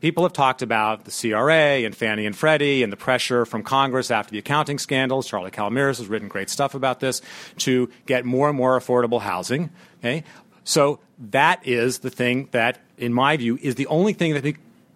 People 0.00 0.22
have 0.22 0.32
talked 0.32 0.62
about 0.62 1.04
the 1.04 1.10
CRA 1.10 1.84
and 1.84 1.94
Fannie 1.94 2.24
and 2.24 2.34
Freddie 2.34 2.82
and 2.82 2.92
the 2.92 2.96
pressure 2.96 3.44
from 3.44 3.62
Congress 3.62 4.10
after 4.10 4.30
the 4.30 4.38
accounting 4.38 4.78
scandals. 4.78 5.26
Charlie 5.28 5.50
Calomiris 5.50 5.98
has 5.98 6.06
written 6.06 6.28
great 6.28 6.48
stuff 6.48 6.74
about 6.74 7.00
this 7.00 7.20
to 7.58 7.90
get 8.06 8.24
more 8.24 8.48
and 8.48 8.56
more 8.56 8.78
affordable 8.78 9.20
housing. 9.20 9.70
Okay? 9.98 10.24
So 10.64 11.00
that 11.18 11.66
is 11.66 11.98
the 11.98 12.10
thing 12.10 12.48
that, 12.52 12.78
in 12.96 13.12
my 13.12 13.36
view, 13.36 13.58
is 13.60 13.74
the 13.74 13.86
only 13.88 14.12
thing 14.12 14.34
that 14.34 14.44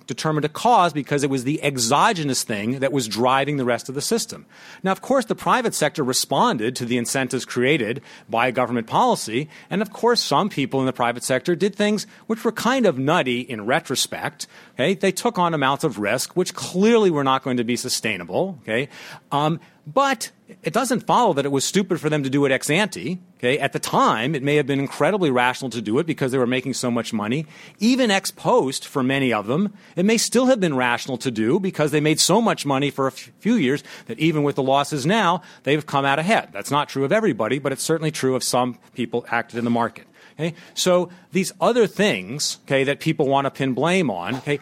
determined 0.06 0.44
a 0.44 0.48
cause 0.48 0.92
because 0.92 1.22
it 1.22 1.30
was 1.30 1.44
the 1.44 1.62
exogenous 1.62 2.42
thing 2.42 2.80
that 2.80 2.92
was 2.92 3.08
driving 3.08 3.56
the 3.56 3.64
rest 3.64 3.88
of 3.88 3.94
the 3.94 4.00
system. 4.00 4.46
Now, 4.82 4.92
of 4.92 5.00
course, 5.00 5.24
the 5.24 5.34
private 5.34 5.74
sector 5.74 6.02
responded 6.02 6.76
to 6.76 6.84
the 6.84 6.98
incentives 6.98 7.44
created 7.44 8.02
by 8.28 8.50
government 8.50 8.86
policy, 8.86 9.48
and 9.70 9.82
of 9.82 9.92
course, 9.92 10.22
some 10.22 10.48
people 10.48 10.80
in 10.80 10.86
the 10.86 10.92
private 10.92 11.24
sector 11.24 11.54
did 11.54 11.74
things 11.74 12.06
which 12.26 12.44
were 12.44 12.52
kind 12.52 12.86
of 12.86 12.98
nutty 12.98 13.40
in 13.40 13.66
retrospect. 13.66 14.46
Okay? 14.74 14.94
They 14.94 15.12
took 15.12 15.38
on 15.38 15.54
amounts 15.54 15.84
of 15.84 15.98
risk 15.98 16.36
which 16.36 16.54
clearly 16.54 17.10
were 17.10 17.24
not 17.24 17.42
going 17.42 17.56
to 17.56 17.64
be 17.64 17.76
sustainable. 17.76 18.58
Okay? 18.62 18.88
Um, 19.30 19.60
but 19.86 20.30
it 20.62 20.72
doesn't 20.72 21.06
follow 21.06 21.32
that 21.32 21.44
it 21.44 21.50
was 21.50 21.64
stupid 21.64 22.00
for 22.00 22.08
them 22.08 22.22
to 22.22 22.30
do 22.30 22.44
it 22.44 22.52
ex 22.52 22.70
ante. 22.70 23.18
Okay? 23.38 23.58
At 23.58 23.72
the 23.72 23.78
time, 23.78 24.34
it 24.34 24.42
may 24.42 24.56
have 24.56 24.66
been 24.66 24.78
incredibly 24.78 25.30
rational 25.30 25.70
to 25.70 25.80
do 25.80 25.98
it 25.98 26.06
because 26.06 26.30
they 26.30 26.38
were 26.38 26.46
making 26.46 26.74
so 26.74 26.90
much 26.90 27.12
money. 27.12 27.46
Even 27.80 28.10
ex 28.10 28.30
post, 28.30 28.86
for 28.86 29.02
many 29.02 29.32
of 29.32 29.46
them, 29.46 29.72
it 29.96 30.04
may 30.04 30.18
still 30.18 30.46
have 30.46 30.60
been 30.60 30.76
rational 30.76 31.18
to 31.18 31.30
do 31.30 31.58
because 31.58 31.90
they 31.90 32.00
made 32.00 32.20
so 32.20 32.40
much 32.40 32.64
money 32.64 32.90
for 32.90 33.06
a 33.06 33.12
few 33.12 33.54
years 33.54 33.82
that 34.06 34.18
even 34.18 34.42
with 34.42 34.56
the 34.56 34.62
losses 34.62 35.04
now, 35.04 35.42
they've 35.64 35.86
come 35.86 36.04
out 36.04 36.18
ahead. 36.18 36.50
That's 36.52 36.70
not 36.70 36.88
true 36.88 37.04
of 37.04 37.12
everybody, 37.12 37.58
but 37.58 37.72
it's 37.72 37.82
certainly 37.82 38.10
true 38.10 38.36
of 38.36 38.44
some 38.44 38.78
people 38.94 39.24
acted 39.28 39.58
in 39.58 39.64
the 39.64 39.70
market. 39.70 40.06
Okay? 40.34 40.54
So 40.74 41.10
these 41.32 41.52
other 41.60 41.86
things, 41.86 42.58
okay, 42.64 42.84
that 42.84 43.00
people 43.00 43.26
want 43.26 43.46
to 43.46 43.50
pin 43.50 43.74
blame 43.74 44.10
on, 44.10 44.36
okay, 44.36 44.60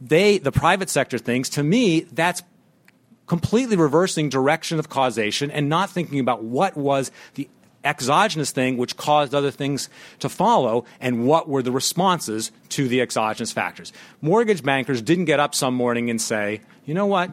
they, 0.00 0.38
the 0.38 0.52
private 0.52 0.90
sector 0.90 1.18
things, 1.18 1.48
to 1.50 1.62
me, 1.62 2.00
that's 2.00 2.42
completely 3.30 3.76
reversing 3.76 4.28
direction 4.28 4.80
of 4.80 4.88
causation 4.88 5.52
and 5.52 5.68
not 5.68 5.88
thinking 5.88 6.18
about 6.18 6.42
what 6.42 6.76
was 6.76 7.12
the 7.34 7.48
exogenous 7.84 8.50
thing 8.50 8.76
which 8.76 8.96
caused 8.96 9.36
other 9.36 9.52
things 9.52 9.88
to 10.18 10.28
follow 10.28 10.84
and 11.00 11.24
what 11.24 11.48
were 11.48 11.62
the 11.62 11.70
responses 11.70 12.50
to 12.68 12.88
the 12.88 13.00
exogenous 13.00 13.52
factors. 13.52 13.92
Mortgage 14.20 14.64
bankers 14.64 15.00
didn't 15.00 15.26
get 15.26 15.38
up 15.38 15.54
some 15.54 15.74
morning 15.74 16.10
and 16.10 16.20
say, 16.20 16.60
you 16.86 16.92
know 16.92 17.06
what? 17.06 17.30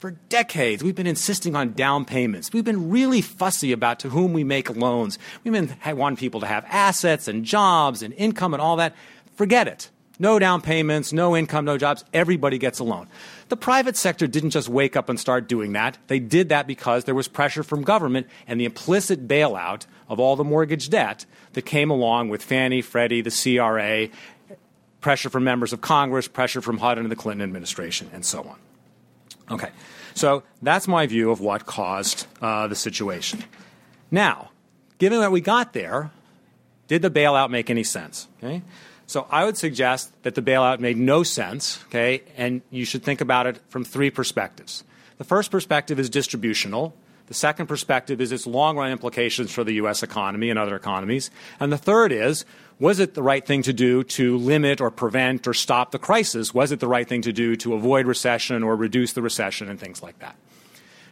For 0.00 0.10
decades, 0.28 0.82
we've 0.82 0.96
been 0.96 1.06
insisting 1.06 1.54
on 1.54 1.74
down 1.74 2.04
payments. 2.04 2.52
We've 2.52 2.64
been 2.64 2.90
really 2.90 3.20
fussy 3.20 3.70
about 3.70 4.00
to 4.00 4.08
whom 4.08 4.32
we 4.32 4.42
make 4.42 4.74
loans. 4.74 5.16
We've 5.44 5.52
been 5.52 5.76
wanting 5.96 6.16
people 6.16 6.40
to 6.40 6.46
have 6.46 6.64
assets 6.68 7.28
and 7.28 7.44
jobs 7.44 8.02
and 8.02 8.12
income 8.14 8.52
and 8.52 8.60
all 8.60 8.74
that. 8.78 8.96
Forget 9.36 9.68
it. 9.68 9.90
No 10.18 10.38
down 10.38 10.62
payments, 10.62 11.12
no 11.12 11.36
income, 11.36 11.64
no 11.64 11.76
jobs. 11.76 12.04
Everybody 12.14 12.58
gets 12.58 12.78
a 12.78 12.84
loan. 12.84 13.08
The 13.48 13.56
private 13.56 13.96
sector 13.96 14.26
didn't 14.26 14.50
just 14.50 14.68
wake 14.68 14.96
up 14.96 15.08
and 15.08 15.20
start 15.20 15.46
doing 15.46 15.72
that. 15.72 15.98
They 16.06 16.18
did 16.18 16.48
that 16.48 16.66
because 16.66 17.04
there 17.04 17.14
was 17.14 17.28
pressure 17.28 17.62
from 17.62 17.82
government 17.82 18.26
and 18.46 18.58
the 18.58 18.64
implicit 18.64 19.28
bailout 19.28 19.86
of 20.08 20.18
all 20.18 20.36
the 20.36 20.44
mortgage 20.44 20.88
debt 20.88 21.26
that 21.52 21.62
came 21.62 21.90
along 21.90 22.30
with 22.30 22.42
Fannie, 22.42 22.80
Freddie, 22.80 23.20
the 23.20 23.30
CRA, 23.30 24.08
pressure 25.00 25.28
from 25.28 25.44
members 25.44 25.72
of 25.72 25.80
Congress, 25.80 26.28
pressure 26.28 26.60
from 26.60 26.78
HUD 26.78 26.98
and 26.98 27.10
the 27.10 27.16
Clinton 27.16 27.42
administration, 27.42 28.10
and 28.12 28.24
so 28.24 28.42
on. 28.42 28.56
Okay, 29.48 29.70
so 30.14 30.42
that's 30.62 30.88
my 30.88 31.06
view 31.06 31.30
of 31.30 31.40
what 31.40 31.66
caused 31.66 32.26
uh, 32.40 32.66
the 32.66 32.74
situation. 32.74 33.44
Now, 34.10 34.50
given 34.98 35.20
that 35.20 35.30
we 35.30 35.40
got 35.40 35.72
there, 35.74 36.10
did 36.88 37.02
the 37.02 37.10
bailout 37.10 37.50
make 37.50 37.70
any 37.70 37.84
sense? 37.84 38.28
Okay? 38.42 38.62
So 39.06 39.26
I 39.30 39.44
would 39.44 39.56
suggest 39.56 40.12
that 40.22 40.34
the 40.34 40.42
bailout 40.42 40.80
made 40.80 40.96
no 40.96 41.22
sense, 41.22 41.82
okay, 41.86 42.22
and 42.36 42.62
you 42.70 42.84
should 42.84 43.04
think 43.04 43.20
about 43.20 43.46
it 43.46 43.60
from 43.68 43.84
three 43.84 44.10
perspectives. 44.10 44.82
The 45.18 45.24
first 45.24 45.50
perspective 45.50 45.98
is 45.98 46.10
distributional. 46.10 46.94
The 47.28 47.34
second 47.34 47.66
perspective 47.66 48.20
is 48.20 48.32
its 48.32 48.46
long 48.46 48.76
run 48.76 48.90
implications 48.90 49.52
for 49.52 49.64
the 49.64 49.74
U.S. 49.74 50.02
economy 50.02 50.50
and 50.50 50.58
other 50.58 50.76
economies. 50.76 51.30
And 51.58 51.72
the 51.72 51.78
third 51.78 52.12
is 52.12 52.44
was 52.78 53.00
it 53.00 53.14
the 53.14 53.22
right 53.22 53.44
thing 53.44 53.62
to 53.62 53.72
do 53.72 54.04
to 54.04 54.36
limit 54.36 54.82
or 54.82 54.90
prevent 54.90 55.46
or 55.46 55.54
stop 55.54 55.92
the 55.92 55.98
crisis? 55.98 56.52
Was 56.52 56.72
it 56.72 56.80
the 56.80 56.88
right 56.88 57.08
thing 57.08 57.22
to 57.22 57.32
do 57.32 57.56
to 57.56 57.72
avoid 57.74 58.06
recession 58.06 58.62
or 58.62 58.76
reduce 58.76 59.14
the 59.14 59.22
recession 59.22 59.70
and 59.70 59.80
things 59.80 60.02
like 60.02 60.18
that? 60.18 60.36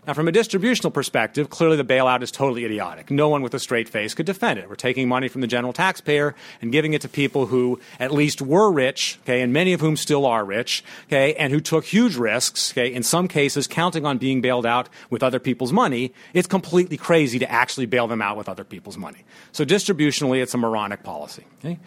Now, 0.07 0.13
from 0.13 0.29
a 0.29 0.33
distributional 0.33 0.91
perspective, 0.91 1.49
clearly 1.49 1.79
the 1.79 1.85
bailout 1.85 2.21
is 2.21 2.31
totally 2.31 2.67
idiotic. 2.67 3.11
No 3.11 3.31
one 3.31 3.41
with 3.41 3.55
a 3.55 3.59
straight 3.59 3.89
face 3.89 4.13
could 4.13 4.27
defend 4.27 4.59
it. 4.59 4.69
We're 4.69 4.75
taking 4.75 5.09
money 5.09 5.29
from 5.29 5.41
the 5.41 5.47
general 5.47 5.73
taxpayer 5.73 6.35
and 6.61 6.71
giving 6.71 6.93
it 6.93 7.01
to 7.03 7.09
people 7.09 7.47
who 7.47 7.81
at 7.99 8.13
least 8.13 8.43
were 8.43 8.71
rich, 8.71 9.19
okay, 9.23 9.41
and 9.41 9.51
many 9.51 9.73
of 9.73 9.81
whom 9.81 9.97
still 9.97 10.27
are 10.27 10.45
rich, 10.45 10.85
okay, 11.07 11.35
and 11.37 11.55
who 11.55 11.61
took 11.61 11.87
huge 11.87 12.17
risks, 12.17 12.73
okay, 12.73 12.93
in 12.93 13.03
some 13.03 13.29
cases 13.29 13.67
counting 13.67 14.05
on 14.05 14.19
being 14.19 14.43
bailed 14.43 14.67
out 14.67 14.91
with 15.09 15.23
other 15.23 15.39
people's 15.39 15.73
money. 15.73 16.13
It's 16.35 16.49
completely 16.49 16.99
crazy 16.99 17.39
to 17.39 17.51
actually 17.51 17.87
bail 17.87 18.07
them 18.07 18.21
out 18.21 18.37
with 18.37 18.49
other 18.49 18.65
people's 18.65 18.99
money. 18.99 19.25
So 19.53 19.65
distributionally, 19.65 20.43
it's 20.43 20.53
a 20.53 20.59
moronic 20.59 21.03
policy. 21.03 21.45
Okay? 21.61 21.79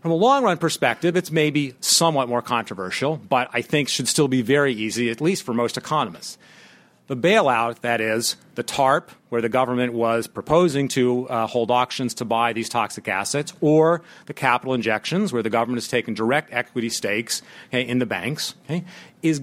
From 0.00 0.10
a 0.10 0.16
long 0.16 0.42
run 0.42 0.56
perspective, 0.58 1.14
it's 1.14 1.30
maybe 1.30 1.74
somewhat 1.78 2.28
more 2.28 2.42
controversial, 2.42 3.16
but 3.16 3.48
I 3.52 3.62
think 3.62 3.88
should 3.88 4.08
still 4.08 4.28
be 4.28 4.42
very 4.42 4.72
easy, 4.72 5.08
at 5.08 5.20
least 5.20 5.44
for 5.44 5.54
most 5.54 5.76
economists. 5.76 6.36
The 7.10 7.16
bailout, 7.16 7.80
that 7.80 8.00
is, 8.00 8.36
the 8.54 8.62
TARP, 8.62 9.10
where 9.30 9.42
the 9.42 9.48
government 9.48 9.94
was 9.94 10.28
proposing 10.28 10.86
to 10.90 11.28
uh, 11.28 11.48
hold 11.48 11.72
auctions 11.72 12.14
to 12.14 12.24
buy 12.24 12.52
these 12.52 12.68
toxic 12.68 13.08
assets, 13.08 13.52
or 13.60 14.02
the 14.26 14.32
capital 14.32 14.74
injections, 14.74 15.32
where 15.32 15.42
the 15.42 15.50
government 15.50 15.82
has 15.82 15.88
taken 15.88 16.14
direct 16.14 16.52
equity 16.52 16.88
stakes 16.88 17.42
okay, 17.70 17.82
in 17.82 17.98
the 17.98 18.06
banks, 18.06 18.54
okay, 18.66 18.84
is 19.22 19.42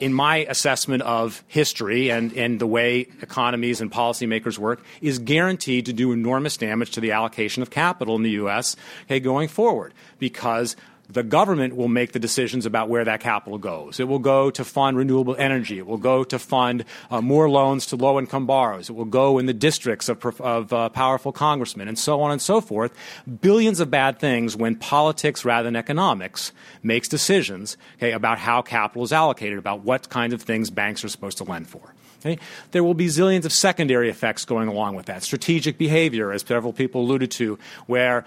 in 0.00 0.12
my 0.12 0.38
assessment 0.48 1.04
of 1.04 1.44
history 1.46 2.10
and, 2.10 2.32
and 2.32 2.60
the 2.60 2.66
way 2.66 3.06
economies 3.22 3.80
and 3.80 3.92
policymakers 3.92 4.58
work, 4.58 4.82
is 5.00 5.20
guaranteed 5.20 5.86
to 5.86 5.92
do 5.92 6.10
enormous 6.10 6.56
damage 6.56 6.90
to 6.90 7.00
the 7.00 7.12
allocation 7.12 7.62
of 7.62 7.70
capital 7.70 8.16
in 8.16 8.24
the 8.24 8.30
U.S. 8.30 8.74
Okay, 9.04 9.20
going 9.20 9.46
forward 9.46 9.94
because 10.18 10.74
the 11.10 11.22
government 11.22 11.74
will 11.74 11.88
make 11.88 12.12
the 12.12 12.18
decisions 12.18 12.66
about 12.66 12.88
where 12.88 13.04
that 13.04 13.20
capital 13.20 13.58
goes. 13.58 13.98
It 13.98 14.08
will 14.08 14.18
go 14.18 14.50
to 14.50 14.64
fund 14.64 14.96
renewable 14.96 15.34
energy. 15.36 15.78
It 15.78 15.86
will 15.86 15.96
go 15.96 16.22
to 16.24 16.38
fund 16.38 16.84
uh, 17.10 17.20
more 17.20 17.48
loans 17.48 17.86
to 17.86 17.96
low 17.96 18.18
income 18.18 18.46
borrowers. 18.46 18.90
It 18.90 18.92
will 18.92 19.06
go 19.06 19.38
in 19.38 19.46
the 19.46 19.54
districts 19.54 20.08
of, 20.08 20.22
of 20.40 20.72
uh, 20.72 20.90
powerful 20.90 21.32
congressmen 21.32 21.88
and 21.88 21.98
so 21.98 22.20
on 22.20 22.30
and 22.30 22.42
so 22.42 22.60
forth. 22.60 22.92
Billions 23.40 23.80
of 23.80 23.90
bad 23.90 24.18
things 24.18 24.54
when 24.54 24.76
politics 24.76 25.44
rather 25.44 25.64
than 25.64 25.76
economics 25.76 26.52
makes 26.82 27.08
decisions 27.08 27.78
okay, 27.96 28.12
about 28.12 28.38
how 28.38 28.60
capital 28.60 29.02
is 29.02 29.12
allocated, 29.12 29.58
about 29.58 29.80
what 29.80 30.10
kinds 30.10 30.34
of 30.34 30.42
things 30.42 30.68
banks 30.68 31.04
are 31.04 31.08
supposed 31.08 31.38
to 31.38 31.44
lend 31.44 31.68
for. 31.68 31.94
Okay? 32.20 32.38
There 32.72 32.84
will 32.84 32.94
be 32.94 33.06
zillions 33.06 33.44
of 33.44 33.52
secondary 33.52 34.10
effects 34.10 34.44
going 34.44 34.68
along 34.68 34.96
with 34.96 35.06
that. 35.06 35.22
Strategic 35.22 35.78
behavior, 35.78 36.32
as 36.32 36.42
several 36.42 36.72
people 36.72 37.02
alluded 37.02 37.30
to, 37.32 37.58
where 37.86 38.24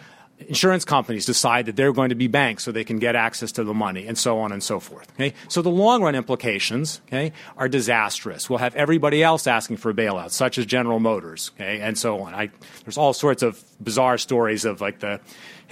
insurance 0.47 0.85
companies 0.85 1.25
decide 1.25 1.65
that 1.65 1.75
they're 1.75 1.93
going 1.93 2.09
to 2.09 2.15
be 2.15 2.27
banks 2.27 2.63
so 2.63 2.71
they 2.71 2.83
can 2.83 2.99
get 2.99 3.15
access 3.15 3.51
to 3.53 3.63
the 3.63 3.73
money 3.73 4.07
and 4.07 4.17
so 4.17 4.39
on 4.39 4.51
and 4.51 4.63
so 4.63 4.79
forth. 4.79 5.11
Okay? 5.13 5.33
So 5.47 5.61
the 5.61 5.69
long 5.69 6.03
run 6.03 6.15
implications 6.15 7.01
okay, 7.07 7.33
are 7.57 7.67
disastrous. 7.67 8.49
We'll 8.49 8.59
have 8.59 8.75
everybody 8.75 9.23
else 9.23 9.47
asking 9.47 9.77
for 9.77 9.93
bailouts, 9.93 10.31
such 10.31 10.57
as 10.57 10.65
General 10.65 10.99
Motors, 10.99 11.51
okay, 11.55 11.81
and 11.81 11.97
so 11.97 12.21
on. 12.21 12.33
I, 12.33 12.49
there's 12.83 12.97
all 12.97 13.13
sorts 13.13 13.43
of 13.43 13.63
bizarre 13.83 14.17
stories 14.17 14.65
of 14.65 14.81
like 14.81 14.99
the 14.99 15.19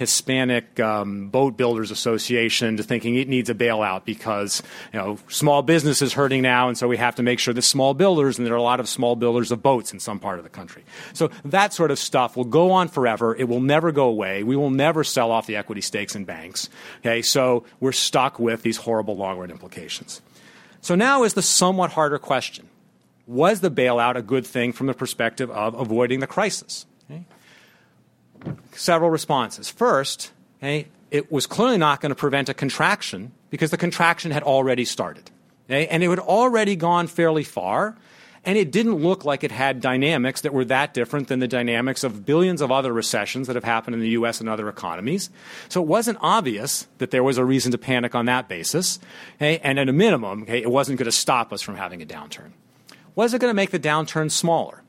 Hispanic 0.00 0.80
um, 0.80 1.28
Boat 1.28 1.58
Builders 1.58 1.90
Association 1.90 2.78
to 2.78 2.82
thinking 2.82 3.16
it 3.16 3.28
needs 3.28 3.50
a 3.50 3.54
bailout 3.54 4.06
because 4.06 4.62
you 4.94 4.98
know 4.98 5.18
small 5.28 5.60
business 5.60 6.00
is 6.00 6.14
hurting 6.14 6.40
now, 6.40 6.68
and 6.68 6.78
so 6.78 6.88
we 6.88 6.96
have 6.96 7.16
to 7.16 7.22
make 7.22 7.38
sure 7.38 7.52
that 7.52 7.60
small 7.60 7.92
builders, 7.92 8.38
and 8.38 8.46
there 8.46 8.54
are 8.54 8.56
a 8.56 8.62
lot 8.62 8.80
of 8.80 8.88
small 8.88 9.14
builders 9.14 9.52
of 9.52 9.62
boats 9.62 9.92
in 9.92 10.00
some 10.00 10.18
part 10.18 10.38
of 10.38 10.44
the 10.44 10.48
country. 10.48 10.84
So 11.12 11.28
that 11.44 11.74
sort 11.74 11.90
of 11.90 11.98
stuff 11.98 12.34
will 12.34 12.46
go 12.46 12.70
on 12.70 12.88
forever. 12.88 13.36
It 13.36 13.46
will 13.46 13.60
never 13.60 13.92
go 13.92 14.08
away. 14.08 14.42
We 14.42 14.56
will 14.56 14.70
never 14.70 15.04
sell 15.04 15.30
off 15.30 15.46
the 15.46 15.56
equity 15.56 15.82
stakes 15.82 16.16
in 16.16 16.24
banks. 16.24 16.70
Okay, 17.00 17.20
so 17.20 17.64
we're 17.78 17.92
stuck 17.92 18.38
with 18.38 18.62
these 18.62 18.78
horrible 18.78 19.18
long 19.18 19.38
run 19.38 19.50
implications. 19.50 20.22
So 20.80 20.94
now 20.94 21.24
is 21.24 21.34
the 21.34 21.42
somewhat 21.42 21.92
harder 21.92 22.18
question. 22.18 22.70
Was 23.26 23.60
the 23.60 23.70
bailout 23.70 24.16
a 24.16 24.22
good 24.22 24.46
thing 24.46 24.72
from 24.72 24.86
the 24.86 24.94
perspective 24.94 25.50
of 25.50 25.74
avoiding 25.74 26.20
the 26.20 26.26
crisis? 26.26 26.86
Okay? 27.04 27.26
Several 28.72 29.10
responses. 29.10 29.68
First, 29.68 30.32
okay, 30.58 30.88
it 31.10 31.30
was 31.30 31.46
clearly 31.46 31.78
not 31.78 32.00
going 32.00 32.10
to 32.10 32.16
prevent 32.16 32.48
a 32.48 32.54
contraction 32.54 33.32
because 33.50 33.70
the 33.70 33.76
contraction 33.76 34.30
had 34.30 34.42
already 34.42 34.84
started. 34.84 35.30
Okay, 35.66 35.86
and 35.86 36.02
it 36.02 36.10
had 36.10 36.18
already 36.18 36.74
gone 36.74 37.06
fairly 37.06 37.44
far, 37.44 37.96
and 38.44 38.58
it 38.58 38.72
didn't 38.72 38.96
look 38.96 39.24
like 39.24 39.44
it 39.44 39.52
had 39.52 39.80
dynamics 39.80 40.40
that 40.40 40.52
were 40.52 40.64
that 40.64 40.94
different 40.94 41.28
than 41.28 41.38
the 41.38 41.46
dynamics 41.46 42.02
of 42.02 42.24
billions 42.24 42.60
of 42.60 42.72
other 42.72 42.92
recessions 42.92 43.46
that 43.46 43.54
have 43.54 43.64
happened 43.64 43.94
in 43.94 44.00
the 44.00 44.08
US 44.10 44.40
and 44.40 44.48
other 44.48 44.68
economies. 44.68 45.30
So 45.68 45.80
it 45.80 45.86
wasn't 45.86 46.18
obvious 46.20 46.88
that 46.98 47.10
there 47.10 47.22
was 47.22 47.38
a 47.38 47.44
reason 47.44 47.70
to 47.72 47.78
panic 47.78 48.14
on 48.14 48.26
that 48.26 48.48
basis. 48.48 48.98
Okay, 49.36 49.58
and 49.58 49.78
at 49.78 49.88
a 49.88 49.92
minimum, 49.92 50.42
okay, 50.42 50.60
it 50.60 50.70
wasn't 50.70 50.98
going 50.98 51.04
to 51.04 51.12
stop 51.12 51.52
us 51.52 51.62
from 51.62 51.76
having 51.76 52.02
a 52.02 52.06
downturn. 52.06 52.50
Was 53.14 53.34
it 53.34 53.40
going 53.40 53.50
to 53.50 53.54
make 53.54 53.70
the 53.70 53.78
downturn 53.78 54.30
smaller? 54.30 54.82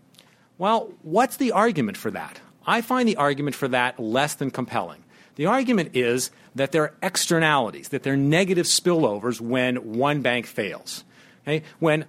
Well, 0.58 0.93
what's 1.02 1.38
the 1.38 1.52
argument 1.52 1.97
for 1.97 2.12
that? 2.12 2.39
I 2.66 2.82
find 2.82 3.07
the 3.07 3.16
argument 3.16 3.55
for 3.55 3.68
that 3.70 3.99
less 3.99 4.36
than 4.36 4.51
compelling. 4.51 5.03
The 5.36 5.45
argument 5.45 5.95
is 5.95 6.32
that 6.55 6.72
there 6.72 6.84
are 6.84 6.93
externalities, 7.01 7.89
that 7.89 8.03
there 8.03 8.14
are 8.14 8.18
negative 8.18 8.66
spillovers 8.66 9.39
when 9.39 9.93
one 9.97 10.22
bank 10.22 10.45
fails. 10.45 11.03
Okay? 11.43 11.64
When 11.80 12.05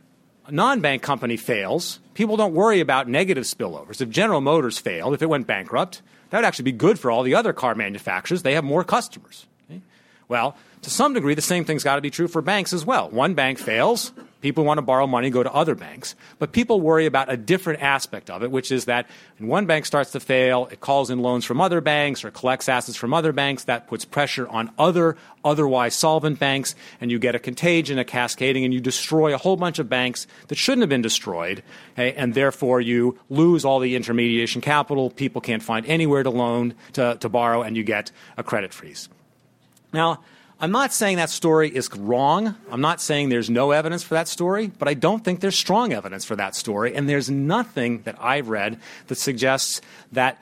a 0.46 0.52
non 0.52 0.80
bank 0.80 1.02
company 1.02 1.36
fails, 1.36 2.00
people 2.14 2.36
don't 2.36 2.54
worry 2.54 2.80
about 2.80 3.08
negative 3.08 3.44
spillovers. 3.44 4.00
If 4.00 4.10
General 4.10 4.40
Motors 4.40 4.78
failed, 4.78 5.14
if 5.14 5.22
it 5.22 5.28
went 5.28 5.46
bankrupt, 5.46 6.02
that 6.30 6.38
would 6.38 6.44
actually 6.44 6.64
be 6.64 6.72
good 6.72 6.98
for 6.98 7.10
all 7.10 7.22
the 7.22 7.34
other 7.34 7.52
car 7.52 7.74
manufacturers. 7.74 8.42
They 8.42 8.54
have 8.54 8.64
more 8.64 8.84
customers. 8.84 9.46
Well, 10.28 10.56
to 10.80 10.88
some 10.88 11.12
degree, 11.12 11.34
the 11.34 11.42
same 11.42 11.66
thing's 11.66 11.84
got 11.84 11.96
to 11.96 12.00
be 12.00 12.08
true 12.08 12.26
for 12.26 12.40
banks 12.40 12.72
as 12.72 12.86
well. 12.86 13.10
One 13.10 13.34
bank 13.34 13.58
fails, 13.58 14.12
people 14.42 14.64
want 14.64 14.78
to 14.78 14.82
borrow 14.82 15.06
money, 15.06 15.30
go 15.30 15.42
to 15.42 15.52
other 15.52 15.74
banks. 15.74 16.14
But 16.38 16.52
people 16.52 16.80
worry 16.80 17.06
about 17.06 17.32
a 17.32 17.36
different 17.36 17.82
aspect 17.82 18.28
of 18.28 18.42
it, 18.42 18.50
which 18.50 18.70
is 18.70 18.84
that 18.84 19.08
when 19.38 19.48
one 19.48 19.66
bank 19.66 19.86
starts 19.86 20.10
to 20.12 20.20
fail, 20.20 20.68
it 20.70 20.80
calls 20.80 21.08
in 21.08 21.20
loans 21.20 21.44
from 21.44 21.60
other 21.60 21.80
banks 21.80 22.24
or 22.24 22.30
collects 22.30 22.68
assets 22.68 22.98
from 22.98 23.14
other 23.14 23.32
banks. 23.32 23.64
That 23.64 23.86
puts 23.86 24.04
pressure 24.04 24.46
on 24.48 24.70
other 24.78 25.16
otherwise 25.44 25.94
solvent 25.94 26.38
banks, 26.38 26.74
and 27.00 27.10
you 27.10 27.18
get 27.18 27.34
a 27.34 27.38
contagion, 27.38 27.98
a 27.98 28.04
cascading, 28.04 28.64
and 28.64 28.74
you 28.74 28.80
destroy 28.80 29.34
a 29.34 29.38
whole 29.38 29.56
bunch 29.56 29.78
of 29.78 29.88
banks 29.88 30.26
that 30.48 30.56
shouldn't 30.56 30.82
have 30.82 30.90
been 30.90 31.02
destroyed. 31.02 31.62
Okay? 31.92 32.12
And 32.12 32.34
therefore, 32.34 32.80
you 32.80 33.18
lose 33.30 33.64
all 33.64 33.78
the 33.78 33.96
intermediation 33.96 34.60
capital. 34.60 35.10
People 35.10 35.40
can't 35.40 35.62
find 35.62 35.86
anywhere 35.86 36.22
to 36.22 36.30
loan, 36.30 36.74
to, 36.92 37.16
to 37.20 37.28
borrow, 37.28 37.62
and 37.62 37.76
you 37.76 37.84
get 37.84 38.10
a 38.36 38.42
credit 38.42 38.74
freeze. 38.74 39.08
Now, 39.92 40.22
I'm 40.62 40.70
not 40.70 40.92
saying 40.92 41.16
that 41.16 41.28
story 41.28 41.74
is 41.74 41.92
wrong. 41.92 42.54
I'm 42.70 42.80
not 42.80 43.00
saying 43.00 43.30
there's 43.30 43.50
no 43.50 43.72
evidence 43.72 44.04
for 44.04 44.14
that 44.14 44.28
story, 44.28 44.68
but 44.68 44.86
I 44.86 44.94
don't 44.94 45.24
think 45.24 45.40
there's 45.40 45.58
strong 45.58 45.92
evidence 45.92 46.24
for 46.24 46.36
that 46.36 46.54
story. 46.54 46.94
And 46.94 47.08
there's 47.08 47.28
nothing 47.28 48.02
that 48.02 48.14
I've 48.20 48.48
read 48.48 48.78
that 49.08 49.16
suggests 49.16 49.80
that 50.12 50.38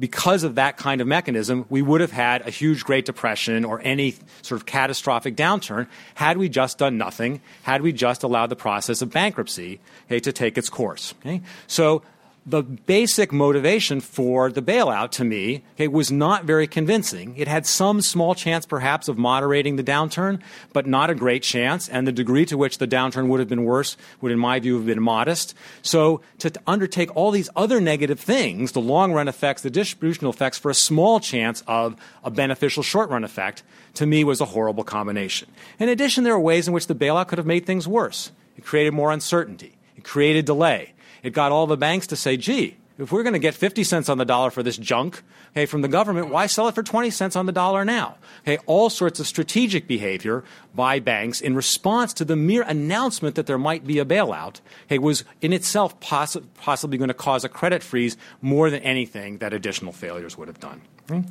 because 0.00 0.42
of 0.42 0.56
that 0.56 0.76
kind 0.76 1.00
of 1.00 1.06
mechanism, 1.06 1.66
we 1.68 1.82
would 1.82 2.00
have 2.00 2.10
had 2.10 2.44
a 2.48 2.50
huge 2.50 2.84
Great 2.84 3.04
Depression 3.04 3.64
or 3.64 3.80
any 3.84 4.16
sort 4.42 4.60
of 4.60 4.66
catastrophic 4.66 5.36
downturn 5.36 5.86
had 6.14 6.36
we 6.36 6.48
just 6.48 6.78
done 6.78 6.98
nothing, 6.98 7.40
had 7.62 7.80
we 7.80 7.92
just 7.92 8.24
allowed 8.24 8.48
the 8.48 8.56
process 8.56 9.02
of 9.02 9.10
bankruptcy 9.10 9.78
okay, 10.06 10.18
to 10.18 10.32
take 10.32 10.58
its 10.58 10.68
course. 10.68 11.14
Okay? 11.20 11.42
So 11.68 12.02
the 12.50 12.62
basic 12.62 13.32
motivation 13.32 14.00
for 14.00 14.50
the 14.50 14.60
bailout 14.62 15.10
to 15.12 15.24
me 15.24 15.62
okay, 15.74 15.88
was 15.88 16.10
not 16.10 16.44
very 16.44 16.66
convincing. 16.66 17.34
It 17.36 17.46
had 17.46 17.64
some 17.64 18.00
small 18.00 18.34
chance, 18.34 18.66
perhaps, 18.66 19.08
of 19.08 19.16
moderating 19.16 19.76
the 19.76 19.84
downturn, 19.84 20.40
but 20.72 20.86
not 20.86 21.10
a 21.10 21.14
great 21.14 21.42
chance. 21.42 21.88
And 21.88 22.06
the 22.06 22.12
degree 22.12 22.44
to 22.46 22.58
which 22.58 22.78
the 22.78 22.88
downturn 22.88 23.28
would 23.28 23.40
have 23.40 23.48
been 23.48 23.64
worse 23.64 23.96
would, 24.20 24.32
in 24.32 24.38
my 24.38 24.58
view, 24.58 24.76
have 24.76 24.86
been 24.86 25.02
modest. 25.02 25.54
So 25.82 26.20
to 26.38 26.52
undertake 26.66 27.14
all 27.16 27.30
these 27.30 27.48
other 27.54 27.80
negative 27.80 28.18
things, 28.18 28.72
the 28.72 28.80
long 28.80 29.12
run 29.12 29.28
effects, 29.28 29.62
the 29.62 29.70
distributional 29.70 30.32
effects, 30.32 30.58
for 30.58 30.70
a 30.70 30.74
small 30.74 31.20
chance 31.20 31.62
of 31.66 31.96
a 32.24 32.30
beneficial 32.30 32.82
short 32.82 33.10
run 33.10 33.24
effect, 33.24 33.62
to 33.94 34.06
me 34.06 34.24
was 34.24 34.40
a 34.40 34.46
horrible 34.46 34.84
combination. 34.84 35.48
In 35.78 35.88
addition, 35.88 36.24
there 36.24 36.34
are 36.34 36.40
ways 36.40 36.66
in 36.66 36.74
which 36.74 36.88
the 36.88 36.94
bailout 36.94 37.28
could 37.28 37.38
have 37.38 37.46
made 37.46 37.64
things 37.64 37.86
worse. 37.86 38.32
It 38.56 38.64
created 38.64 38.92
more 38.92 39.12
uncertainty. 39.12 39.76
It 39.96 40.04
created 40.04 40.44
delay. 40.44 40.94
It 41.22 41.30
got 41.30 41.52
all 41.52 41.66
the 41.66 41.76
banks 41.76 42.06
to 42.08 42.16
say, 42.16 42.36
gee, 42.36 42.76
if 43.00 43.10
we're 43.10 43.22
going 43.22 43.32
to 43.32 43.38
get 43.38 43.54
50 43.54 43.82
cents 43.82 44.08
on 44.08 44.18
the 44.18 44.24
dollar 44.26 44.50
for 44.50 44.62
this 44.62 44.76
junk 44.76 45.22
okay, 45.52 45.64
from 45.64 45.80
the 45.80 45.88
government, 45.88 46.28
why 46.28 46.46
sell 46.46 46.68
it 46.68 46.74
for 46.74 46.82
20 46.82 47.08
cents 47.10 47.34
on 47.34 47.46
the 47.46 47.52
dollar 47.52 47.84
now? 47.84 48.16
Okay, 48.42 48.58
all 48.66 48.90
sorts 48.90 49.18
of 49.18 49.26
strategic 49.26 49.86
behavior 49.86 50.44
by 50.74 51.00
banks 51.00 51.40
in 51.40 51.54
response 51.54 52.12
to 52.14 52.24
the 52.24 52.36
mere 52.36 52.62
announcement 52.62 53.36
that 53.36 53.46
there 53.46 53.58
might 53.58 53.86
be 53.86 53.98
a 53.98 54.04
bailout 54.04 54.60
okay, 54.86 54.98
was 54.98 55.24
in 55.40 55.52
itself 55.52 55.98
poss- 56.00 56.36
possibly 56.58 56.98
going 56.98 57.08
to 57.08 57.14
cause 57.14 57.42
a 57.42 57.48
credit 57.48 57.82
freeze 57.82 58.18
more 58.42 58.68
than 58.68 58.82
anything 58.82 59.38
that 59.38 59.54
additional 59.54 59.92
failures 59.92 60.36
would 60.36 60.48
have 60.48 60.60
done. 60.60 60.82
Okay? 61.10 61.24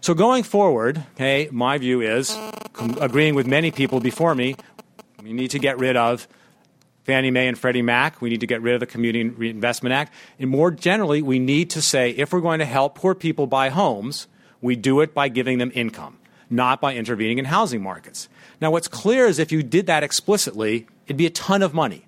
So 0.00 0.14
going 0.14 0.42
forward, 0.42 1.04
okay, 1.14 1.48
my 1.50 1.78
view 1.78 2.00
is, 2.00 2.36
agreeing 3.00 3.34
with 3.34 3.46
many 3.46 3.70
people 3.70 4.00
before 4.00 4.34
me, 4.34 4.56
we 5.22 5.32
need 5.32 5.50
to 5.52 5.58
get 5.58 5.78
rid 5.78 5.96
of 5.96 6.26
Fannie 7.04 7.30
Mae 7.30 7.48
and 7.48 7.58
Freddie 7.58 7.82
Mac. 7.82 8.20
We 8.20 8.30
need 8.30 8.40
to 8.40 8.46
get 8.46 8.62
rid 8.62 8.74
of 8.74 8.80
the 8.80 8.86
Community 8.86 9.28
Reinvestment 9.28 9.92
Act. 9.92 10.12
And 10.38 10.50
more 10.50 10.70
generally, 10.70 11.22
we 11.22 11.38
need 11.38 11.70
to 11.70 11.82
say 11.82 12.10
if 12.10 12.32
we're 12.32 12.40
going 12.40 12.60
to 12.60 12.64
help 12.64 12.94
poor 12.94 13.14
people 13.14 13.46
buy 13.46 13.68
homes, 13.70 14.28
we 14.60 14.76
do 14.76 15.00
it 15.00 15.12
by 15.12 15.28
giving 15.28 15.58
them 15.58 15.72
income, 15.74 16.18
not 16.48 16.80
by 16.80 16.94
intervening 16.94 17.38
in 17.38 17.46
housing 17.46 17.82
markets. 17.82 18.28
Now, 18.60 18.70
what's 18.70 18.88
clear 18.88 19.26
is 19.26 19.38
if 19.38 19.50
you 19.50 19.62
did 19.62 19.86
that 19.86 20.04
explicitly, 20.04 20.86
it'd 21.06 21.16
be 21.16 21.26
a 21.26 21.30
ton 21.30 21.62
of 21.62 21.74
money 21.74 22.06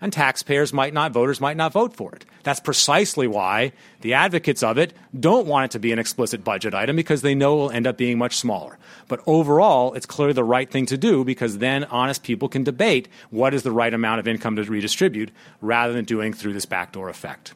and 0.00 0.12
taxpayers 0.12 0.72
might 0.72 0.94
not, 0.94 1.12
voters 1.12 1.40
might 1.40 1.56
not 1.56 1.72
vote 1.72 1.94
for 1.94 2.12
it. 2.14 2.24
That's 2.42 2.60
precisely 2.60 3.26
why 3.26 3.72
the 4.00 4.14
advocates 4.14 4.62
of 4.62 4.78
it 4.78 4.94
don't 5.18 5.46
want 5.46 5.66
it 5.66 5.70
to 5.72 5.78
be 5.78 5.92
an 5.92 5.98
explicit 5.98 6.42
budget 6.42 6.74
item 6.74 6.96
because 6.96 7.22
they 7.22 7.34
know 7.34 7.54
it 7.54 7.56
will 7.56 7.70
end 7.70 7.86
up 7.86 7.96
being 7.96 8.18
much 8.18 8.36
smaller. 8.36 8.78
But 9.08 9.20
overall, 9.26 9.92
it's 9.94 10.06
clearly 10.06 10.32
the 10.32 10.44
right 10.44 10.70
thing 10.70 10.86
to 10.86 10.96
do 10.96 11.24
because 11.24 11.58
then 11.58 11.84
honest 11.84 12.22
people 12.22 12.48
can 12.48 12.64
debate 12.64 13.08
what 13.30 13.54
is 13.54 13.62
the 13.62 13.72
right 13.72 13.92
amount 13.92 14.20
of 14.20 14.28
income 14.28 14.56
to 14.56 14.64
redistribute 14.64 15.30
rather 15.60 15.92
than 15.92 16.04
doing 16.04 16.32
through 16.32 16.54
this 16.54 16.66
backdoor 16.66 17.08
effect. 17.08 17.54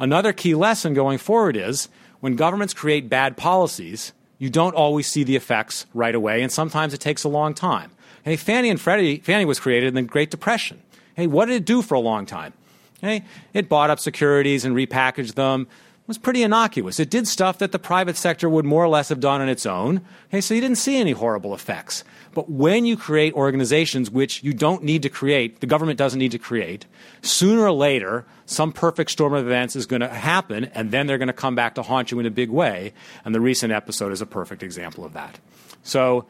Another 0.00 0.32
key 0.32 0.54
lesson 0.54 0.94
going 0.94 1.18
forward 1.18 1.56
is 1.56 1.88
when 2.20 2.36
governments 2.36 2.74
create 2.74 3.08
bad 3.08 3.36
policies, 3.36 4.12
you 4.38 4.50
don't 4.50 4.74
always 4.74 5.06
see 5.06 5.24
the 5.24 5.36
effects 5.36 5.86
right 5.94 6.14
away, 6.14 6.42
and 6.42 6.52
sometimes 6.52 6.94
it 6.94 7.00
takes 7.00 7.24
a 7.24 7.28
long 7.28 7.54
time. 7.54 7.90
Hey, 8.24 8.36
Fannie 8.36 8.70
and 8.70 8.80
Freddie, 8.80 9.18
Fannie 9.18 9.44
was 9.44 9.60
created 9.60 9.88
in 9.88 9.94
the 9.94 10.02
Great 10.02 10.30
Depression. 10.30 10.82
Hey, 11.18 11.26
what 11.26 11.46
did 11.46 11.56
it 11.56 11.64
do 11.64 11.82
for 11.82 11.96
a 11.96 12.00
long 12.00 12.26
time? 12.26 12.52
Hey, 13.00 13.24
it 13.52 13.68
bought 13.68 13.90
up 13.90 13.98
securities 13.98 14.64
and 14.64 14.76
repackaged 14.76 15.34
them. 15.34 15.62
It 15.62 16.06
was 16.06 16.16
pretty 16.16 16.44
innocuous. 16.44 17.00
It 17.00 17.10
did 17.10 17.26
stuff 17.26 17.58
that 17.58 17.72
the 17.72 17.78
private 17.80 18.16
sector 18.16 18.48
would 18.48 18.64
more 18.64 18.84
or 18.84 18.88
less 18.88 19.08
have 19.08 19.18
done 19.18 19.40
on 19.40 19.48
its 19.48 19.66
own. 19.66 20.00
Hey, 20.28 20.40
so 20.40 20.54
you 20.54 20.60
didn't 20.60 20.78
see 20.78 20.96
any 20.96 21.10
horrible 21.10 21.54
effects. 21.54 22.04
But 22.34 22.48
when 22.48 22.86
you 22.86 22.96
create 22.96 23.34
organizations 23.34 24.12
which 24.12 24.44
you 24.44 24.54
don't 24.54 24.84
need 24.84 25.02
to 25.02 25.08
create, 25.08 25.58
the 25.58 25.66
government 25.66 25.98
doesn't 25.98 26.20
need 26.20 26.30
to 26.30 26.38
create, 26.38 26.86
sooner 27.20 27.62
or 27.62 27.72
later, 27.72 28.24
some 28.46 28.70
perfect 28.70 29.10
storm 29.10 29.34
of 29.34 29.44
events 29.44 29.74
is 29.74 29.86
going 29.86 30.02
to 30.02 30.08
happen, 30.08 30.66
and 30.66 30.92
then 30.92 31.08
they're 31.08 31.18
going 31.18 31.26
to 31.26 31.32
come 31.32 31.56
back 31.56 31.74
to 31.74 31.82
haunt 31.82 32.12
you 32.12 32.20
in 32.20 32.26
a 32.26 32.30
big 32.30 32.48
way. 32.48 32.92
And 33.24 33.34
the 33.34 33.40
recent 33.40 33.72
episode 33.72 34.12
is 34.12 34.20
a 34.20 34.26
perfect 34.26 34.62
example 34.62 35.04
of 35.04 35.14
that. 35.14 35.40
So, 35.82 36.26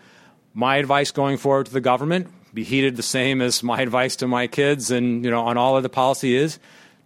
my 0.55 0.77
advice 0.77 1.11
going 1.11 1.37
forward 1.37 1.67
to 1.67 1.73
the 1.73 1.83
government 1.83 2.29
be 2.55 2.65
heated 2.65 2.97
the 2.97 3.03
same 3.03 3.41
as 3.41 3.63
my 3.63 3.81
advice 3.89 4.17
to 4.17 4.27
my 4.27 4.47
kids 4.47 4.91
and 4.91 5.25
you 5.25 5.31
know 5.31 5.47
on 5.47 5.57
all 5.57 5.77
of 5.77 5.83
the 5.83 5.89
policy 5.89 6.37
is 6.37 6.59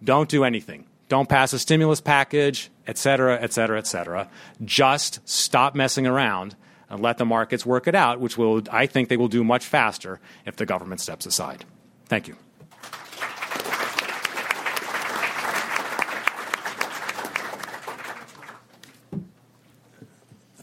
don't 0.03 0.29
do 0.29 0.43
anything. 0.43 0.85
Don't 1.09 1.29
pass 1.29 1.53
a 1.53 1.59
stimulus 1.59 2.01
package 2.01 2.69
et 2.87 2.97
cetera 2.97 3.37
et 3.41 3.53
cetera 3.53 3.77
et 3.77 3.87
cetera. 3.87 4.29
Just 4.63 5.27
stop 5.27 5.75
messing 5.75 6.07
around 6.07 6.55
and 6.89 7.01
let 7.01 7.17
the 7.17 7.25
markets 7.25 7.65
work 7.65 7.87
it 7.87 7.95
out 7.95 8.19
which 8.19 8.37
will 8.37 8.61
i 8.71 8.85
think 8.85 9.09
they 9.09 9.17
will 9.17 9.27
do 9.27 9.43
much 9.43 9.65
faster 9.65 10.19
if 10.45 10.55
the 10.55 10.65
government 10.65 11.01
steps 11.01 11.25
aside. 11.25 11.65
Thank 12.05 12.27
you. 12.27 12.35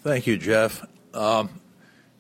Thank 0.03 0.27
you, 0.27 0.39
Jeff. 0.39 0.87
Um, 1.13 1.60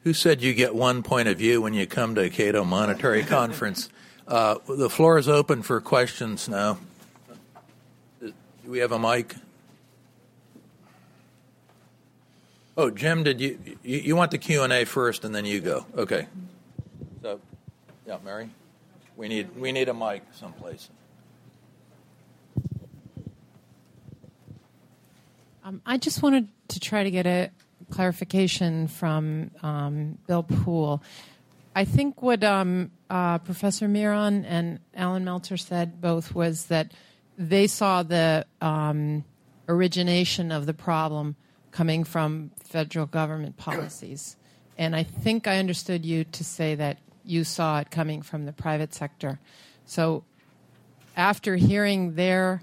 who 0.04 0.12
said 0.14 0.42
you 0.42 0.54
get 0.54 0.74
one 0.74 1.02
point 1.02 1.28
of 1.28 1.38
view 1.38 1.60
when 1.62 1.74
you 1.74 1.86
come 1.86 2.14
to 2.14 2.22
a 2.22 2.30
Cato 2.30 2.64
Monetary 2.64 3.22
Conference? 3.22 3.88
Uh, 4.26 4.56
the 4.68 4.88
floor 4.88 5.18
is 5.18 5.28
open 5.28 5.62
for 5.62 5.80
questions 5.80 6.48
now. 6.48 6.78
Do 8.20 8.32
we 8.66 8.78
have 8.78 8.92
a 8.92 8.98
mic? 8.98 9.34
Oh, 12.76 12.90
Jim, 12.90 13.24
did 13.24 13.40
you 13.40 13.58
you, 13.82 13.98
you 13.98 14.16
want 14.16 14.30
the 14.30 14.38
Q 14.38 14.62
and 14.62 14.72
A 14.72 14.84
first, 14.84 15.24
and 15.24 15.34
then 15.34 15.44
you 15.44 15.60
go? 15.60 15.84
Okay. 15.96 16.26
So, 17.20 17.40
yeah, 18.06 18.18
Mary, 18.24 18.48
we 19.16 19.28
need 19.28 19.54
we 19.56 19.72
need 19.72 19.88
a 19.88 19.94
mic 19.94 20.22
someplace. 20.32 20.88
Um, 25.62 25.82
I 25.84 25.98
just 25.98 26.22
wanted 26.22 26.48
to 26.68 26.80
try 26.80 27.04
to 27.04 27.10
get 27.10 27.26
a 27.26 27.50
clarification 27.90 28.88
from 28.88 29.50
um, 29.62 30.18
Bill 30.26 30.42
Poole. 30.42 31.02
I 31.74 31.84
think 31.84 32.22
what 32.22 32.42
um, 32.42 32.90
uh, 33.08 33.38
Professor 33.38 33.88
Miron 33.88 34.44
and 34.44 34.80
Allan 34.94 35.24
Meltzer 35.24 35.56
said 35.56 36.00
both 36.00 36.34
was 36.34 36.66
that 36.66 36.92
they 37.38 37.66
saw 37.66 38.02
the 38.02 38.46
um, 38.60 39.24
origination 39.68 40.50
of 40.50 40.66
the 40.66 40.74
problem 40.74 41.36
coming 41.70 42.04
from 42.04 42.50
federal 42.64 43.06
government 43.06 43.56
policies. 43.56 44.36
And 44.76 44.96
I 44.96 45.02
think 45.04 45.46
I 45.46 45.58
understood 45.58 46.04
you 46.04 46.24
to 46.24 46.44
say 46.44 46.74
that 46.74 46.98
you 47.24 47.44
saw 47.44 47.80
it 47.80 47.90
coming 47.90 48.22
from 48.22 48.46
the 48.46 48.52
private 48.52 48.92
sector. 48.92 49.38
So 49.84 50.24
after 51.16 51.56
hearing 51.56 52.14
their 52.14 52.62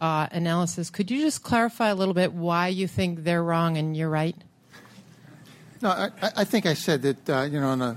uh, 0.00 0.28
analysis, 0.32 0.90
could 0.90 1.10
you 1.10 1.20
just 1.20 1.42
clarify 1.42 1.88
a 1.88 1.94
little 1.94 2.14
bit 2.14 2.32
why 2.32 2.68
you 2.68 2.88
think 2.88 3.24
they're 3.24 3.42
wrong 3.42 3.76
and 3.76 3.96
you're 3.96 4.08
right? 4.08 4.36
No, 5.80 5.90
I, 5.90 6.10
I 6.36 6.44
think 6.44 6.66
I 6.66 6.74
said 6.74 7.02
that, 7.02 7.30
uh, 7.30 7.42
you 7.42 7.60
know, 7.60 7.70
a, 7.70 7.96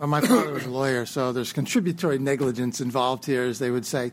well, 0.00 0.08
my 0.08 0.20
father 0.20 0.52
was 0.52 0.64
a 0.64 0.70
lawyer, 0.70 1.06
so 1.06 1.32
there's 1.32 1.52
contributory 1.52 2.18
negligence 2.18 2.80
involved 2.80 3.24
here, 3.24 3.44
as 3.44 3.60
they 3.60 3.70
would 3.70 3.86
say. 3.86 4.10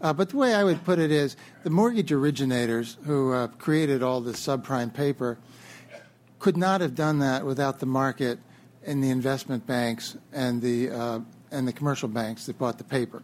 Uh, 0.00 0.12
but 0.12 0.28
the 0.28 0.36
way 0.36 0.54
I 0.54 0.62
would 0.62 0.84
put 0.84 1.00
it 1.00 1.10
is 1.10 1.36
the 1.64 1.70
mortgage 1.70 2.12
originators 2.12 2.96
who 3.06 3.32
uh, 3.32 3.48
created 3.58 4.04
all 4.04 4.20
this 4.20 4.44
subprime 4.44 4.94
paper 4.94 5.36
could 6.38 6.56
not 6.56 6.80
have 6.80 6.94
done 6.94 7.18
that 7.20 7.44
without 7.44 7.80
the 7.80 7.86
market 7.86 8.38
and 8.86 9.02
the 9.02 9.10
investment 9.10 9.66
banks 9.66 10.16
and 10.32 10.62
the, 10.62 10.90
uh, 10.90 11.20
and 11.50 11.66
the 11.66 11.72
commercial 11.72 12.08
banks 12.08 12.46
that 12.46 12.56
bought 12.56 12.78
the 12.78 12.84
paper. 12.84 13.22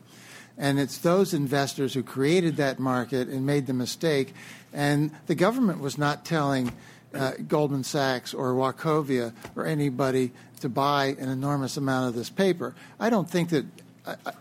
And 0.58 0.80
it's 0.80 0.98
those 0.98 1.34
investors 1.34 1.94
who 1.94 2.02
created 2.02 2.56
that 2.56 2.80
market 2.80 3.28
and 3.28 3.46
made 3.46 3.66
the 3.66 3.74
mistake. 3.74 4.34
And 4.72 5.12
the 5.26 5.34
government 5.34 5.80
was 5.80 5.98
not 5.98 6.24
telling 6.24 6.72
uh, 7.14 7.32
Goldman 7.48 7.84
Sachs 7.84 8.34
or 8.34 8.54
Wachovia 8.54 9.32
or 9.56 9.66
anybody 9.66 10.32
to 10.60 10.68
buy 10.68 11.16
an 11.18 11.28
enormous 11.28 11.76
amount 11.76 12.08
of 12.08 12.14
this 12.14 12.30
paper. 12.30 12.74
I 12.98 13.10
don't 13.10 13.28
think 13.28 13.50
that, 13.50 13.64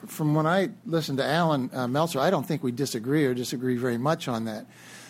from 0.07 0.35
when 0.35 0.45
I 0.45 0.69
listened 0.85 1.17
to 1.19 1.25
Allan 1.25 1.69
uh, 1.73 1.87
Meltzer, 1.87 2.19
I 2.19 2.29
don't 2.29 2.45
think 2.45 2.63
we 2.63 2.71
disagree 2.71 3.25
or 3.25 3.33
disagree 3.33 3.77
very 3.77 3.97
much 3.97 4.27
on 4.27 4.45
that. 4.45 4.65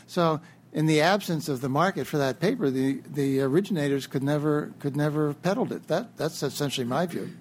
So, 0.07 0.41
in 0.71 0.85
the 0.85 1.01
absence 1.01 1.49
of 1.49 1.61
the 1.61 1.69
market 1.69 2.05
for 2.05 2.17
that 2.17 2.39
paper, 2.39 2.69
the, 2.69 3.01
the 3.11 3.41
originators 3.41 4.05
could 4.05 4.21
never 4.21 4.71
could 4.79 4.95
never 4.95 5.27
have 5.27 5.41
peddled 5.41 5.71
it. 5.71 5.87
That 5.87 6.15
that's 6.17 6.43
essentially 6.43 6.85
my 6.85 7.07
view. 7.07 7.31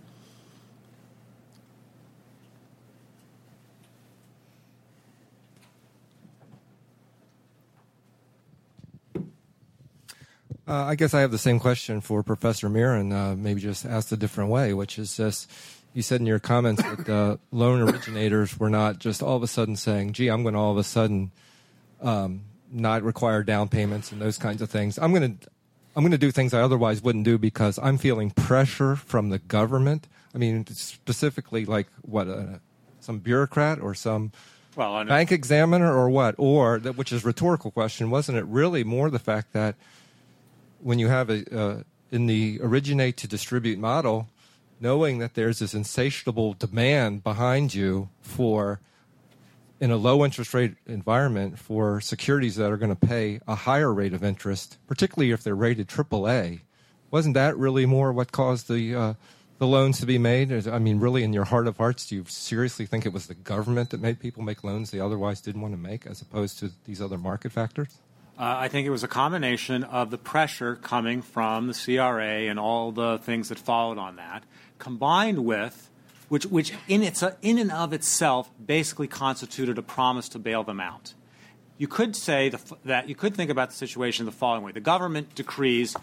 Uh, 10.68 10.84
I 10.84 10.96
guess 10.96 11.14
I 11.14 11.20
have 11.22 11.30
the 11.30 11.38
same 11.38 11.58
question 11.58 12.02
for 12.02 12.22
Professor 12.22 12.68
Miron, 12.68 13.10
uh, 13.10 13.34
maybe 13.34 13.58
just 13.58 13.86
asked 13.86 14.12
a 14.12 14.18
different 14.18 14.50
way, 14.50 14.74
which 14.74 14.98
is 14.98 15.16
this. 15.16 15.48
You 15.94 16.02
said 16.02 16.20
in 16.20 16.26
your 16.26 16.38
comments 16.38 16.82
that 16.82 17.08
uh, 17.08 17.36
loan 17.50 17.80
originators 17.80 18.60
were 18.60 18.68
not 18.68 18.98
just 18.98 19.22
all 19.22 19.34
of 19.34 19.42
a 19.42 19.46
sudden 19.46 19.76
saying, 19.76 20.12
gee, 20.12 20.28
I'm 20.28 20.42
going 20.42 20.52
to 20.52 20.60
all 20.60 20.72
of 20.72 20.76
a 20.76 20.84
sudden 20.84 21.32
um, 22.02 22.42
not 22.70 23.02
require 23.02 23.42
down 23.42 23.68
payments 23.68 24.12
and 24.12 24.20
those 24.20 24.36
kinds 24.36 24.60
of 24.60 24.68
things. 24.68 24.98
I'm 24.98 25.14
going 25.14 25.38
to 25.38 25.48
I'm 25.96 26.02
going 26.02 26.12
to 26.12 26.18
do 26.18 26.30
things 26.30 26.52
I 26.52 26.60
otherwise 26.60 27.02
wouldn't 27.02 27.24
do 27.24 27.38
because 27.38 27.78
I'm 27.82 27.96
feeling 27.96 28.30
pressure 28.30 28.94
from 28.94 29.30
the 29.30 29.38
government. 29.38 30.06
I 30.34 30.38
mean, 30.38 30.66
specifically, 30.66 31.64
like 31.64 31.88
what, 32.02 32.28
uh, 32.28 32.58
some 33.00 33.20
bureaucrat 33.20 33.80
or 33.80 33.94
some 33.94 34.32
well, 34.76 35.02
bank 35.06 35.32
examiner 35.32 35.92
or 35.92 36.10
what? 36.10 36.34
Or, 36.36 36.78
which 36.78 37.10
is 37.10 37.24
a 37.24 37.26
rhetorical 37.26 37.70
question, 37.70 38.10
wasn't 38.10 38.36
it 38.36 38.44
really 38.44 38.84
more 38.84 39.08
the 39.10 39.18
fact 39.18 39.54
that 39.54 39.74
when 40.81 40.99
you 40.99 41.09
have 41.09 41.31
a 41.31 41.59
uh, 41.59 41.83
in 42.11 42.26
the 42.26 42.59
originate 42.62 43.16
to 43.18 43.29
distribute 43.29 43.79
model, 43.79 44.29
knowing 44.81 45.18
that 45.18 45.35
there's 45.35 45.59
this 45.59 45.74
insatiable 45.74 46.55
demand 46.55 47.22
behind 47.22 47.74
you 47.74 48.09
for 48.20 48.81
in 49.81 49.91
a 49.91 49.97
low 49.97 50.24
interest 50.24 50.55
rate 50.55 50.74
environment 50.87 51.59
for 51.59 52.01
securities 52.01 52.57
that 52.57 52.70
are 52.70 52.76
going 52.76 52.95
to 52.95 53.07
pay 53.07 53.41
a 53.47 53.55
higher 53.55 53.93
rate 53.93 54.12
of 54.12 54.24
interest, 54.24 54.79
particularly 54.87 55.31
if 55.31 55.43
they're 55.43 55.55
rated 55.55 55.89
AAA. 55.89 56.61
Wasn't 57.11 57.35
that 57.35 57.57
really 57.57 57.87
more 57.87 58.12
what 58.12 58.33
caused 58.33 58.68
the 58.68 58.95
uh, 58.95 59.14
the 59.59 59.66
loans 59.66 59.99
to 60.01 60.07
be 60.07 60.18
made? 60.18 60.68
I 60.68 60.79
mean, 60.79 61.01
really, 61.01 61.22
in 61.24 61.33
your 61.33 61.45
heart 61.45 61.66
of 61.66 61.79
hearts, 61.79 62.07
do 62.07 62.16
you 62.16 62.24
seriously 62.29 62.87
think 62.87 63.07
it 63.07 63.12
was 63.12 63.26
the 63.26 63.35
government 63.35 63.91
that 63.91 64.01
made 64.01 64.20
people 64.20 64.43
make 64.43 64.62
loans 64.62 64.91
they 64.91 65.01
otherwise 65.01 65.41
didn't 65.41 65.62
want 65.62 65.74
to 65.74 65.79
make, 65.79 66.07
as 66.07 66.20
opposed 66.20 66.59
to 66.61 66.70
these 66.85 67.01
other 67.01 67.18
market 67.18 67.53
factors? 67.53 67.99
Uh, 68.39 68.55
I 68.57 68.68
think 68.68 68.86
it 68.86 68.91
was 68.91 69.03
a 69.03 69.09
combination 69.09 69.82
of 69.82 70.11
the 70.11 70.18
pressure 70.18 70.76
coming 70.76 71.22
from 71.22 71.66
the 71.66 71.74
CRA 71.74 72.49
and 72.49 72.57
all 72.57 72.93
the 72.93 73.18
things 73.18 73.49
that 73.49 73.59
followed 73.59 73.99
on 73.99 74.14
that, 74.14 74.45
combined 74.78 75.45
with 75.45 75.91
which, 76.28 76.47
which 76.47 76.72
in, 76.86 77.03
its, 77.03 77.24
in 77.43 77.59
and 77.59 77.72
of 77.72 77.93
itself 77.93 78.49
basically 78.64 79.09
constituted 79.09 79.76
a 79.76 79.82
promise 79.82 80.28
to 80.28 80.39
bail 80.39 80.62
them 80.62 80.78
out. 80.78 81.14
You 81.78 81.89
could 81.89 82.14
say 82.14 82.49
the, 82.49 82.61
that 82.84 83.09
you 83.09 83.16
could 83.16 83.34
think 83.34 83.51
about 83.51 83.70
the 83.70 83.76
situation 83.76 84.24
the 84.26 84.32
following 84.32 84.62
way: 84.62 84.72
the 84.72 84.80
government 84.80 85.34
decrees 85.34 85.97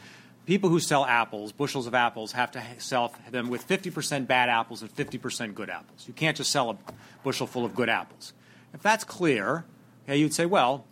people 0.46 0.70
who 0.70 0.80
sell 0.80 1.06
apples, 1.06 1.54
bushels 1.54 1.88
of 1.88 1.94
apples, 1.94 2.34
have 2.34 2.52
to 2.52 2.64
sell 2.80 3.14
them 3.32 3.50
with 3.50 3.68
50% 3.68 4.28
bad 4.28 4.50
apples 4.50 4.82
and 4.82 4.94
50% 4.94 5.54
good 5.54 5.70
apples. 5.70 6.06
You 6.08 6.14
can't 6.14 6.36
just 6.36 6.52
sell 6.52 6.72
a 6.72 6.78
bushel 7.24 7.48
full 7.48 7.66
of 7.66 7.76
good 7.76 7.90
apples. 7.90 8.34
If 8.74 8.82
that's 8.82 9.04
clear, 9.04 9.66
okay, 10.06 10.18
you'd 10.18 10.34
say, 10.34 10.46
well, 10.46 10.86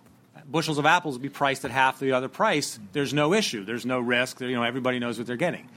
bushels 0.49 0.77
of 0.77 0.85
apples 0.85 1.17
be 1.17 1.29
priced 1.29 1.65
at 1.65 1.71
half 1.71 1.99
the 1.99 2.11
other 2.11 2.29
price, 2.29 2.79
there's 2.91 3.13
no 3.13 3.33
issue. 3.33 3.63
There's 3.63 3.85
no 3.85 3.99
risk. 3.99 4.41
You 4.41 4.55
know, 4.55 4.63
everybody 4.63 4.99
knows 4.99 5.17
what 5.17 5.27
they're 5.27 5.35
getting. 5.35 5.69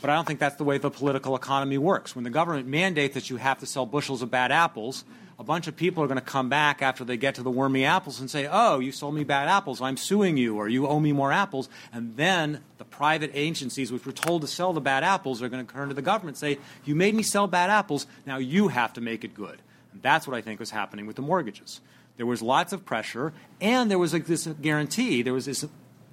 But 0.00 0.10
I 0.10 0.16
don't 0.16 0.26
think 0.26 0.38
that's 0.38 0.56
the 0.56 0.64
way 0.64 0.78
the 0.78 0.90
political 0.90 1.34
economy 1.34 1.78
works. 1.78 2.14
When 2.14 2.24
the 2.24 2.30
government 2.30 2.68
mandates 2.68 3.14
that 3.14 3.30
you 3.30 3.36
have 3.36 3.60
to 3.60 3.66
sell 3.66 3.86
bushels 3.86 4.20
of 4.20 4.30
bad 4.30 4.52
apples, 4.52 5.04
a 5.38 5.44
bunch 5.44 5.66
of 5.66 5.76
people 5.76 6.04
are 6.04 6.06
going 6.06 6.18
to 6.18 6.24
come 6.24 6.48
back 6.48 6.82
after 6.82 7.04
they 7.04 7.16
get 7.16 7.36
to 7.36 7.42
the 7.42 7.50
wormy 7.50 7.84
apples 7.84 8.20
and 8.20 8.30
say, 8.30 8.46
Oh, 8.50 8.78
you 8.78 8.92
sold 8.92 9.14
me 9.14 9.24
bad 9.24 9.48
apples. 9.48 9.80
I'm 9.80 9.96
suing 9.96 10.36
you, 10.36 10.56
or 10.56 10.68
you 10.68 10.86
owe 10.86 11.00
me 11.00 11.12
more 11.12 11.32
apples. 11.32 11.68
And 11.92 12.16
then 12.16 12.60
the 12.78 12.84
private 12.84 13.30
agencies, 13.34 13.90
which 13.90 14.04
were 14.06 14.12
told 14.12 14.42
to 14.42 14.46
sell 14.46 14.72
the 14.72 14.80
bad 14.80 15.04
apples, 15.04 15.42
are 15.42 15.48
going 15.48 15.64
to 15.64 15.72
turn 15.72 15.88
to 15.88 15.94
the 15.94 16.02
government 16.02 16.36
and 16.36 16.56
say, 16.56 16.60
You 16.84 16.94
made 16.94 17.14
me 17.14 17.22
sell 17.22 17.46
bad 17.46 17.70
apples. 17.70 18.06
Now 18.26 18.36
you 18.38 18.68
have 18.68 18.92
to 18.94 19.00
make 19.00 19.24
it 19.24 19.34
good. 19.34 19.60
And 19.92 20.02
that's 20.02 20.26
what 20.26 20.36
I 20.36 20.40
think 20.40 20.60
was 20.60 20.70
happening 20.70 21.06
with 21.06 21.16
the 21.16 21.22
mortgages. 21.22 21.80
There 22.16 22.26
was 22.26 22.42
lots 22.42 22.72
of 22.72 22.84
pressure, 22.84 23.32
and 23.60 23.90
there 23.90 23.98
was 23.98 24.12
this 24.12 24.46
guarantee. 24.46 25.22
There 25.22 25.32
was 25.32 25.46
this 25.46 25.64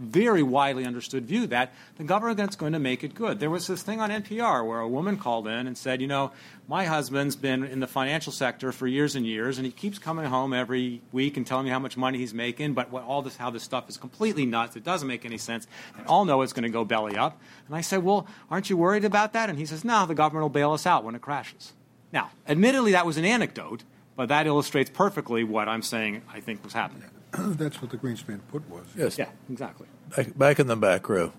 very 0.01 0.41
widely 0.41 0.85
understood 0.85 1.25
view 1.25 1.45
that 1.47 1.71
the 1.97 2.03
government's 2.03 2.55
going 2.55 2.73
to 2.73 2.79
make 2.79 3.03
it 3.03 3.13
good. 3.13 3.39
There 3.39 3.49
was 3.49 3.67
this 3.67 3.83
thing 3.83 4.01
on 4.01 4.09
NPR 4.09 4.65
where 4.65 4.79
a 4.79 4.87
woman 4.87 5.17
called 5.17 5.47
in 5.47 5.67
and 5.67 5.77
said, 5.77 6.01
You 6.01 6.07
know, 6.07 6.31
my 6.67 6.85
husband's 6.85 7.35
been 7.35 7.63
in 7.63 7.79
the 7.79 7.87
financial 7.87 8.33
sector 8.33 8.71
for 8.71 8.87
years 8.87 9.15
and 9.15 9.25
years, 9.25 9.57
and 9.57 9.65
he 9.65 9.71
keeps 9.71 9.99
coming 9.99 10.25
home 10.25 10.53
every 10.53 11.01
week 11.11 11.37
and 11.37 11.45
telling 11.45 11.65
me 11.65 11.71
how 11.71 11.79
much 11.79 11.97
money 11.97 12.17
he's 12.17 12.33
making, 12.33 12.73
but 12.73 12.91
what, 12.91 13.03
all 13.03 13.21
this, 13.21 13.37
how 13.37 13.51
this 13.51 13.63
stuff 13.63 13.87
is 13.89 13.97
completely 13.97 14.45
nuts. 14.45 14.75
It 14.75 14.83
doesn't 14.83 15.07
make 15.07 15.25
any 15.25 15.37
sense. 15.37 15.67
And 15.97 16.07
all 16.07 16.25
know 16.25 16.41
it's 16.41 16.53
going 16.53 16.63
to 16.63 16.69
go 16.69 16.83
belly 16.83 17.15
up. 17.15 17.39
And 17.67 17.75
I 17.75 17.81
said, 17.81 18.03
Well, 18.03 18.25
aren't 18.49 18.69
you 18.69 18.77
worried 18.77 19.05
about 19.05 19.33
that? 19.33 19.49
And 19.49 19.59
he 19.59 19.65
says, 19.65 19.85
No, 19.85 20.05
the 20.05 20.15
government 20.15 20.43
will 20.43 20.49
bail 20.49 20.71
us 20.71 20.87
out 20.87 21.03
when 21.03 21.15
it 21.15 21.21
crashes. 21.21 21.73
Now, 22.11 22.31
admittedly, 22.47 22.91
that 22.93 23.05
was 23.05 23.17
an 23.17 23.25
anecdote. 23.25 23.83
But 24.15 24.29
that 24.29 24.45
illustrates 24.45 24.89
perfectly 24.89 25.43
what 25.43 25.67
I'm 25.67 25.81
saying 25.81 26.21
I 26.31 26.39
think 26.39 26.63
was 26.63 26.73
happening. 26.73 27.09
That's 27.31 27.81
what 27.81 27.91
the 27.91 27.97
Greenspan 27.97 28.41
put 28.51 28.69
was. 28.69 28.85
Yes. 28.95 29.17
Yeah, 29.17 29.29
exactly. 29.49 29.87
Back, 30.15 30.37
back 30.37 30.59
in 30.59 30.67
the 30.67 30.75
back 30.75 31.07
row. 31.07 31.31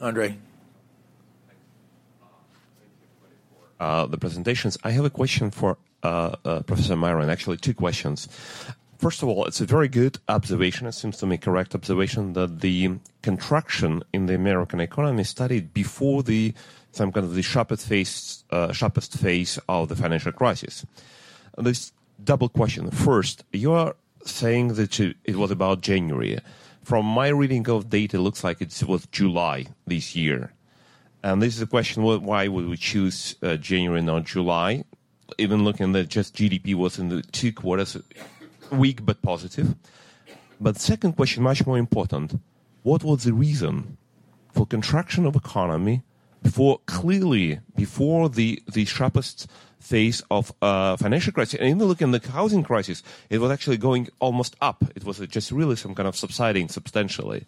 Andre. 0.00 0.36
Uh, 3.80 4.06
the 4.06 4.18
presentations. 4.18 4.78
I 4.84 4.90
have 4.90 5.04
a 5.04 5.10
question 5.10 5.50
for 5.50 5.78
uh, 6.02 6.36
uh, 6.44 6.60
Professor 6.60 6.96
Miron. 6.96 7.30
Actually, 7.30 7.56
two 7.56 7.74
questions. 7.74 8.28
First 8.98 9.22
of 9.22 9.28
all, 9.28 9.46
it's 9.46 9.60
a 9.60 9.64
very 9.64 9.88
good 9.88 10.18
observation. 10.28 10.86
It 10.86 10.92
seems 10.92 11.16
to 11.18 11.26
me 11.26 11.36
correct 11.36 11.74
observation 11.74 12.34
that 12.34 12.60
the 12.60 12.98
contraction 13.22 14.04
in 14.12 14.26
the 14.26 14.34
American 14.36 14.78
economy 14.78 15.24
studied 15.24 15.74
before 15.74 16.22
the 16.22 16.54
some 16.92 17.10
kind 17.10 17.24
of 17.24 17.34
the 17.34 17.42
sharpest 17.42 17.86
phase, 17.86 18.44
uh, 18.50 18.72
sharpest 18.72 19.14
phase 19.14 19.58
of 19.68 19.88
the 19.88 19.96
financial 19.96 20.32
crisis. 20.32 20.86
This 21.58 21.92
double 22.22 22.48
question. 22.48 22.90
First, 22.90 23.44
you 23.52 23.72
are 23.72 23.96
saying 24.24 24.74
that 24.74 25.00
it 25.00 25.36
was 25.36 25.50
about 25.50 25.80
January. 25.80 26.38
From 26.84 27.06
my 27.06 27.28
reading 27.28 27.68
of 27.68 27.90
data, 27.90 28.16
it 28.16 28.20
looks 28.20 28.44
like 28.44 28.60
it 28.60 28.82
was 28.86 29.06
July 29.06 29.66
this 29.86 30.14
year. 30.14 30.52
And 31.22 31.40
this 31.40 31.56
is 31.56 31.62
a 31.62 31.66
question: 31.66 32.02
Why 32.02 32.48
would 32.48 32.68
we 32.68 32.76
choose 32.76 33.36
uh, 33.42 33.56
January, 33.56 34.02
not 34.02 34.24
July? 34.24 34.84
Even 35.38 35.64
looking 35.64 35.96
at 35.96 36.08
just 36.08 36.36
GDP 36.36 36.74
was 36.74 36.98
in 36.98 37.08
the 37.08 37.22
two 37.22 37.52
quarters, 37.52 37.96
weak 38.70 39.04
but 39.04 39.22
positive. 39.22 39.74
But 40.60 40.76
second 40.78 41.14
question, 41.14 41.42
much 41.42 41.66
more 41.66 41.78
important: 41.78 42.40
What 42.82 43.04
was 43.04 43.24
the 43.24 43.32
reason 43.32 43.96
for 44.52 44.66
contraction 44.66 45.24
of 45.24 45.36
economy 45.36 46.02
before 46.42 46.80
clearly 46.86 47.60
before 47.76 48.28
the 48.28 48.62
the 48.72 48.84
sharpest 48.84 49.48
phase 49.78 50.22
of 50.30 50.52
uh, 50.62 50.96
financial 50.96 51.32
crisis, 51.32 51.58
and 51.58 51.68
even 51.68 51.84
looking 51.84 52.14
at 52.14 52.22
the 52.22 52.30
housing 52.30 52.62
crisis, 52.62 53.02
it 53.30 53.38
was 53.38 53.50
actually 53.50 53.76
going 53.76 54.08
almost 54.20 54.56
up. 54.60 54.84
It 54.94 55.04
was 55.04 55.18
just 55.18 55.50
really 55.50 55.76
some 55.76 55.94
kind 55.94 56.08
of 56.08 56.16
subsiding 56.16 56.68
substantially. 56.68 57.46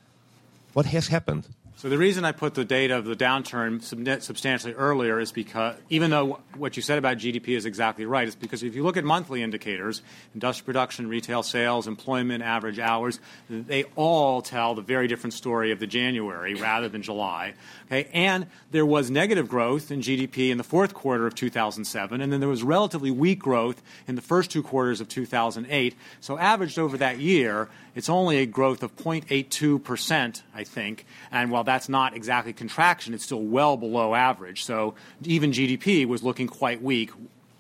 What 0.73 0.87
has 0.87 1.09
happened? 1.09 1.47
So 1.77 1.89
the 1.89 1.99
reason 1.99 2.25
I 2.25 2.31
put 2.31 2.55
the 2.55 2.65
data 2.65 2.97
of 2.97 3.05
the 3.05 3.17
downturn 3.17 3.83
substantially 4.23 4.73
earlier 4.75 5.19
is 5.19 5.33
because 5.33 5.75
even 5.91 6.11
though 6.11 6.39
what 6.57 6.77
you 6.77 6.83
said 6.83 6.99
about 6.99 7.19
GDP 7.19 7.49
is 7.49 7.67
exactly 7.67 8.07
right, 8.07 8.27
it's 8.27 8.37
because 8.37 8.63
if 8.63 8.77
you 8.77 8.85
look 8.85 8.97
at 8.97 9.05
monthly 9.05 9.43
indicators, 9.43 10.01
industrial 10.35 10.67
production, 10.67 11.09
retail 11.09 11.43
sales, 11.43 11.89
employment, 11.89 12.45
average 12.45 12.79
hours, 12.79 13.19
they 13.51 13.85
all 13.97 14.41
tell 14.41 14.77
the 14.77 14.83
very 14.83 15.09
different 15.09 15.35
story 15.35 15.73
of 15.73 15.81
the 15.81 15.87
January 15.87 16.55
rather 16.55 16.89
than 16.89 17.03
July. 17.03 17.55
Okay, 17.87 18.09
and 18.15 18.47
there 18.71 18.87
was 18.87 19.11
negative 19.11 19.49
growth 19.49 19.91
in 19.91 20.01
GDP 20.01 20.51
in 20.51 20.59
the 20.59 20.65
fourth 20.65 20.95
quarter 20.95 21.27
of 21.27 21.35
2007, 21.35 22.21
and 22.21 22.33
then 22.33 22.39
there 22.39 22.49
was 22.49 22.63
relatively 22.63 23.11
weak 23.11 23.41
growth 23.41 23.83
in 24.07 24.15
the 24.15 24.23
first 24.23 24.51
two 24.51 24.63
quarters 24.63 25.01
of 25.01 25.09
2008. 25.09 25.95
So 26.21 26.39
averaged 26.39 26.79
over 26.79 26.97
that 26.99 27.19
year, 27.19 27.69
it's 27.95 28.09
only 28.09 28.39
a 28.39 28.47
growth 28.47 28.83
of 28.83 28.97
0.82 28.97 29.83
percent, 29.83 30.43
I 30.55 30.65
think. 30.65 31.07
And 31.31 31.51
while 31.51 31.65
that's 31.65 31.89
not 31.89 32.17
exactly 32.17 32.53
contraction, 32.53 33.15
it's 33.15 33.25
still 33.25 33.43
well 33.43 33.77
below 33.77 34.15
average. 34.15 34.65
So 34.65 34.95
even 35.23 35.53
GDP 35.53 36.07
was 36.07 36.23
looking 36.23 36.47
quite 36.47 36.83
weak 36.83 37.11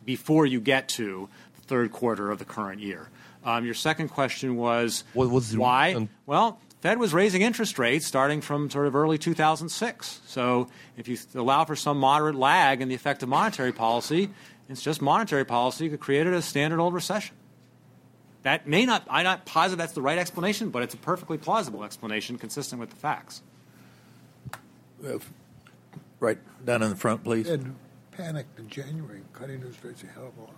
before 0.05 0.47
you 0.47 0.61
get 0.61 0.89
to 0.91 1.29
the 1.57 1.63
third 1.63 1.93
quarter 1.93 2.31
of 2.31 2.39
the 2.39 2.45
current 2.45 2.81
year. 2.81 3.09
Um, 3.45 3.65
your 3.65 3.75
second 3.75 4.09
question 4.09 4.57
was, 4.57 5.05
was 5.15 5.57
why? 5.57 6.09
well, 6.27 6.59
Fed 6.81 6.99
was 6.99 7.15
raising 7.15 7.43
interest 7.43 7.79
rates 7.79 8.07
starting 8.07 8.41
from 8.41 8.69
sort 8.71 8.87
of 8.87 8.95
early 8.95 9.19
2006. 9.19 10.21
So 10.27 10.69
if 10.97 11.09
you 11.09 11.17
allow 11.35 11.65
for 11.65 11.77
some 11.77 11.99
moderate 11.99 12.35
lag 12.35 12.81
in 12.81 12.89
the 12.89 12.95
effect 12.95 13.23
of 13.23 13.29
monetary 13.29 13.73
policy, 13.73 14.31
it's 14.69 14.83
just 14.83 15.01
monetary 15.01 15.45
policy 15.45 15.89
that 15.89 16.01
created 16.01 16.35
a 16.35 16.43
standard 16.43 16.81
old 16.81 16.95
recession. 16.95 17.37
That 18.45 18.67
may 18.69 18.85
not, 18.85 19.07
I'm 19.11 19.25
not 19.25 19.47
positive 19.47 19.79
that's 19.79 19.95
the 19.95 20.03
right 20.03 20.19
explanation, 20.19 20.69
but 20.69 20.83
it's 20.83 20.93
a 20.93 20.99
perfectly 20.99 21.39
plausible 21.39 21.83
explanation 21.83 22.37
consistent 22.39 22.79
with 22.79 22.91
the 22.91 22.97
facts. 22.97 23.43
Right 26.21 26.39
down 26.65 26.83
in 26.83 26.91
the 26.91 26.97
front, 26.97 27.25
please. 27.25 27.49
Ed 27.49 27.75
panicked 28.13 28.59
in 28.59 28.69
January, 28.69 29.23
cut 29.33 29.49
interest 29.51 29.83
rates 29.83 30.03
a 30.03 30.07
hell 30.07 30.27
of 30.27 30.37
a 30.39 30.43
lot. 30.43 30.55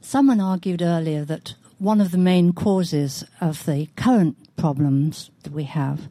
Someone 0.00 0.40
argued 0.40 0.82
earlier 0.82 1.24
that 1.24 1.54
one 1.78 2.00
of 2.00 2.10
the 2.10 2.18
main 2.18 2.52
causes 2.52 3.24
of 3.40 3.64
the 3.66 3.88
current 3.96 4.36
problems 4.56 5.30
that 5.44 5.52
we 5.52 5.64
have 5.64 6.08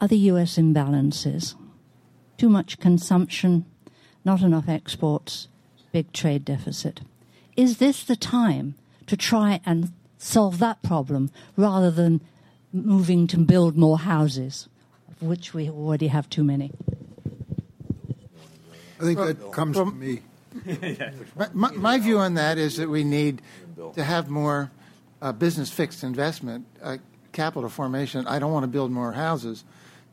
are 0.00 0.08
the 0.08 0.18
US 0.18 0.56
imbalances. 0.56 1.54
Too 2.38 2.48
much 2.48 2.78
consumption, 2.78 3.66
not 4.24 4.40
enough 4.40 4.68
exports, 4.68 5.48
big 5.92 6.12
trade 6.12 6.44
deficit. 6.44 7.00
Is 7.56 7.78
this 7.78 8.04
the 8.04 8.16
time 8.16 8.74
to 9.06 9.16
try 9.16 9.60
and 9.66 9.92
solve 10.18 10.58
that 10.58 10.82
problem 10.82 11.30
rather 11.56 11.90
than 11.90 12.20
moving 12.72 13.26
to 13.26 13.38
build 13.38 13.76
more 13.76 13.98
houses, 13.98 14.68
of 15.08 15.22
which 15.22 15.52
we 15.52 15.68
already 15.68 16.08
have 16.08 16.28
too 16.30 16.44
many? 16.44 16.72
I 19.00 19.02
think 19.02 19.18
that 19.18 19.52
comes 19.52 19.76
from 19.76 19.98
me. 19.98 20.20
My, 21.54 21.70
my 21.70 21.98
view 21.98 22.18
on 22.18 22.34
that 22.34 22.58
is 22.58 22.76
that 22.76 22.88
we 22.88 23.04
need 23.04 23.40
to 23.94 24.02
have 24.02 24.28
more 24.28 24.72
uh, 25.22 25.32
business 25.32 25.70
fixed 25.70 26.02
investment, 26.02 26.66
uh, 26.82 26.96
capital 27.32 27.68
formation. 27.68 28.26
I 28.26 28.40
don't 28.40 28.52
want 28.52 28.64
to 28.64 28.68
build 28.68 28.90
more 28.90 29.12
houses. 29.12 29.64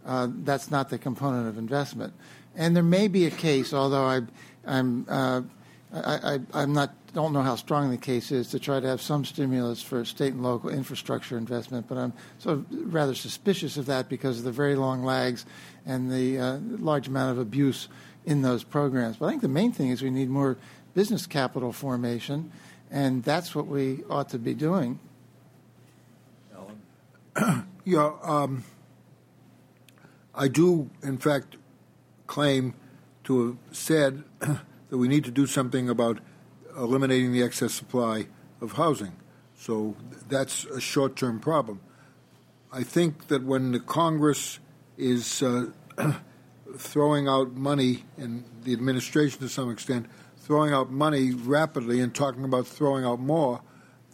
Uh, 0.06 0.28
that's 0.44 0.70
not 0.70 0.90
the 0.90 1.00
component 1.00 1.48
of 1.48 1.58
investment. 1.58 2.14
And 2.56 2.76
there 2.76 2.84
may 2.84 3.08
be 3.08 3.26
a 3.26 3.32
case, 3.32 3.74
although 3.74 4.06
I, 4.06 4.22
I'm, 4.66 5.06
uh, 5.10 5.42
I, 5.94 6.40
I, 6.54 6.64
am 6.64 6.74
not, 6.74 6.94
don't 7.14 7.32
know 7.32 7.42
how 7.42 7.56
strong 7.56 7.90
the 7.90 7.98
case 7.98 8.32
is 8.32 8.50
to 8.50 8.60
try 8.60 8.80
to 8.80 8.88
have 8.88 9.02
some 9.02 9.24
stimulus 9.24 9.82
for 9.82 10.04
state 10.04 10.34
and 10.34 10.44
local 10.44 10.70
infrastructure 10.70 11.38
investment, 11.38 11.88
but 11.88 11.98
I'm 11.98 12.14
sort 12.40 12.58
of 12.58 12.94
rather 12.94 13.16
suspicious 13.16 13.78
of 13.78 13.86
that 13.86 14.10
because 14.10 14.40
of 14.40 14.44
the 14.44 14.52
very 14.52 14.76
long 14.76 15.04
lags 15.04 15.46
and 15.86 16.12
the 16.12 16.40
uh, 16.40 16.58
large 16.62 17.08
amount 17.08 17.32
of 17.32 17.40
abuse 17.40 17.88
in 18.26 18.42
those 18.42 18.64
programs. 18.64 19.18
But 19.18 19.28
I 19.28 19.30
think 19.30 19.42
the 19.42 19.48
main 19.48 19.72
thing 19.72 19.90
is 19.90 20.02
we 20.02 20.10
need 20.10 20.30
more 20.30 20.58
business 20.94 21.26
capital 21.26 21.72
formation, 21.72 22.52
and 22.92 23.24
that's 23.24 23.56
what 23.56 23.68
we 23.68 24.04
ought 24.10 24.30
to 24.30 24.40
be 24.40 24.54
doing. 24.54 25.00
yeah, 27.86 28.12
um, 28.24 28.64
I 30.36 30.48
do, 30.48 30.90
in 31.04 31.18
fact, 31.18 31.56
claim 32.26 32.74
to 33.24 33.48
have 33.48 33.78
said 33.78 34.24
that 34.90 34.98
we 34.98 35.08
need 35.08 35.24
to 35.26 35.32
do 35.32 35.46
something 35.46 35.90
about 35.90 36.20
eliminating 36.78 37.32
the 37.32 37.44
excess 37.44 37.74
supply 37.74 38.28
of 38.62 38.74
housing. 38.74 39.14
So 39.58 39.96
that's 40.30 40.66
a 40.66 40.80
short 40.80 41.16
term 41.16 41.40
problem. 41.40 41.82
I 42.72 42.84
think 42.84 43.28
that 43.28 43.44
when 43.44 43.72
the 43.72 43.80
Congress 43.80 44.60
is 44.98 45.42
uh, 45.42 45.72
throwing 46.78 47.28
out 47.28 47.54
money, 47.54 48.04
and 48.18 48.44
the 48.64 48.74
administration 48.74 49.40
to 49.40 49.50
some 49.50 49.72
extent, 49.72 50.06
throwing 50.38 50.74
out 50.74 50.92
money 50.92 51.32
rapidly 51.32 52.00
and 52.00 52.14
talking 52.14 52.44
about 52.44 52.68
throwing 52.68 53.06
out 53.06 53.20
more, 53.20 53.62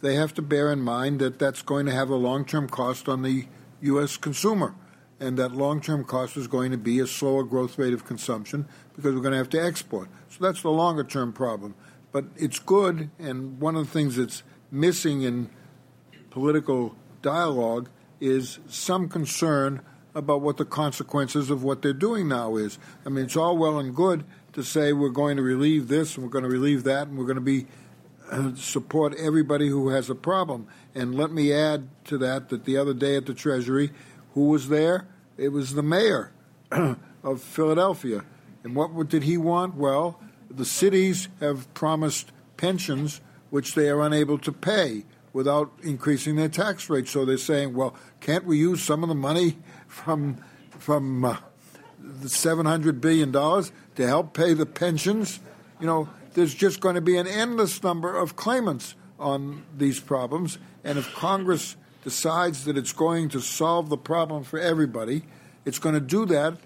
they 0.00 0.14
have 0.14 0.34
to 0.34 0.42
bear 0.42 0.72
in 0.72 0.80
mind 0.80 1.20
that 1.20 1.38
that's 1.38 1.62
going 1.62 1.86
to 1.86 1.92
have 1.92 2.10
a 2.10 2.16
long 2.16 2.44
term 2.44 2.68
cost 2.68 3.08
on 3.08 3.22
the 3.22 3.46
U.S. 3.82 4.16
consumer. 4.16 4.74
And 5.20 5.38
that 5.38 5.52
long 5.52 5.80
term 5.80 6.04
cost 6.04 6.36
is 6.36 6.46
going 6.46 6.70
to 6.70 6.78
be 6.78 7.00
a 7.00 7.06
slower 7.06 7.44
growth 7.44 7.78
rate 7.78 7.92
of 7.92 8.04
consumption 8.04 8.66
because 8.94 9.14
we're 9.14 9.20
going 9.20 9.32
to 9.32 9.38
have 9.38 9.50
to 9.50 9.62
export. 9.62 10.08
So 10.28 10.44
that's 10.44 10.62
the 10.62 10.70
longer 10.70 11.04
term 11.04 11.32
problem. 11.32 11.74
But 12.12 12.26
it's 12.36 12.58
good, 12.58 13.10
and 13.18 13.58
one 13.60 13.76
of 13.76 13.86
the 13.86 13.92
things 13.92 14.16
that's 14.16 14.42
missing 14.70 15.22
in 15.22 15.50
political 16.30 16.96
dialogue 17.22 17.88
is 18.20 18.58
some 18.68 19.08
concern 19.08 19.80
about 20.14 20.40
what 20.40 20.56
the 20.56 20.64
consequences 20.64 21.50
of 21.50 21.64
what 21.64 21.82
they're 21.82 21.92
doing 21.92 22.28
now 22.28 22.56
is. 22.56 22.78
I 23.04 23.08
mean, 23.08 23.24
it's 23.24 23.36
all 23.36 23.58
well 23.58 23.78
and 23.78 23.94
good 23.94 24.24
to 24.52 24.62
say 24.62 24.92
we're 24.92 25.08
going 25.08 25.36
to 25.36 25.42
relieve 25.42 25.88
this 25.88 26.14
and 26.14 26.24
we're 26.24 26.30
going 26.30 26.44
to 26.44 26.50
relieve 26.50 26.84
that 26.84 27.08
and 27.08 27.18
we're 27.18 27.24
going 27.24 27.34
to 27.34 27.40
be 27.40 27.66
uh, 28.30 28.54
support 28.54 29.14
everybody 29.18 29.68
who 29.68 29.88
has 29.88 30.08
a 30.08 30.14
problem. 30.14 30.66
And 30.94 31.14
let 31.14 31.32
me 31.32 31.52
add 31.52 31.88
to 32.06 32.18
that 32.18 32.48
that 32.50 32.64
the 32.64 32.76
other 32.76 32.94
day 32.94 33.16
at 33.16 33.26
the 33.26 33.34
Treasury, 33.34 33.90
who 34.34 34.48
was 34.48 34.68
there? 34.68 35.06
It 35.36 35.48
was 35.48 35.74
the 35.74 35.82
mayor 35.82 36.32
of 36.70 37.42
Philadelphia. 37.42 38.24
And 38.64 38.74
what 38.74 39.08
did 39.08 39.22
he 39.22 39.36
want? 39.36 39.74
Well, 39.74 40.18
the 40.50 40.64
cities 40.64 41.28
have 41.40 41.72
promised 41.74 42.32
pensions 42.56 43.20
which 43.50 43.74
they 43.74 43.88
are 43.88 44.00
unable 44.00 44.38
to 44.38 44.50
pay 44.50 45.04
without 45.32 45.70
increasing 45.82 46.36
their 46.36 46.48
tax 46.48 46.88
rate. 46.88 47.06
So 47.06 47.24
they're 47.24 47.36
saying, 47.36 47.74
well, 47.74 47.94
can't 48.20 48.46
we 48.46 48.58
use 48.58 48.82
some 48.82 49.02
of 49.02 49.08
the 49.08 49.14
money 49.14 49.58
from 49.86 50.38
from 50.78 51.24
uh, 51.24 51.36
the 52.00 52.28
seven 52.28 52.66
hundred 52.66 53.00
billion 53.00 53.30
dollars 53.30 53.70
to 53.96 54.06
help 54.06 54.34
pay 54.34 54.54
the 54.54 54.66
pensions. 54.66 55.40
You 55.80 55.86
know, 55.86 56.08
there's 56.34 56.54
just 56.54 56.80
going 56.80 56.94
to 56.94 57.00
be 57.00 57.16
an 57.16 57.26
endless 57.26 57.82
number 57.82 58.16
of 58.16 58.36
claimants 58.36 58.94
on 59.18 59.64
these 59.76 60.00
problems, 60.00 60.58
and 60.82 60.98
if 60.98 61.14
Congress 61.14 61.76
decides 62.02 62.64
that 62.64 62.76
it's 62.76 62.92
going 62.92 63.28
to 63.30 63.40
solve 63.40 63.88
the 63.88 63.96
problem 63.96 64.44
for 64.44 64.58
everybody, 64.58 65.22
it's 65.64 65.78
going 65.78 65.94
to 65.94 66.00
do 66.00 66.26
that 66.26 66.58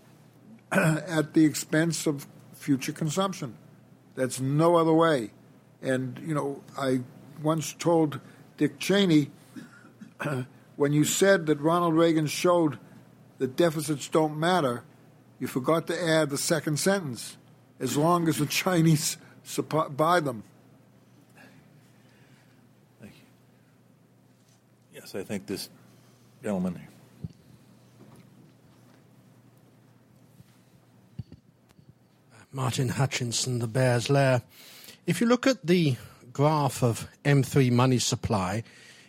at 0.73 1.35
the 1.35 1.45
expense 1.45 2.07
of 2.07 2.27
future 2.55 2.93
consumption. 2.93 3.57
That's 4.15 4.41
no 4.41 4.77
other 4.77 4.93
way. 4.93 5.31
And 5.81 6.21
you 6.27 6.35
know, 6.35 6.63
I 6.77 7.01
once 7.43 7.73
told 7.79 8.21
Dick 8.57 8.79
Cheney 8.79 9.31
when 10.77 10.93
you 10.93 11.05
said 11.05 11.47
that 11.47 11.61
Ronald 11.61 11.95
Reagan 11.95 12.27
showed 12.27 12.79
that 13.39 13.57
deficits 13.57 14.09
don't 14.09 14.39
matter, 14.39 14.83
you 15.39 15.47
forgot 15.47 15.87
to 15.87 16.03
add 16.03 16.31
the 16.31 16.39
second 16.39 16.79
sentence 16.79 17.37
as 17.79 17.97
long 17.97 18.29
as 18.29 18.39
the 18.39 18.47
Chinese 18.47 19.17
buy 19.91 20.21
them. 20.21 20.43
Thank 23.01 23.15
you. 23.15 25.01
Yes, 25.01 25.15
I 25.15 25.23
think 25.23 25.47
this 25.47 25.71
gentleman. 26.43 26.81
Martin 32.53 32.89
Hutchinson, 32.89 33.59
the 33.59 33.67
Bear's 33.67 34.09
Lair. 34.09 34.41
If 35.07 35.21
you 35.21 35.27
look 35.27 35.47
at 35.47 35.67
the 35.67 35.97
graph 36.33 36.83
of 36.83 37.07
M3 37.25 37.71
money 37.71 37.99
supply, 37.99 38.63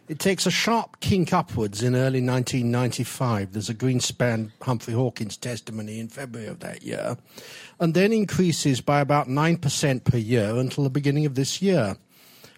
it 0.09 0.19
takes 0.19 0.45
a 0.45 0.51
sharp 0.51 0.99
kink 0.99 1.31
upwards 1.31 1.81
in 1.81 1.95
early 1.95 2.21
1995. 2.21 3.53
There's 3.53 3.69
a 3.69 3.75
Greenspan 3.75 4.51
Humphrey 4.61 4.93
Hawkins 4.93 5.37
testimony 5.37 5.99
in 5.99 6.09
February 6.09 6.49
of 6.49 6.59
that 6.59 6.83
year, 6.83 7.17
and 7.79 7.93
then 7.93 8.11
increases 8.11 8.81
by 8.81 8.99
about 8.99 9.29
9% 9.29 10.03
per 10.03 10.17
year 10.17 10.57
until 10.57 10.83
the 10.83 10.89
beginning 10.89 11.25
of 11.25 11.35
this 11.35 11.61
year, 11.61 11.95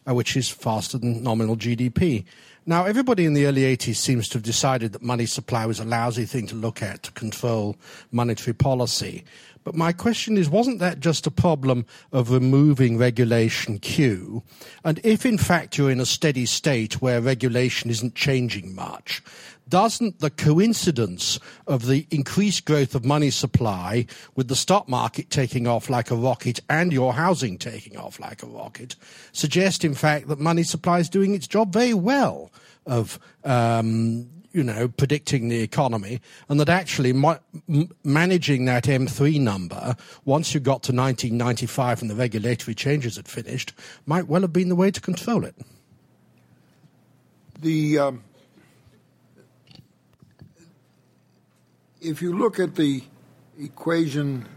uh, 0.07 0.15
which 0.15 0.35
is 0.35 0.49
faster 0.49 0.97
than 0.97 1.21
nominal 1.21 1.57
GDP. 1.57 2.25
Now, 2.65 2.85
everybody 2.85 3.25
in 3.25 3.33
the 3.33 3.47
early 3.47 3.63
80s 3.63 3.95
seems 3.95 4.29
to 4.29 4.35
have 4.35 4.43
decided 4.43 4.93
that 4.93 5.01
money 5.01 5.25
supply 5.25 5.65
was 5.65 5.79
a 5.79 5.85
lousy 5.85 6.25
thing 6.25 6.45
to 6.47 6.55
look 6.55 6.83
at 6.83 7.03
to 7.03 7.11
control 7.11 7.75
monetary 8.11 8.53
policy. 8.53 9.23
But 9.63 9.75
my 9.75 9.91
question 9.91 10.37
is, 10.37 10.49
wasn't 10.49 10.79
that 10.79 10.99
just 10.99 11.27
a 11.27 11.31
problem 11.31 11.85
of 12.11 12.31
removing 12.31 12.97
regulation 12.97 13.79
Q? 13.79 14.43
And 14.83 14.99
if 15.03 15.25
in 15.25 15.37
fact 15.37 15.77
you're 15.77 15.91
in 15.91 15.99
a 15.99 16.05
steady 16.05 16.45
state 16.45 17.01
where 17.01 17.21
regulation 17.21 17.89
isn't 17.89 18.15
changing 18.15 18.73
much, 18.73 19.21
doesn't 19.69 20.19
the 20.19 20.29
coincidence 20.29 21.39
of 21.65 21.87
the 21.87 22.05
increased 22.11 22.65
growth 22.65 22.93
of 22.93 23.05
money 23.05 23.29
supply 23.29 24.05
with 24.35 24.47
the 24.47 24.55
stock 24.55 24.89
market 24.89 25.29
taking 25.29 25.65
off 25.65 25.89
like 25.89 26.11
a 26.11 26.15
rocket 26.15 26.59
and 26.69 26.91
your 26.91 27.13
housing 27.13 27.57
taking 27.57 27.95
off 27.97 28.19
like 28.19 28.43
a 28.43 28.47
rocket 28.47 28.95
suggest 29.31 29.85
in 29.85 29.93
fact 29.93 30.27
that 30.27 30.39
money 30.39 30.63
supply 30.63 30.99
is 30.99 31.07
doing 31.07 31.33
its 31.33 31.47
job 31.47 31.71
very 31.71 31.93
well 31.93 32.51
of 32.85 33.17
um, 33.45 34.27
you 34.53 34.63
know, 34.63 34.87
predicting 34.87 35.49
the 35.49 35.61
economy, 35.61 36.19
and 36.49 36.59
that 36.59 36.69
actually 36.69 37.13
mo- 37.13 37.39
managing 38.03 38.65
that 38.65 38.83
M3 38.85 39.39
number 39.39 39.95
once 40.25 40.53
you 40.53 40.59
got 40.59 40.83
to 40.83 40.91
1995 40.91 42.01
and 42.01 42.11
the 42.11 42.15
regulatory 42.15 42.75
changes 42.75 43.15
had 43.15 43.27
finished 43.27 43.73
might 44.05 44.27
well 44.27 44.41
have 44.41 44.53
been 44.53 44.69
the 44.69 44.75
way 44.75 44.91
to 44.91 45.01
control 45.01 45.45
it. 45.45 45.55
The 47.59 47.99
um, 47.99 48.23
if 52.01 52.21
you 52.21 52.37
look 52.37 52.59
at 52.59 52.75
the 52.75 53.03
equation 53.59 54.47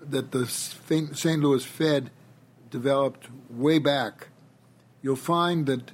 that 0.00 0.32
the 0.32 0.46
St. 0.46 1.40
Louis 1.40 1.64
Fed 1.64 2.10
developed 2.70 3.28
way 3.50 3.78
back, 3.78 4.28
you'll 5.02 5.16
find 5.16 5.66
that 5.66 5.92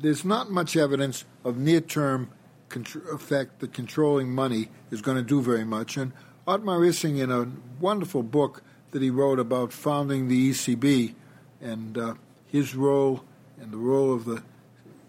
there's 0.00 0.24
not 0.24 0.50
much 0.50 0.76
evidence 0.76 1.24
of 1.44 1.56
near-term 1.56 2.30
effect 2.76 3.60
that 3.60 3.72
controlling 3.72 4.34
money 4.34 4.68
is 4.90 5.00
going 5.00 5.16
to 5.16 5.22
do 5.22 5.40
very 5.42 5.64
much. 5.64 5.96
And 5.96 6.12
Otmar 6.46 6.84
Issing, 6.84 7.18
in 7.18 7.30
a 7.30 7.48
wonderful 7.80 8.22
book 8.22 8.62
that 8.90 9.02
he 9.02 9.10
wrote 9.10 9.38
about 9.38 9.72
founding 9.72 10.28
the 10.28 10.50
ECB 10.50 11.14
and 11.60 11.96
uh, 11.96 12.14
his 12.46 12.74
role 12.74 13.24
and 13.60 13.72
the 13.72 13.78
role 13.78 14.12
of 14.12 14.24
the 14.24 14.42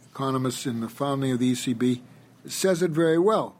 economists 0.09 0.65
in 0.65 0.79
the 0.79 0.89
founding 0.89 1.31
of 1.31 1.39
the 1.39 1.51
ECB 1.51 2.01
says 2.45 2.81
it 2.81 2.91
very 2.91 3.17
well. 3.17 3.55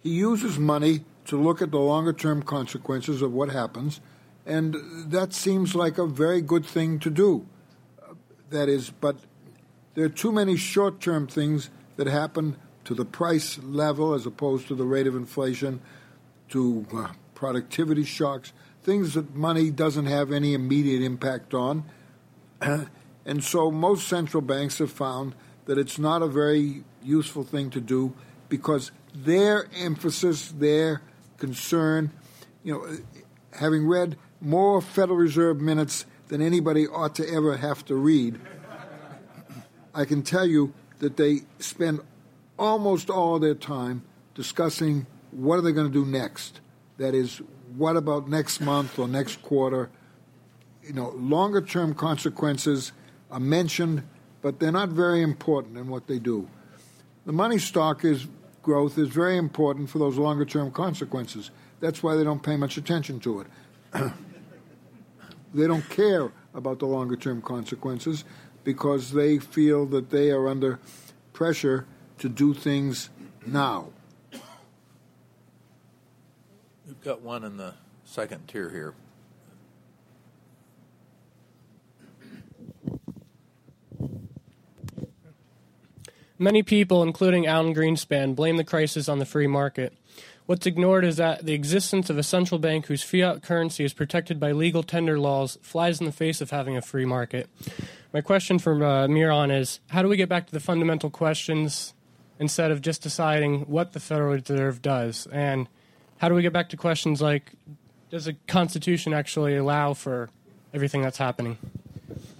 He 0.00 0.10
uses 0.10 0.58
money 0.58 1.04
to 1.24 1.40
look 1.40 1.60
at 1.60 1.70
the 1.70 1.78
longer 1.78 2.12
term 2.12 2.42
consequences 2.42 3.20
of 3.20 3.32
what 3.32 3.50
happens, 3.50 4.00
and 4.46 4.76
that 5.10 5.32
seems 5.34 5.74
like 5.74 5.98
a 5.98 6.06
very 6.06 6.40
good 6.40 6.64
thing 6.64 6.98
to 7.00 7.10
do. 7.10 7.46
That 8.50 8.68
is, 8.68 8.90
but 8.90 9.16
there 9.94 10.04
are 10.04 10.08
too 10.08 10.32
many 10.32 10.56
short 10.56 11.00
term 11.00 11.26
things 11.26 11.68
that 11.96 12.06
happen 12.06 12.56
to 12.88 12.94
the 12.94 13.04
price 13.04 13.58
level 13.58 14.14
as 14.14 14.24
opposed 14.24 14.66
to 14.66 14.74
the 14.74 14.86
rate 14.86 15.06
of 15.06 15.14
inflation, 15.14 15.78
to 16.48 16.86
uh, 16.94 17.08
productivity 17.34 18.02
shocks, 18.02 18.54
things 18.82 19.12
that 19.12 19.34
money 19.34 19.70
doesn't 19.70 20.06
have 20.06 20.32
any 20.32 20.54
immediate 20.54 21.02
impact 21.02 21.52
on. 21.52 21.84
and 22.62 23.44
so 23.44 23.70
most 23.70 24.08
central 24.08 24.40
banks 24.40 24.78
have 24.78 24.90
found 24.90 25.34
that 25.66 25.76
it's 25.76 25.98
not 25.98 26.22
a 26.22 26.26
very 26.26 26.82
useful 27.02 27.44
thing 27.44 27.68
to 27.68 27.78
do 27.78 28.14
because 28.48 28.90
their 29.14 29.68
emphasis, 29.76 30.50
their 30.52 31.02
concern, 31.36 32.10
you 32.64 32.72
know, 32.72 32.96
having 33.52 33.86
read 33.86 34.16
more 34.40 34.80
Federal 34.80 35.18
Reserve 35.18 35.60
minutes 35.60 36.06
than 36.28 36.40
anybody 36.40 36.86
ought 36.88 37.14
to 37.16 37.28
ever 37.30 37.58
have 37.58 37.84
to 37.84 37.94
read, 37.94 38.40
I 39.94 40.06
can 40.06 40.22
tell 40.22 40.46
you 40.46 40.72
that 41.00 41.18
they 41.18 41.40
spend 41.58 42.00
almost 42.58 43.10
all 43.10 43.38
their 43.38 43.54
time 43.54 44.02
discussing 44.34 45.06
what 45.30 45.58
are 45.58 45.62
they 45.62 45.72
going 45.72 45.86
to 45.86 45.92
do 45.92 46.04
next. 46.04 46.60
That 46.96 47.14
is, 47.14 47.40
what 47.76 47.96
about 47.96 48.28
next 48.28 48.60
month 48.60 48.98
or 48.98 49.06
next 49.06 49.42
quarter? 49.42 49.90
You 50.82 50.94
know, 50.94 51.10
longer 51.10 51.60
term 51.60 51.94
consequences 51.94 52.92
are 53.30 53.40
mentioned, 53.40 54.02
but 54.42 54.58
they're 54.58 54.72
not 54.72 54.88
very 54.88 55.22
important 55.22 55.76
in 55.76 55.88
what 55.88 56.06
they 56.06 56.18
do. 56.18 56.48
The 57.26 57.32
money 57.32 57.58
stock 57.58 58.04
is 58.04 58.26
growth 58.62 58.98
is 58.98 59.08
very 59.08 59.36
important 59.36 59.90
for 59.90 59.98
those 59.98 60.16
longer 60.16 60.44
term 60.44 60.70
consequences. 60.70 61.50
That's 61.80 62.02
why 62.02 62.16
they 62.16 62.24
don't 62.24 62.42
pay 62.42 62.56
much 62.56 62.76
attention 62.76 63.20
to 63.20 63.40
it. 63.40 63.46
they 65.54 65.66
don't 65.66 65.88
care 65.88 66.32
about 66.54 66.78
the 66.78 66.86
longer 66.86 67.16
term 67.16 67.40
consequences 67.40 68.24
because 68.64 69.12
they 69.12 69.38
feel 69.38 69.86
that 69.86 70.10
they 70.10 70.30
are 70.30 70.48
under 70.48 70.78
pressure 71.32 71.86
to 72.18 72.28
do 72.28 72.54
things 72.54 73.10
now. 73.46 73.88
We've 76.86 77.00
got 77.02 77.22
one 77.22 77.44
in 77.44 77.56
the 77.56 77.74
second 78.04 78.48
tier 78.48 78.70
here. 78.70 78.94
Many 86.40 86.62
people, 86.62 87.02
including 87.02 87.46
Alan 87.46 87.74
Greenspan, 87.74 88.36
blame 88.36 88.56
the 88.56 88.64
crisis 88.64 89.08
on 89.08 89.18
the 89.18 89.26
free 89.26 89.48
market. 89.48 89.92
What's 90.46 90.66
ignored 90.66 91.04
is 91.04 91.16
that 91.16 91.44
the 91.44 91.52
existence 91.52 92.08
of 92.08 92.16
a 92.16 92.22
central 92.22 92.58
bank 92.58 92.86
whose 92.86 93.02
fiat 93.02 93.42
currency 93.42 93.84
is 93.84 93.92
protected 93.92 94.38
by 94.38 94.52
legal 94.52 94.82
tender 94.82 95.18
laws 95.18 95.58
flies 95.62 96.00
in 96.00 96.06
the 96.06 96.12
face 96.12 96.40
of 96.40 96.50
having 96.50 96.76
a 96.76 96.80
free 96.80 97.04
market. 97.04 97.50
My 98.14 98.20
question 98.20 98.58
for 98.58 98.82
uh, 98.82 99.08
Miron 99.08 99.50
is 99.50 99.80
how 99.88 100.00
do 100.00 100.08
we 100.08 100.16
get 100.16 100.28
back 100.28 100.46
to 100.46 100.52
the 100.52 100.60
fundamental 100.60 101.10
questions 101.10 101.92
instead 102.38 102.70
of 102.70 102.80
just 102.80 103.02
deciding 103.02 103.62
what 103.62 103.92
the 103.92 104.00
Federal 104.00 104.32
Reserve 104.32 104.82
does? 104.82 105.26
And 105.32 105.68
how 106.18 106.28
do 106.28 106.34
we 106.34 106.42
get 106.42 106.52
back 106.52 106.68
to 106.70 106.76
questions 106.76 107.20
like 107.20 107.52
does 108.10 108.24
the 108.24 108.34
Constitution 108.46 109.12
actually 109.12 109.56
allow 109.56 109.94
for 109.94 110.30
everything 110.72 111.02
that's 111.02 111.18
happening? 111.18 111.58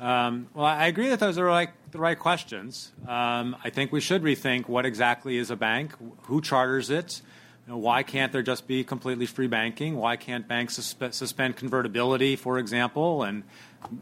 Um, 0.01 0.49
well, 0.55 0.65
I 0.65 0.87
agree 0.87 1.09
that 1.11 1.21
those 1.21 1.39
are 1.39 1.51
like 1.51 1.73
the 1.91 1.99
right 1.99 2.19
questions. 2.19 2.93
Um, 3.07 3.57
I 3.63 3.71
think 3.71 3.93
we 3.93 4.01
should 4.01 4.23
rethink 4.23 4.69
what 4.69 4.87
exactly 4.87 5.37
is 5.37 5.51
a 5.51 5.57
bank, 5.57 5.95
who 6.23 6.41
charters 6.41 6.91
it. 6.91 7.21
Why 7.67 8.03
can't 8.03 8.33
there 8.33 8.43
just 8.43 8.67
be 8.67 8.83
completely 8.83 9.27
free 9.27 9.47
banking? 9.47 9.97
Why 9.97 10.17
can't 10.17 10.49
banks 10.49 10.79
suspe- 10.79 11.13
suspend 11.13 11.57
convertibility, 11.57 12.35
for 12.35 12.59
example, 12.59 13.23
and 13.23 13.43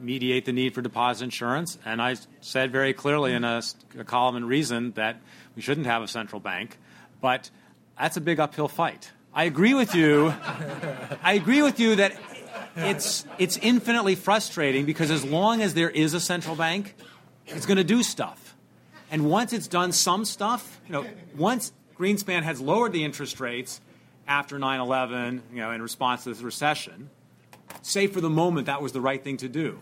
mediate 0.00 0.44
the 0.44 0.52
need 0.52 0.72
for 0.72 0.82
deposit 0.82 1.24
insurance? 1.24 1.76
And 1.84 2.00
I 2.00 2.16
said 2.40 2.70
very 2.70 2.92
clearly 2.92 3.32
in 3.32 3.42
a, 3.42 3.60
a 3.98 4.04
column 4.04 4.36
in 4.36 4.44
Reason 4.44 4.92
that 4.92 5.16
we 5.56 5.62
shouldn't 5.62 5.86
have 5.86 6.02
a 6.02 6.08
central 6.08 6.40
bank, 6.40 6.78
but 7.20 7.50
that's 7.98 8.16
a 8.16 8.20
big 8.20 8.38
uphill 8.38 8.68
fight. 8.68 9.10
I 9.34 9.44
agree 9.44 9.74
with 9.74 9.94
you. 9.94 10.32
I 11.22 11.32
agree 11.34 11.62
with 11.62 11.80
you 11.80 11.96
that 11.96 12.16
it's 12.76 13.26
it's 13.38 13.56
infinitely 13.58 14.14
frustrating 14.14 14.86
because 14.86 15.10
as 15.10 15.24
long 15.24 15.62
as 15.62 15.74
there 15.74 15.90
is 15.90 16.14
a 16.14 16.20
central 16.20 16.56
bank, 16.56 16.94
it's 17.46 17.66
going 17.66 17.78
to 17.78 17.84
do 17.84 18.02
stuff. 18.02 18.54
And 19.10 19.30
once 19.30 19.52
it's 19.52 19.68
done 19.68 19.92
some 19.92 20.24
stuff, 20.24 20.80
you 20.86 20.92
know, 20.92 21.06
once 21.36 21.72
Greenspan 21.98 22.42
has 22.42 22.60
lowered 22.60 22.92
the 22.92 23.04
interest 23.04 23.40
rates 23.40 23.80
after 24.26 24.58
9/11, 24.58 25.40
you 25.52 25.58
know, 25.58 25.70
in 25.70 25.80
response 25.82 26.24
to 26.24 26.30
this 26.30 26.40
recession, 26.40 27.10
say 27.82 28.06
for 28.06 28.20
the 28.20 28.30
moment 28.30 28.66
that 28.66 28.82
was 28.82 28.92
the 28.92 29.00
right 29.00 29.22
thing 29.22 29.36
to 29.38 29.48
do. 29.48 29.78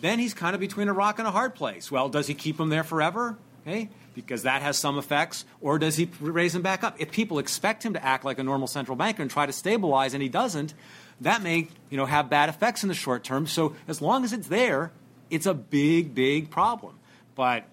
Then 0.00 0.18
he's 0.18 0.34
kind 0.34 0.54
of 0.54 0.60
between 0.60 0.88
a 0.88 0.92
rock 0.92 1.20
and 1.20 1.28
a 1.28 1.30
hard 1.30 1.54
place. 1.54 1.90
Well, 1.90 2.08
does 2.08 2.26
he 2.26 2.34
keep 2.34 2.56
them 2.56 2.68
there 2.68 2.84
forever? 2.84 3.38
Okay? 3.62 3.88
Because 4.14 4.42
that 4.42 4.62
has 4.62 4.76
some 4.76 4.98
effects, 4.98 5.44
or 5.60 5.78
does 5.78 5.96
he 5.96 6.10
raise 6.20 6.52
them 6.52 6.62
back 6.62 6.84
up? 6.84 6.96
If 7.00 7.12
people 7.12 7.38
expect 7.38 7.84
him 7.84 7.94
to 7.94 8.04
act 8.04 8.24
like 8.24 8.38
a 8.38 8.42
normal 8.42 8.66
central 8.66 8.96
banker 8.96 9.22
and 9.22 9.30
try 9.30 9.46
to 9.46 9.52
stabilize, 9.52 10.14
and 10.14 10.22
he 10.22 10.28
doesn't, 10.28 10.74
that 11.20 11.42
may 11.42 11.68
you 11.88 11.96
know 11.96 12.06
have 12.06 12.28
bad 12.28 12.48
effects 12.48 12.82
in 12.82 12.88
the 12.88 12.94
short 12.94 13.24
term. 13.24 13.46
So 13.46 13.74
as 13.88 14.02
long 14.02 14.24
as 14.24 14.32
it's 14.32 14.48
there, 14.48 14.92
it's 15.30 15.46
a 15.46 15.54
big, 15.54 16.14
big 16.14 16.50
problem. 16.50 16.98
But, 17.34 17.64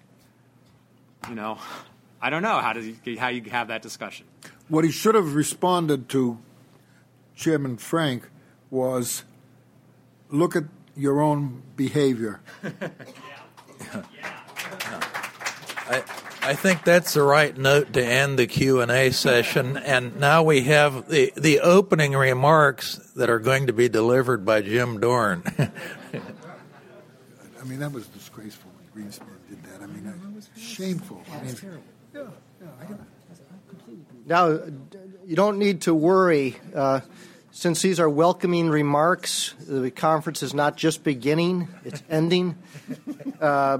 you 1.28 1.34
know, 1.34 1.58
I 2.20 2.30
don't 2.30 2.42
know 2.42 2.58
how, 2.58 2.72
does 2.72 2.86
he, 3.04 3.16
how 3.16 3.28
you 3.28 3.42
have 3.50 3.68
that 3.68 3.82
discussion. 3.82 4.26
What 4.68 4.84
he 4.84 4.90
should 4.90 5.14
have 5.14 5.34
responded 5.34 6.08
to 6.10 6.38
Chairman 7.36 7.76
Frank 7.76 8.30
was 8.70 9.24
look 10.30 10.56
at 10.56 10.64
your 10.96 11.20
own 11.20 11.62
behavior. 11.76 12.40
I, 15.90 16.04
I 16.40 16.54
think 16.54 16.84
that's 16.84 17.14
the 17.14 17.22
right 17.22 17.56
note 17.56 17.94
to 17.94 18.04
end 18.04 18.38
the 18.38 18.46
Q 18.46 18.80
and 18.80 18.92
A 18.92 19.10
session. 19.10 19.76
And 19.76 20.20
now 20.20 20.44
we 20.44 20.62
have 20.62 21.08
the 21.08 21.32
the 21.36 21.60
opening 21.60 22.12
remarks 22.12 22.96
that 23.16 23.28
are 23.28 23.40
going 23.40 23.66
to 23.66 23.72
be 23.72 23.88
delivered 23.88 24.44
by 24.44 24.62
Jim 24.62 25.00
Dorn. 25.00 25.42
I 25.58 25.68
mean, 27.64 27.80
that 27.80 27.90
was 27.90 28.06
disgraceful 28.06 28.70
when 28.94 29.04
Greenspan 29.04 29.26
did 29.48 29.64
that. 29.64 29.82
I 29.82 29.86
mean, 29.86 30.06
I, 30.06 30.60
shameful. 30.60 31.24
I 31.32 31.42
mean, 31.42 31.56
yeah, 32.14 32.26
yeah. 32.60 32.96
Now, 34.26 34.60
you 35.26 35.34
don't 35.34 35.58
need 35.58 35.80
to 35.82 35.94
worry. 35.94 36.56
Uh, 36.72 37.00
since 37.50 37.82
these 37.82 37.98
are 37.98 38.08
welcoming 38.08 38.70
remarks, 38.70 39.54
the 39.66 39.90
conference 39.90 40.44
is 40.44 40.54
not 40.54 40.76
just 40.76 41.02
beginning, 41.02 41.66
it's 41.84 42.04
ending. 42.08 42.56
Uh, 43.40 43.78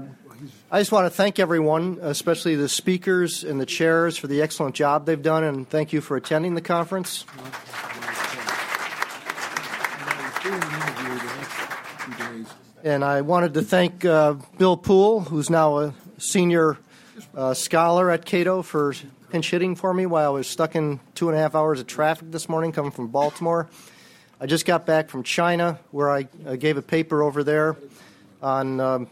I 0.71 0.79
just 0.79 0.91
want 0.91 1.05
to 1.05 1.09
thank 1.09 1.39
everyone, 1.39 1.99
especially 2.01 2.55
the 2.55 2.69
speakers 2.69 3.43
and 3.43 3.59
the 3.59 3.65
chairs, 3.65 4.17
for 4.17 4.27
the 4.27 4.41
excellent 4.41 4.75
job 4.75 5.05
they've 5.05 5.21
done, 5.21 5.43
and 5.43 5.69
thank 5.69 5.93
you 5.93 6.01
for 6.01 6.17
attending 6.17 6.55
the 6.55 6.61
conference. 6.61 7.25
And 12.83 13.05
I 13.05 13.21
wanted 13.21 13.53
to 13.53 13.61
thank 13.61 14.03
uh, 14.03 14.35
Bill 14.57 14.77
Poole, 14.77 15.19
who's 15.21 15.49
now 15.49 15.77
a 15.77 15.93
senior 16.17 16.77
uh, 17.35 17.53
scholar 17.53 18.09
at 18.09 18.25
Cato, 18.25 18.63
for 18.63 18.95
pinch 19.29 19.51
hitting 19.51 19.75
for 19.75 19.93
me 19.93 20.05
while 20.05 20.25
I 20.25 20.29
was 20.33 20.47
stuck 20.47 20.75
in 20.75 20.99
two 21.13 21.29
and 21.29 21.37
a 21.37 21.41
half 21.41 21.53
hours 21.53 21.79
of 21.79 21.87
traffic 21.87 22.31
this 22.31 22.49
morning 22.49 22.71
coming 22.71 22.91
from 22.91 23.07
Baltimore. 23.09 23.69
I 24.39 24.47
just 24.47 24.65
got 24.65 24.87
back 24.87 25.09
from 25.09 25.21
China, 25.21 25.79
where 25.91 26.09
I 26.09 26.27
uh, 26.45 26.55
gave 26.55 26.77
a 26.77 26.81
paper 26.81 27.21
over 27.21 27.43
there 27.43 27.75
on 28.41 28.79
um, 28.79 29.07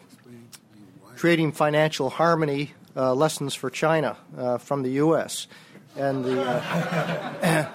creating 1.20 1.52
financial 1.52 2.10
harmony 2.10 2.72
uh, 2.96 3.14
lessons 3.14 3.54
for 3.54 3.70
China 3.70 4.16
uh, 4.38 4.58
from 4.58 4.84
the 4.84 4.92
U.S. 4.92 5.48
And 5.98 6.24
the 6.24 6.42
uh, 6.42 7.66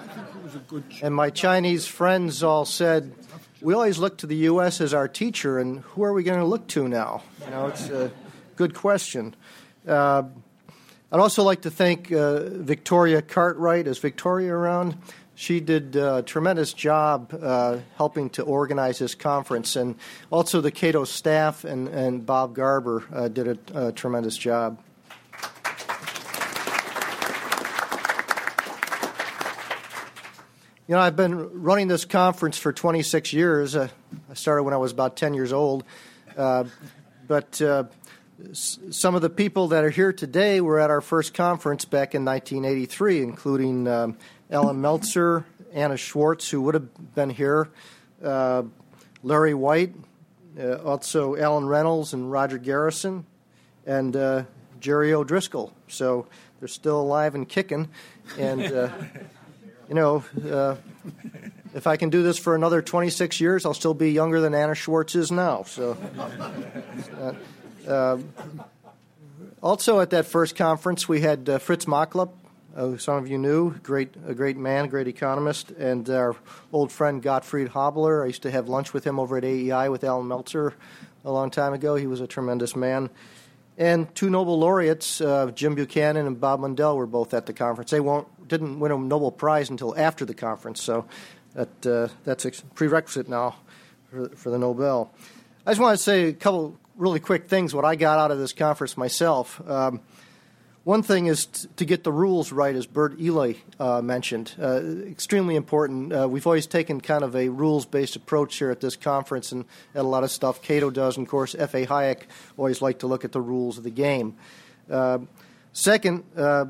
and 1.03 1.15
my 1.15 1.29
Chinese 1.29 1.87
friends 1.87 2.43
all 2.43 2.65
said, 2.65 3.13
we 3.61 3.75
always 3.75 3.99
look 3.99 4.17
to 4.19 4.27
the 4.27 4.37
U.S. 4.49 4.81
as 4.81 4.95
our 4.95 5.09
teacher, 5.09 5.59
and 5.59 5.81
who 5.81 6.05
are 6.05 6.15
we 6.15 6.23
going 6.23 6.39
to 6.39 6.47
look 6.47 6.67
to 6.69 6.89
now? 6.89 7.23
You 7.45 7.51
know, 7.51 7.67
it's 7.67 7.91
a 7.91 8.11
good 8.57 8.73
question. 8.73 9.37
Uh, 9.87 10.23
I'd 11.13 11.21
also 11.21 11.43
like 11.43 11.61
to 11.63 11.71
thank 11.71 12.11
uh, 12.11 12.49
Victoria 12.49 13.21
Cartwright. 13.21 13.87
Is 13.87 13.99
Victoria 13.99 14.55
around? 14.55 14.97
She 15.37 15.59
did 15.61 15.97
a 15.97 16.23
tremendous 16.23 16.73
job 16.73 17.37
uh, 17.41 17.79
helping 17.97 18.31
to 18.31 18.43
organize 18.43 19.01
this 19.01 19.15
conference, 19.17 19.75
and 19.75 19.97
also 20.31 20.61
the 20.61 20.71
Cato 20.71 21.05
staff 21.05 21.65
and, 21.65 21.89
and 21.89 22.25
Bob 22.25 22.55
Garber 22.55 23.05
uh, 23.13 23.29
did 23.29 23.49
a, 23.75 23.89
a 23.89 23.93
tremendous 23.93 24.37
job. 24.37 24.79
You 30.87 30.95
know, 30.95 31.01
I've 31.01 31.17
been 31.17 31.63
running 31.63 31.89
this 31.89 32.05
conference 32.05 32.59
for 32.59 32.71
26 32.71 33.33
years. 33.33 33.75
Uh, 33.75 33.89
I 34.31 34.35
started 34.35 34.65
when 34.65 34.75
I 34.75 34.77
was 34.77 34.93
about 34.93 35.17
10 35.17 35.33
years 35.33 35.51
old. 35.51 35.83
Uh, 36.37 36.65
but 37.27 37.61
uh, 37.63 37.85
some 38.53 39.15
of 39.15 39.23
the 39.23 39.31
people 39.31 39.69
that 39.69 39.85
are 39.85 39.91
here 39.91 40.13
today 40.13 40.61
were 40.61 40.81
at 40.81 40.91
our 40.91 41.01
first 41.01 41.35
conference 41.35 41.85
back 41.85 42.15
in 42.15 42.25
1983, 42.25 43.23
including 43.23 43.89
um, 43.89 44.17
Allan 44.51 44.81
Meltzer, 44.81 45.45
Anna 45.73 45.97
Schwartz, 45.97 46.49
who 46.51 46.61
would 46.63 46.75
have 46.75 47.15
been 47.15 47.31
here, 47.31 47.69
uh, 48.23 48.63
Larry 49.23 49.55
White, 49.55 49.95
uh, 50.59 50.75
also 50.77 51.37
Alan 51.37 51.67
Reynolds 51.67 52.13
and 52.13 52.31
Roger 52.31 52.59
Garrison, 52.59 53.27
and 53.87 54.17
uh, 54.17 54.45
Jerry 54.81 55.13
O'Driscoll. 55.13 55.73
So 55.89 56.27
they're 56.59 56.69
still 56.69 57.01
alive 57.01 57.35
and 57.35 57.49
kicking. 57.49 57.89
And, 58.39 58.63
uh, 58.63 58.89
you 59.89 59.95
know, 59.95 60.25
uh, 60.49 60.77
if 61.75 61.87
I 61.87 61.97
can 61.97 62.11
do 62.11 62.23
this 62.23 62.39
for 62.39 62.55
another 62.55 62.83
26 62.83 63.41
years, 63.41 63.67
I'll 63.67 63.75
still 63.75 63.95
be 63.95 64.13
younger 64.13 64.41
than 64.41 64.55
Anna 64.55 64.75
Schwartz 64.75 65.15
is 65.15 65.33
now. 65.33 65.65
So, 65.65 65.97
also 69.63 70.01
at 70.01 70.11
that 70.11 70.27
first 70.27 70.57
conference, 70.57 71.09
we 71.09 71.21
had 71.21 71.49
uh, 71.49 71.59
Fritz 71.59 71.87
Machlup, 71.87 72.31
uh, 72.77 72.97
some 72.97 73.17
of 73.17 73.29
you 73.29 73.39
knew, 73.39 73.73
great, 73.79 74.15
a 74.27 74.35
great 74.35 74.57
man, 74.57 74.89
great 74.89 75.07
economist, 75.07 75.71
and 75.73 76.11
our 76.11 76.35
old 76.73 76.91
friend 76.91 77.23
Gottfried 77.23 77.69
Haberler. 77.69 78.25
I 78.25 78.27
used 78.27 78.43
to 78.43 78.51
have 78.51 78.69
lunch 78.69 78.93
with 78.93 79.05
him 79.05 79.21
over 79.21 79.37
at 79.37 79.45
AEI 79.45 79.89
with 79.91 80.03
Allan 80.03 80.27
Meltzer 80.27 80.75
a 81.25 81.31
long 81.31 81.51
time 81.51 81.73
ago. 81.73 81.95
He 81.95 82.09
was 82.09 82.21
a 82.21 82.27
tremendous 82.27 82.75
man. 82.75 83.11
And 83.79 84.13
two 84.15 84.29
Nobel 84.29 84.59
laureates, 84.59 85.21
uh, 85.21 85.51
Jim 85.55 85.75
Buchanan 85.75 86.27
and 86.27 86.41
Bob 86.41 86.61
Mundell, 86.61 86.97
were 86.97 87.07
both 87.07 87.33
at 87.33 87.47
the 87.47 87.53
conference. 87.53 87.91
They 87.91 88.01
won't, 88.01 88.27
didn't 88.49 88.81
win 88.81 88.93
a 88.93 88.99
Nobel 88.99 89.31
Prize 89.31 89.71
until 89.71 89.97
after 89.97 90.25
the 90.25 90.35
conference, 90.35 90.83
so 90.83 91.07
that, 91.55 91.87
uh, 91.87 92.09
that's 92.25 92.45
a 92.45 92.51
prerequisite 92.75 93.29
now 93.29 93.57
for, 94.11 94.29
for 94.31 94.51
the 94.51 94.59
Nobel. 94.59 95.13
I 95.67 95.71
just 95.71 95.81
want 95.81 95.97
to 95.97 96.03
say 96.03 96.29
a 96.29 96.33
couple 96.33 96.79
really 96.97 97.21
quick 97.21 97.49
things, 97.49 97.75
what 97.75 97.85
I 97.85 97.97
got 97.97 98.19
out 98.19 98.31
of 98.31 98.39
this 98.39 98.53
conference 98.53 98.97
myself. 98.97 99.61
Um, 99.69 100.01
one 100.85 101.03
thing 101.03 101.27
is 101.27 101.47
t- 101.47 101.69
to 101.77 101.85
get 101.87 102.05
the 102.05 102.13
rules 102.13 102.53
right, 102.53 102.75
as 102.75 102.87
Bert 102.87 103.19
Ely 103.19 103.55
uh, 103.81 104.03
mentioned. 104.03 104.55
Uh, 104.61 104.83
extremely 105.07 105.57
important. 105.57 106.13
Uh, 106.13 106.29
we've 106.29 106.47
always 106.47 106.67
taken 106.67 107.01
kind 107.01 107.25
of 107.25 107.35
a 107.35 107.49
rules 107.49 107.87
based 107.87 108.17
approach 108.17 108.57
here 108.57 108.71
at 108.71 108.81
this 108.81 108.95
conference 108.95 109.51
and 109.51 109.65
at 109.95 110.03
a 110.03 110.09
lot 110.09 110.25
of 110.25 110.31
stuff. 110.31 110.61
Cato 110.61 110.91
does, 110.91 111.17
and 111.17 111.27
of 111.27 111.31
course, 111.31 111.55
F.A. 111.55 111.87
Hayek 111.87 112.25
always 112.59 112.83
like 112.83 112.99
to 112.99 113.07
look 113.07 113.25
at 113.25 113.33
the 113.33 113.41
rules 113.41 113.79
of 113.79 113.85
the 113.85 113.91
game. 113.91 114.37
Uh, 114.91 115.21
second, 115.73 116.25
uh, 116.37 116.67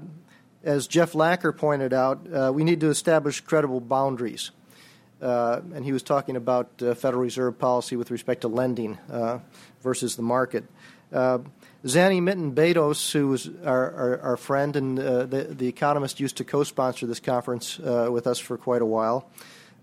as 0.63 0.87
Jeff 0.87 1.13
Lacker 1.13 1.55
pointed 1.57 1.93
out, 1.93 2.21
uh, 2.33 2.53
we 2.55 2.63
need 2.63 2.81
to 2.81 2.91
establish 2.91 3.41
credible 3.41 3.81
boundaries. 3.81 4.53
And 5.25 5.85
he 5.85 5.93
was 5.93 6.03
talking 6.03 6.37
about 6.37 6.79
Federal 6.79 7.23
Reserve 7.23 7.59
policy 7.59 7.97
with 7.97 8.11
respect 8.11 8.43
to 8.43 8.49
lending 8.49 8.99
versus 9.83 10.17
the 10.17 10.23
market. 10.23 10.65
Zanny 11.85 12.23
Minton 12.23 12.53
Beddoes, 12.53 13.13
who 13.13 13.29
was 13.29 13.51
our, 13.65 13.93
our, 13.93 14.21
our 14.21 14.37
friend 14.39 14.75
and 14.75 14.99
uh, 14.99 15.27
the, 15.27 15.45
the 15.45 15.69
economist, 15.69 16.19
used 16.19 16.39
to 16.39 16.45
co 16.45 16.65
sponsor 16.65 17.07
this 17.07 17.21
conference 17.21 17.79
uh, 17.79 18.09
with 18.11 18.27
us 18.27 18.39
for 18.39 18.57
quite 18.57 18.81
a 18.81 18.87
while. 18.87 19.29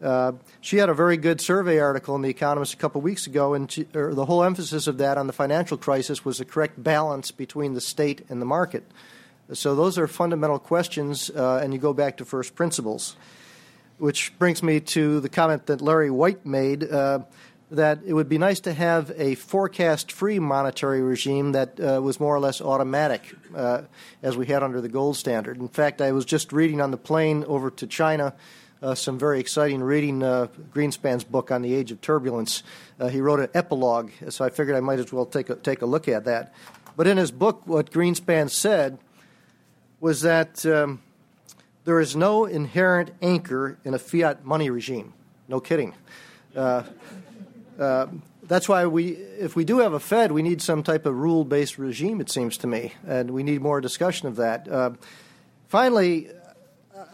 Uh, 0.02 0.32
she 0.62 0.78
had 0.78 0.90
a 0.90 0.96
very 0.96 1.16
good 1.16 1.40
survey 1.40 1.78
article 1.78 2.16
in 2.16 2.24
The 2.24 2.30
Economist 2.30 2.74
a 2.74 2.78
couple 2.78 2.98
of 2.98 3.04
weeks 3.04 3.28
ago, 3.28 3.54
and 3.54 3.72
she, 3.72 3.84
the 3.84 4.26
whole 4.26 4.44
emphasis 4.44 4.88
of 4.88 4.98
that 4.98 5.20
on 5.20 5.28
the 5.28 5.34
financial 5.34 5.78
crisis 5.78 6.26
was 6.26 6.40
the 6.40 6.46
correct 6.46 6.82
balance 6.82 7.30
between 7.30 7.76
the 7.76 7.82
state 7.82 8.26
and 8.28 8.42
the 8.42 8.46
market. 8.48 8.84
So, 9.54 9.76
those 9.76 10.00
are 10.00 10.08
fundamental 10.08 10.58
questions, 10.58 11.30
uh, 11.30 11.60
and 11.62 11.72
you 11.72 11.80
go 11.80 11.94
back 11.94 12.18
to 12.18 12.26
first 12.26 12.56
principles. 12.56 13.16
Which 14.02 14.34
brings 14.40 14.64
me 14.64 14.80
to 14.80 15.20
the 15.20 15.30
comment 15.30 15.68
that 15.68 15.80
Larry 15.80 16.10
White 16.10 16.44
made 16.44 16.92
uh, 16.92 17.20
that 17.70 18.00
it 18.04 18.14
would 18.14 18.28
be 18.28 18.40
nice 18.40 18.60
to 18.62 18.74
have 18.74 19.12
a 19.16 19.36
forecast 19.36 20.12
free 20.12 20.40
monetary 20.40 21.04
regime 21.04 21.52
that 21.52 21.80
uh, 21.80 22.02
was 22.02 22.20
more 22.20 22.36
or 22.36 22.40
less 22.40 22.62
automatic, 22.62 23.22
uh, 23.56 23.84
as 24.24 24.36
we 24.36 24.48
had 24.48 24.64
under 24.64 24.82
the 24.82 24.90
gold 24.90 25.18
standard. 25.18 25.58
In 25.58 25.68
fact, 25.68 26.02
I 26.02 26.14
was 26.14 26.26
just 26.26 26.52
reading 26.52 26.82
on 26.82 26.90
the 26.90 26.98
plane 26.98 27.44
over 27.44 27.70
to 27.70 27.86
China. 27.86 28.34
Uh, 28.82 28.96
some 28.96 29.20
very 29.20 29.40
exciting 29.40 29.84
reading 29.84 30.24
uh, 30.24 30.48
Greenspan's 30.74 31.24
book 31.24 31.52
on 31.52 31.62
the 31.62 31.76
age 31.76 31.92
of 31.92 32.02
turbulence. 32.02 32.64
Uh, 33.00 33.08
he 33.08 33.22
wrote 33.22 33.40
an 33.40 33.50
epilogue, 33.54 34.10
so 34.30 34.44
I 34.44 34.50
figured 34.50 34.76
I 34.76 34.80
might 34.80 34.98
as 34.98 35.14
well 35.14 35.28
take 35.28 35.52
a, 35.52 35.56
take 35.58 35.84
a 35.84 35.86
look 35.86 36.08
at 36.08 36.26
that. 36.26 36.56
But 36.98 37.06
in 37.06 37.18
his 37.18 37.30
book, 37.30 37.68
what 37.68 37.92
Greenspan 37.92 38.50
said 38.50 38.98
was 40.00 40.22
that 40.22 40.66
um, 40.66 41.04
there 41.84 42.00
is 42.00 42.16
no 42.16 42.46
inherent 42.46 43.12
anchor 43.22 43.78
in 43.84 43.94
a 43.94 44.00
fiat 44.00 44.46
money 44.46 44.70
regime. 44.70 45.14
No 45.48 45.60
kidding. 45.60 45.94
Uh, 46.56 46.84
uh, 47.80 48.08
that's 48.44 48.68
why 48.68 48.86
we, 48.86 49.12
if 49.12 49.56
we 49.56 49.64
do 49.64 49.80
have 49.80 49.94
a 49.94 50.00
Fed, 50.00 50.32
we 50.32 50.42
need 50.42 50.62
some 50.62 50.84
type 50.84 51.06
of 51.06 51.16
rule-based 51.16 51.78
regime. 51.78 52.20
It 52.22 52.30
seems 52.30 52.58
to 52.58 52.68
me, 52.68 52.94
and 53.08 53.32
we 53.32 53.44
need 53.44 53.62
more 53.62 53.82
discussion 53.82 54.28
of 54.28 54.36
that. 54.36 54.68
Uh, 54.68 54.92
finally, 55.70 56.30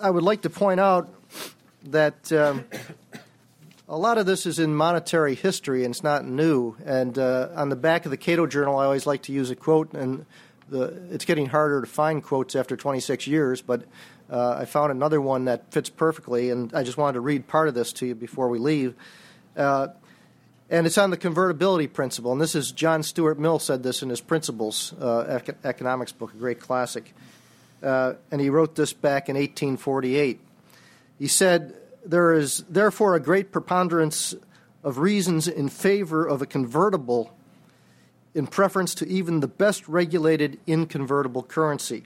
I 0.02 0.10
would 0.10 0.24
like 0.24 0.42
to 0.42 0.50
point 0.50 0.80
out 0.80 1.14
that 1.84 2.32
um, 2.32 2.66
a 3.88 3.98
lot 3.98 4.18
of 4.18 4.26
this 4.26 4.46
is 4.46 4.60
in 4.60 4.76
monetary 4.76 5.36
history, 5.36 5.86
and 5.86 5.94
it's 5.94 6.04
not 6.04 6.26
new. 6.26 6.76
And 6.86 7.18
uh, 7.18 7.50
on 7.56 7.70
the 7.70 7.76
back 7.76 8.06
of 8.06 8.12
the 8.12 8.18
Cato 8.18 8.48
Journal, 8.48 8.78
I 8.78 8.86
always 8.86 9.06
like 9.06 9.22
to 9.24 9.32
use 9.32 9.50
a 9.50 9.56
quote, 9.56 9.94
and 9.94 10.26
the, 10.70 10.86
it's 11.12 11.26
getting 11.26 11.46
harder 11.46 11.82
to 11.82 11.88
find 11.88 12.24
quotes 12.24 12.56
after 12.56 12.76
26 12.76 13.28
years, 13.28 13.62
but 13.62 13.84
uh, 14.30 14.58
I 14.60 14.66
found 14.66 14.92
another 14.92 15.22
one 15.22 15.46
that 15.46 15.72
fits 15.72 15.90
perfectly, 15.90 16.50
and 16.50 16.74
I 16.74 16.84
just 16.84 16.98
wanted 16.98 17.14
to 17.14 17.22
read 17.22 17.48
part 17.48 17.68
of 17.68 17.74
this 17.74 17.94
to 17.94 18.08
you 18.08 18.16
before 18.16 18.50
we 18.50 18.60
leave. 18.60 18.96
Uh, 19.56 19.88
and 20.70 20.86
it's 20.86 20.98
on 20.98 21.12
the 21.12 21.18
convertibility 21.18 21.88
principle. 21.88 22.34
And 22.34 22.42
this 22.42 22.54
is 22.54 22.72
John 22.72 23.02
Stuart 23.02 23.40
Mill 23.40 23.60
said 23.60 23.84
this 23.84 24.02
in 24.02 24.10
his 24.10 24.20
Principles 24.20 24.94
uh, 24.94 25.40
economics 25.64 26.12
book, 26.12 26.34
a 26.34 26.38
great 26.38 26.60
classic. 26.60 27.14
Uh, 27.82 28.14
and 28.32 28.42
he 28.42 28.50
wrote 28.50 28.76
this 28.76 28.92
back 28.92 29.30
in 29.30 29.36
1848. 29.36 30.40
He 31.20 31.28
said, 31.28 31.76
There 32.06 32.34
is 32.34 32.66
therefore 32.70 33.16
a 33.16 33.20
great 33.20 33.52
preponderance 33.52 34.36
of 34.84 34.98
reasons 34.98 35.48
in 35.48 35.70
favor 35.70 36.26
of 36.26 36.42
a 36.42 36.46
convertible 36.46 37.34
in 38.36 38.46
preference 38.46 38.94
to 38.96 39.08
even 39.08 39.40
the 39.40 39.48
best 39.48 39.88
regulated 39.88 40.60
inconvertible 40.68 41.44
currency. 41.44 42.04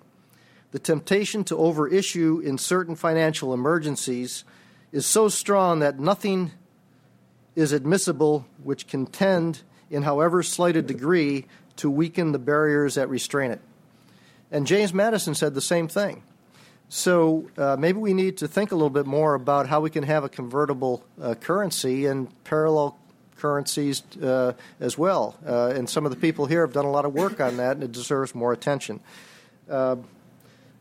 The 0.72 0.80
temptation 0.80 1.44
to 1.46 1.56
overissue 1.56 2.44
in 2.44 2.58
certain 2.58 2.96
financial 2.96 3.54
emergencies 3.54 4.44
is 4.92 5.06
so 5.06 5.30
strong 5.30 5.80
that 5.80 6.00
nothing 6.00 6.52
is 7.56 7.74
admissible 7.74 8.46
which 8.64 8.88
can 8.88 9.06
tend, 9.06 9.62
in 9.90 10.04
however 10.04 10.42
slight 10.42 10.78
a 10.78 10.82
degree, 10.82 11.46
to 11.78 11.90
weaken 11.90 12.32
the 12.32 12.40
barriers 12.40 12.96
that 12.96 13.10
restrain 13.10 13.52
it. 13.52 13.62
And 14.50 14.66
James 14.66 14.94
Madison 14.94 15.36
said 15.36 15.54
the 15.54 15.62
same 15.62 15.88
thing. 15.88 16.24
So 16.88 17.50
uh, 17.58 17.78
maybe 17.80 18.00
we 18.00 18.14
need 18.14 18.38
to 18.38 18.48
think 18.48 18.72
a 18.72 18.76
little 18.76 18.90
bit 18.90 19.06
more 19.06 19.34
about 19.34 19.68
how 19.68 19.80
we 19.80 19.90
can 19.90 20.04
have 20.04 20.26
a 20.26 20.30
convertible 20.30 21.04
uh, 21.22 21.36
currency 21.36 22.06
and 22.06 22.28
parallel 22.44 22.98
currencies 23.38 24.04
uh, 24.22 24.54
as 24.80 24.98
well. 24.98 25.38
Uh, 25.46 25.68
and 25.68 25.90
some 25.90 26.06
of 26.06 26.12
the 26.12 26.18
people 26.18 26.46
here 26.46 26.62
have 26.62 26.74
done 26.74 26.86
a 26.86 26.92
lot 26.92 27.06
of 27.06 27.14
work 27.14 27.40
on 27.40 27.58
that, 27.58 27.78
and 27.78 27.84
it 27.84 27.92
deserves 27.92 28.36
more 28.36 28.52
attention. 28.52 29.00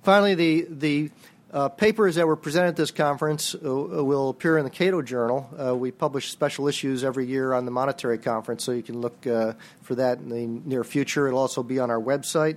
Uh, 0.00 0.04
finally, 0.04 0.34
the 0.34 0.66
the 0.70 1.10
uh, 1.52 1.68
papers 1.68 2.14
that 2.14 2.26
were 2.26 2.36
presented 2.36 2.68
at 2.68 2.76
this 2.76 2.90
conference 2.90 3.54
uh, 3.54 3.58
will 3.60 4.28
appear 4.28 4.56
in 4.56 4.64
the 4.64 4.70
Cato 4.70 5.02
Journal. 5.02 5.50
Uh, 5.58 5.76
we 5.76 5.90
publish 5.90 6.30
special 6.30 6.68
issues 6.68 7.02
every 7.02 7.26
year 7.26 7.52
on 7.52 7.64
the 7.64 7.70
monetary 7.70 8.18
conference, 8.18 8.62
so 8.62 8.72
you 8.72 8.82
can 8.82 9.00
look 9.00 9.26
uh, 9.26 9.54
for 9.82 9.96
that 9.96 10.18
in 10.18 10.28
the 10.28 10.46
near 10.46 10.84
future. 10.84 11.26
It'll 11.26 11.40
also 11.40 11.62
be 11.62 11.80
on 11.80 11.90
our 11.90 12.00
website. 12.00 12.56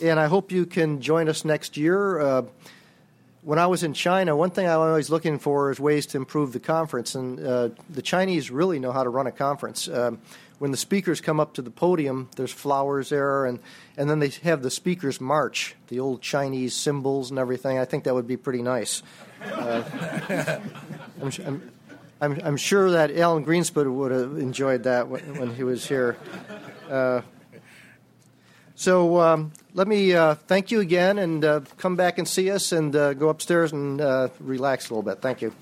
And 0.00 0.20
I 0.20 0.26
hope 0.26 0.52
you 0.52 0.66
can 0.66 1.00
join 1.00 1.28
us 1.28 1.44
next 1.44 1.76
year. 1.76 2.20
Uh, 2.20 2.42
when 3.42 3.58
I 3.58 3.66
was 3.66 3.82
in 3.82 3.92
China, 3.92 4.36
one 4.36 4.50
thing 4.50 4.66
I'm 4.66 4.78
always 4.78 5.10
looking 5.10 5.38
for 5.38 5.70
is 5.70 5.80
ways 5.80 6.06
to 6.06 6.16
improve 6.18 6.52
the 6.52 6.60
conference, 6.60 7.14
and 7.14 7.44
uh, 7.44 7.70
the 7.88 8.02
Chinese 8.02 8.50
really 8.50 8.78
know 8.78 8.92
how 8.92 9.02
to 9.02 9.10
run 9.10 9.26
a 9.26 9.32
conference. 9.32 9.88
Um, 9.88 10.20
when 10.60 10.72
the 10.72 10.76
speakers 10.76 11.22
come 11.22 11.40
up 11.40 11.54
to 11.54 11.62
the 11.62 11.70
podium, 11.70 12.28
there's 12.36 12.52
flowers 12.52 13.08
there, 13.08 13.46
and, 13.46 13.60
and 13.96 14.10
then 14.10 14.18
they 14.18 14.28
have 14.28 14.60
the 14.60 14.70
speakers 14.70 15.18
march, 15.18 15.74
the 15.88 15.98
old 15.98 16.20
Chinese 16.20 16.74
symbols 16.74 17.30
and 17.30 17.38
everything. 17.38 17.78
I 17.78 17.86
think 17.86 18.04
that 18.04 18.12
would 18.12 18.26
be 18.26 18.36
pretty 18.36 18.60
nice. 18.60 19.02
Uh, 19.42 19.82
I'm, 21.22 21.32
I'm, 21.46 21.72
I'm, 22.20 22.40
I'm, 22.44 22.56
sure 22.58 22.90
that 22.90 23.10
Alan 23.16 23.42
Greenspan 23.42 23.90
would 23.90 24.12
have 24.12 24.36
enjoyed 24.36 24.82
that 24.82 25.08
when, 25.08 25.38
when 25.38 25.54
he 25.54 25.64
was 25.64 25.88
here. 25.88 26.18
Uh, 26.90 27.22
so 28.74 29.18
um, 29.18 29.52
let 29.72 29.88
me 29.88 30.12
uh, 30.12 30.34
thank 30.34 30.70
you 30.70 30.80
again 30.80 31.18
and 31.18 31.42
uh, 31.42 31.60
come 31.78 31.96
back 31.96 32.18
and 32.18 32.28
see 32.28 32.50
us 32.50 32.72
and 32.72 32.94
uh, 32.94 33.14
go 33.14 33.30
upstairs 33.30 33.72
and 33.72 33.98
uh, 33.98 34.28
relax 34.38 34.90
a 34.90 34.92
little 34.92 35.10
bit. 35.10 35.22
Thank 35.22 35.40
you. 35.40 35.54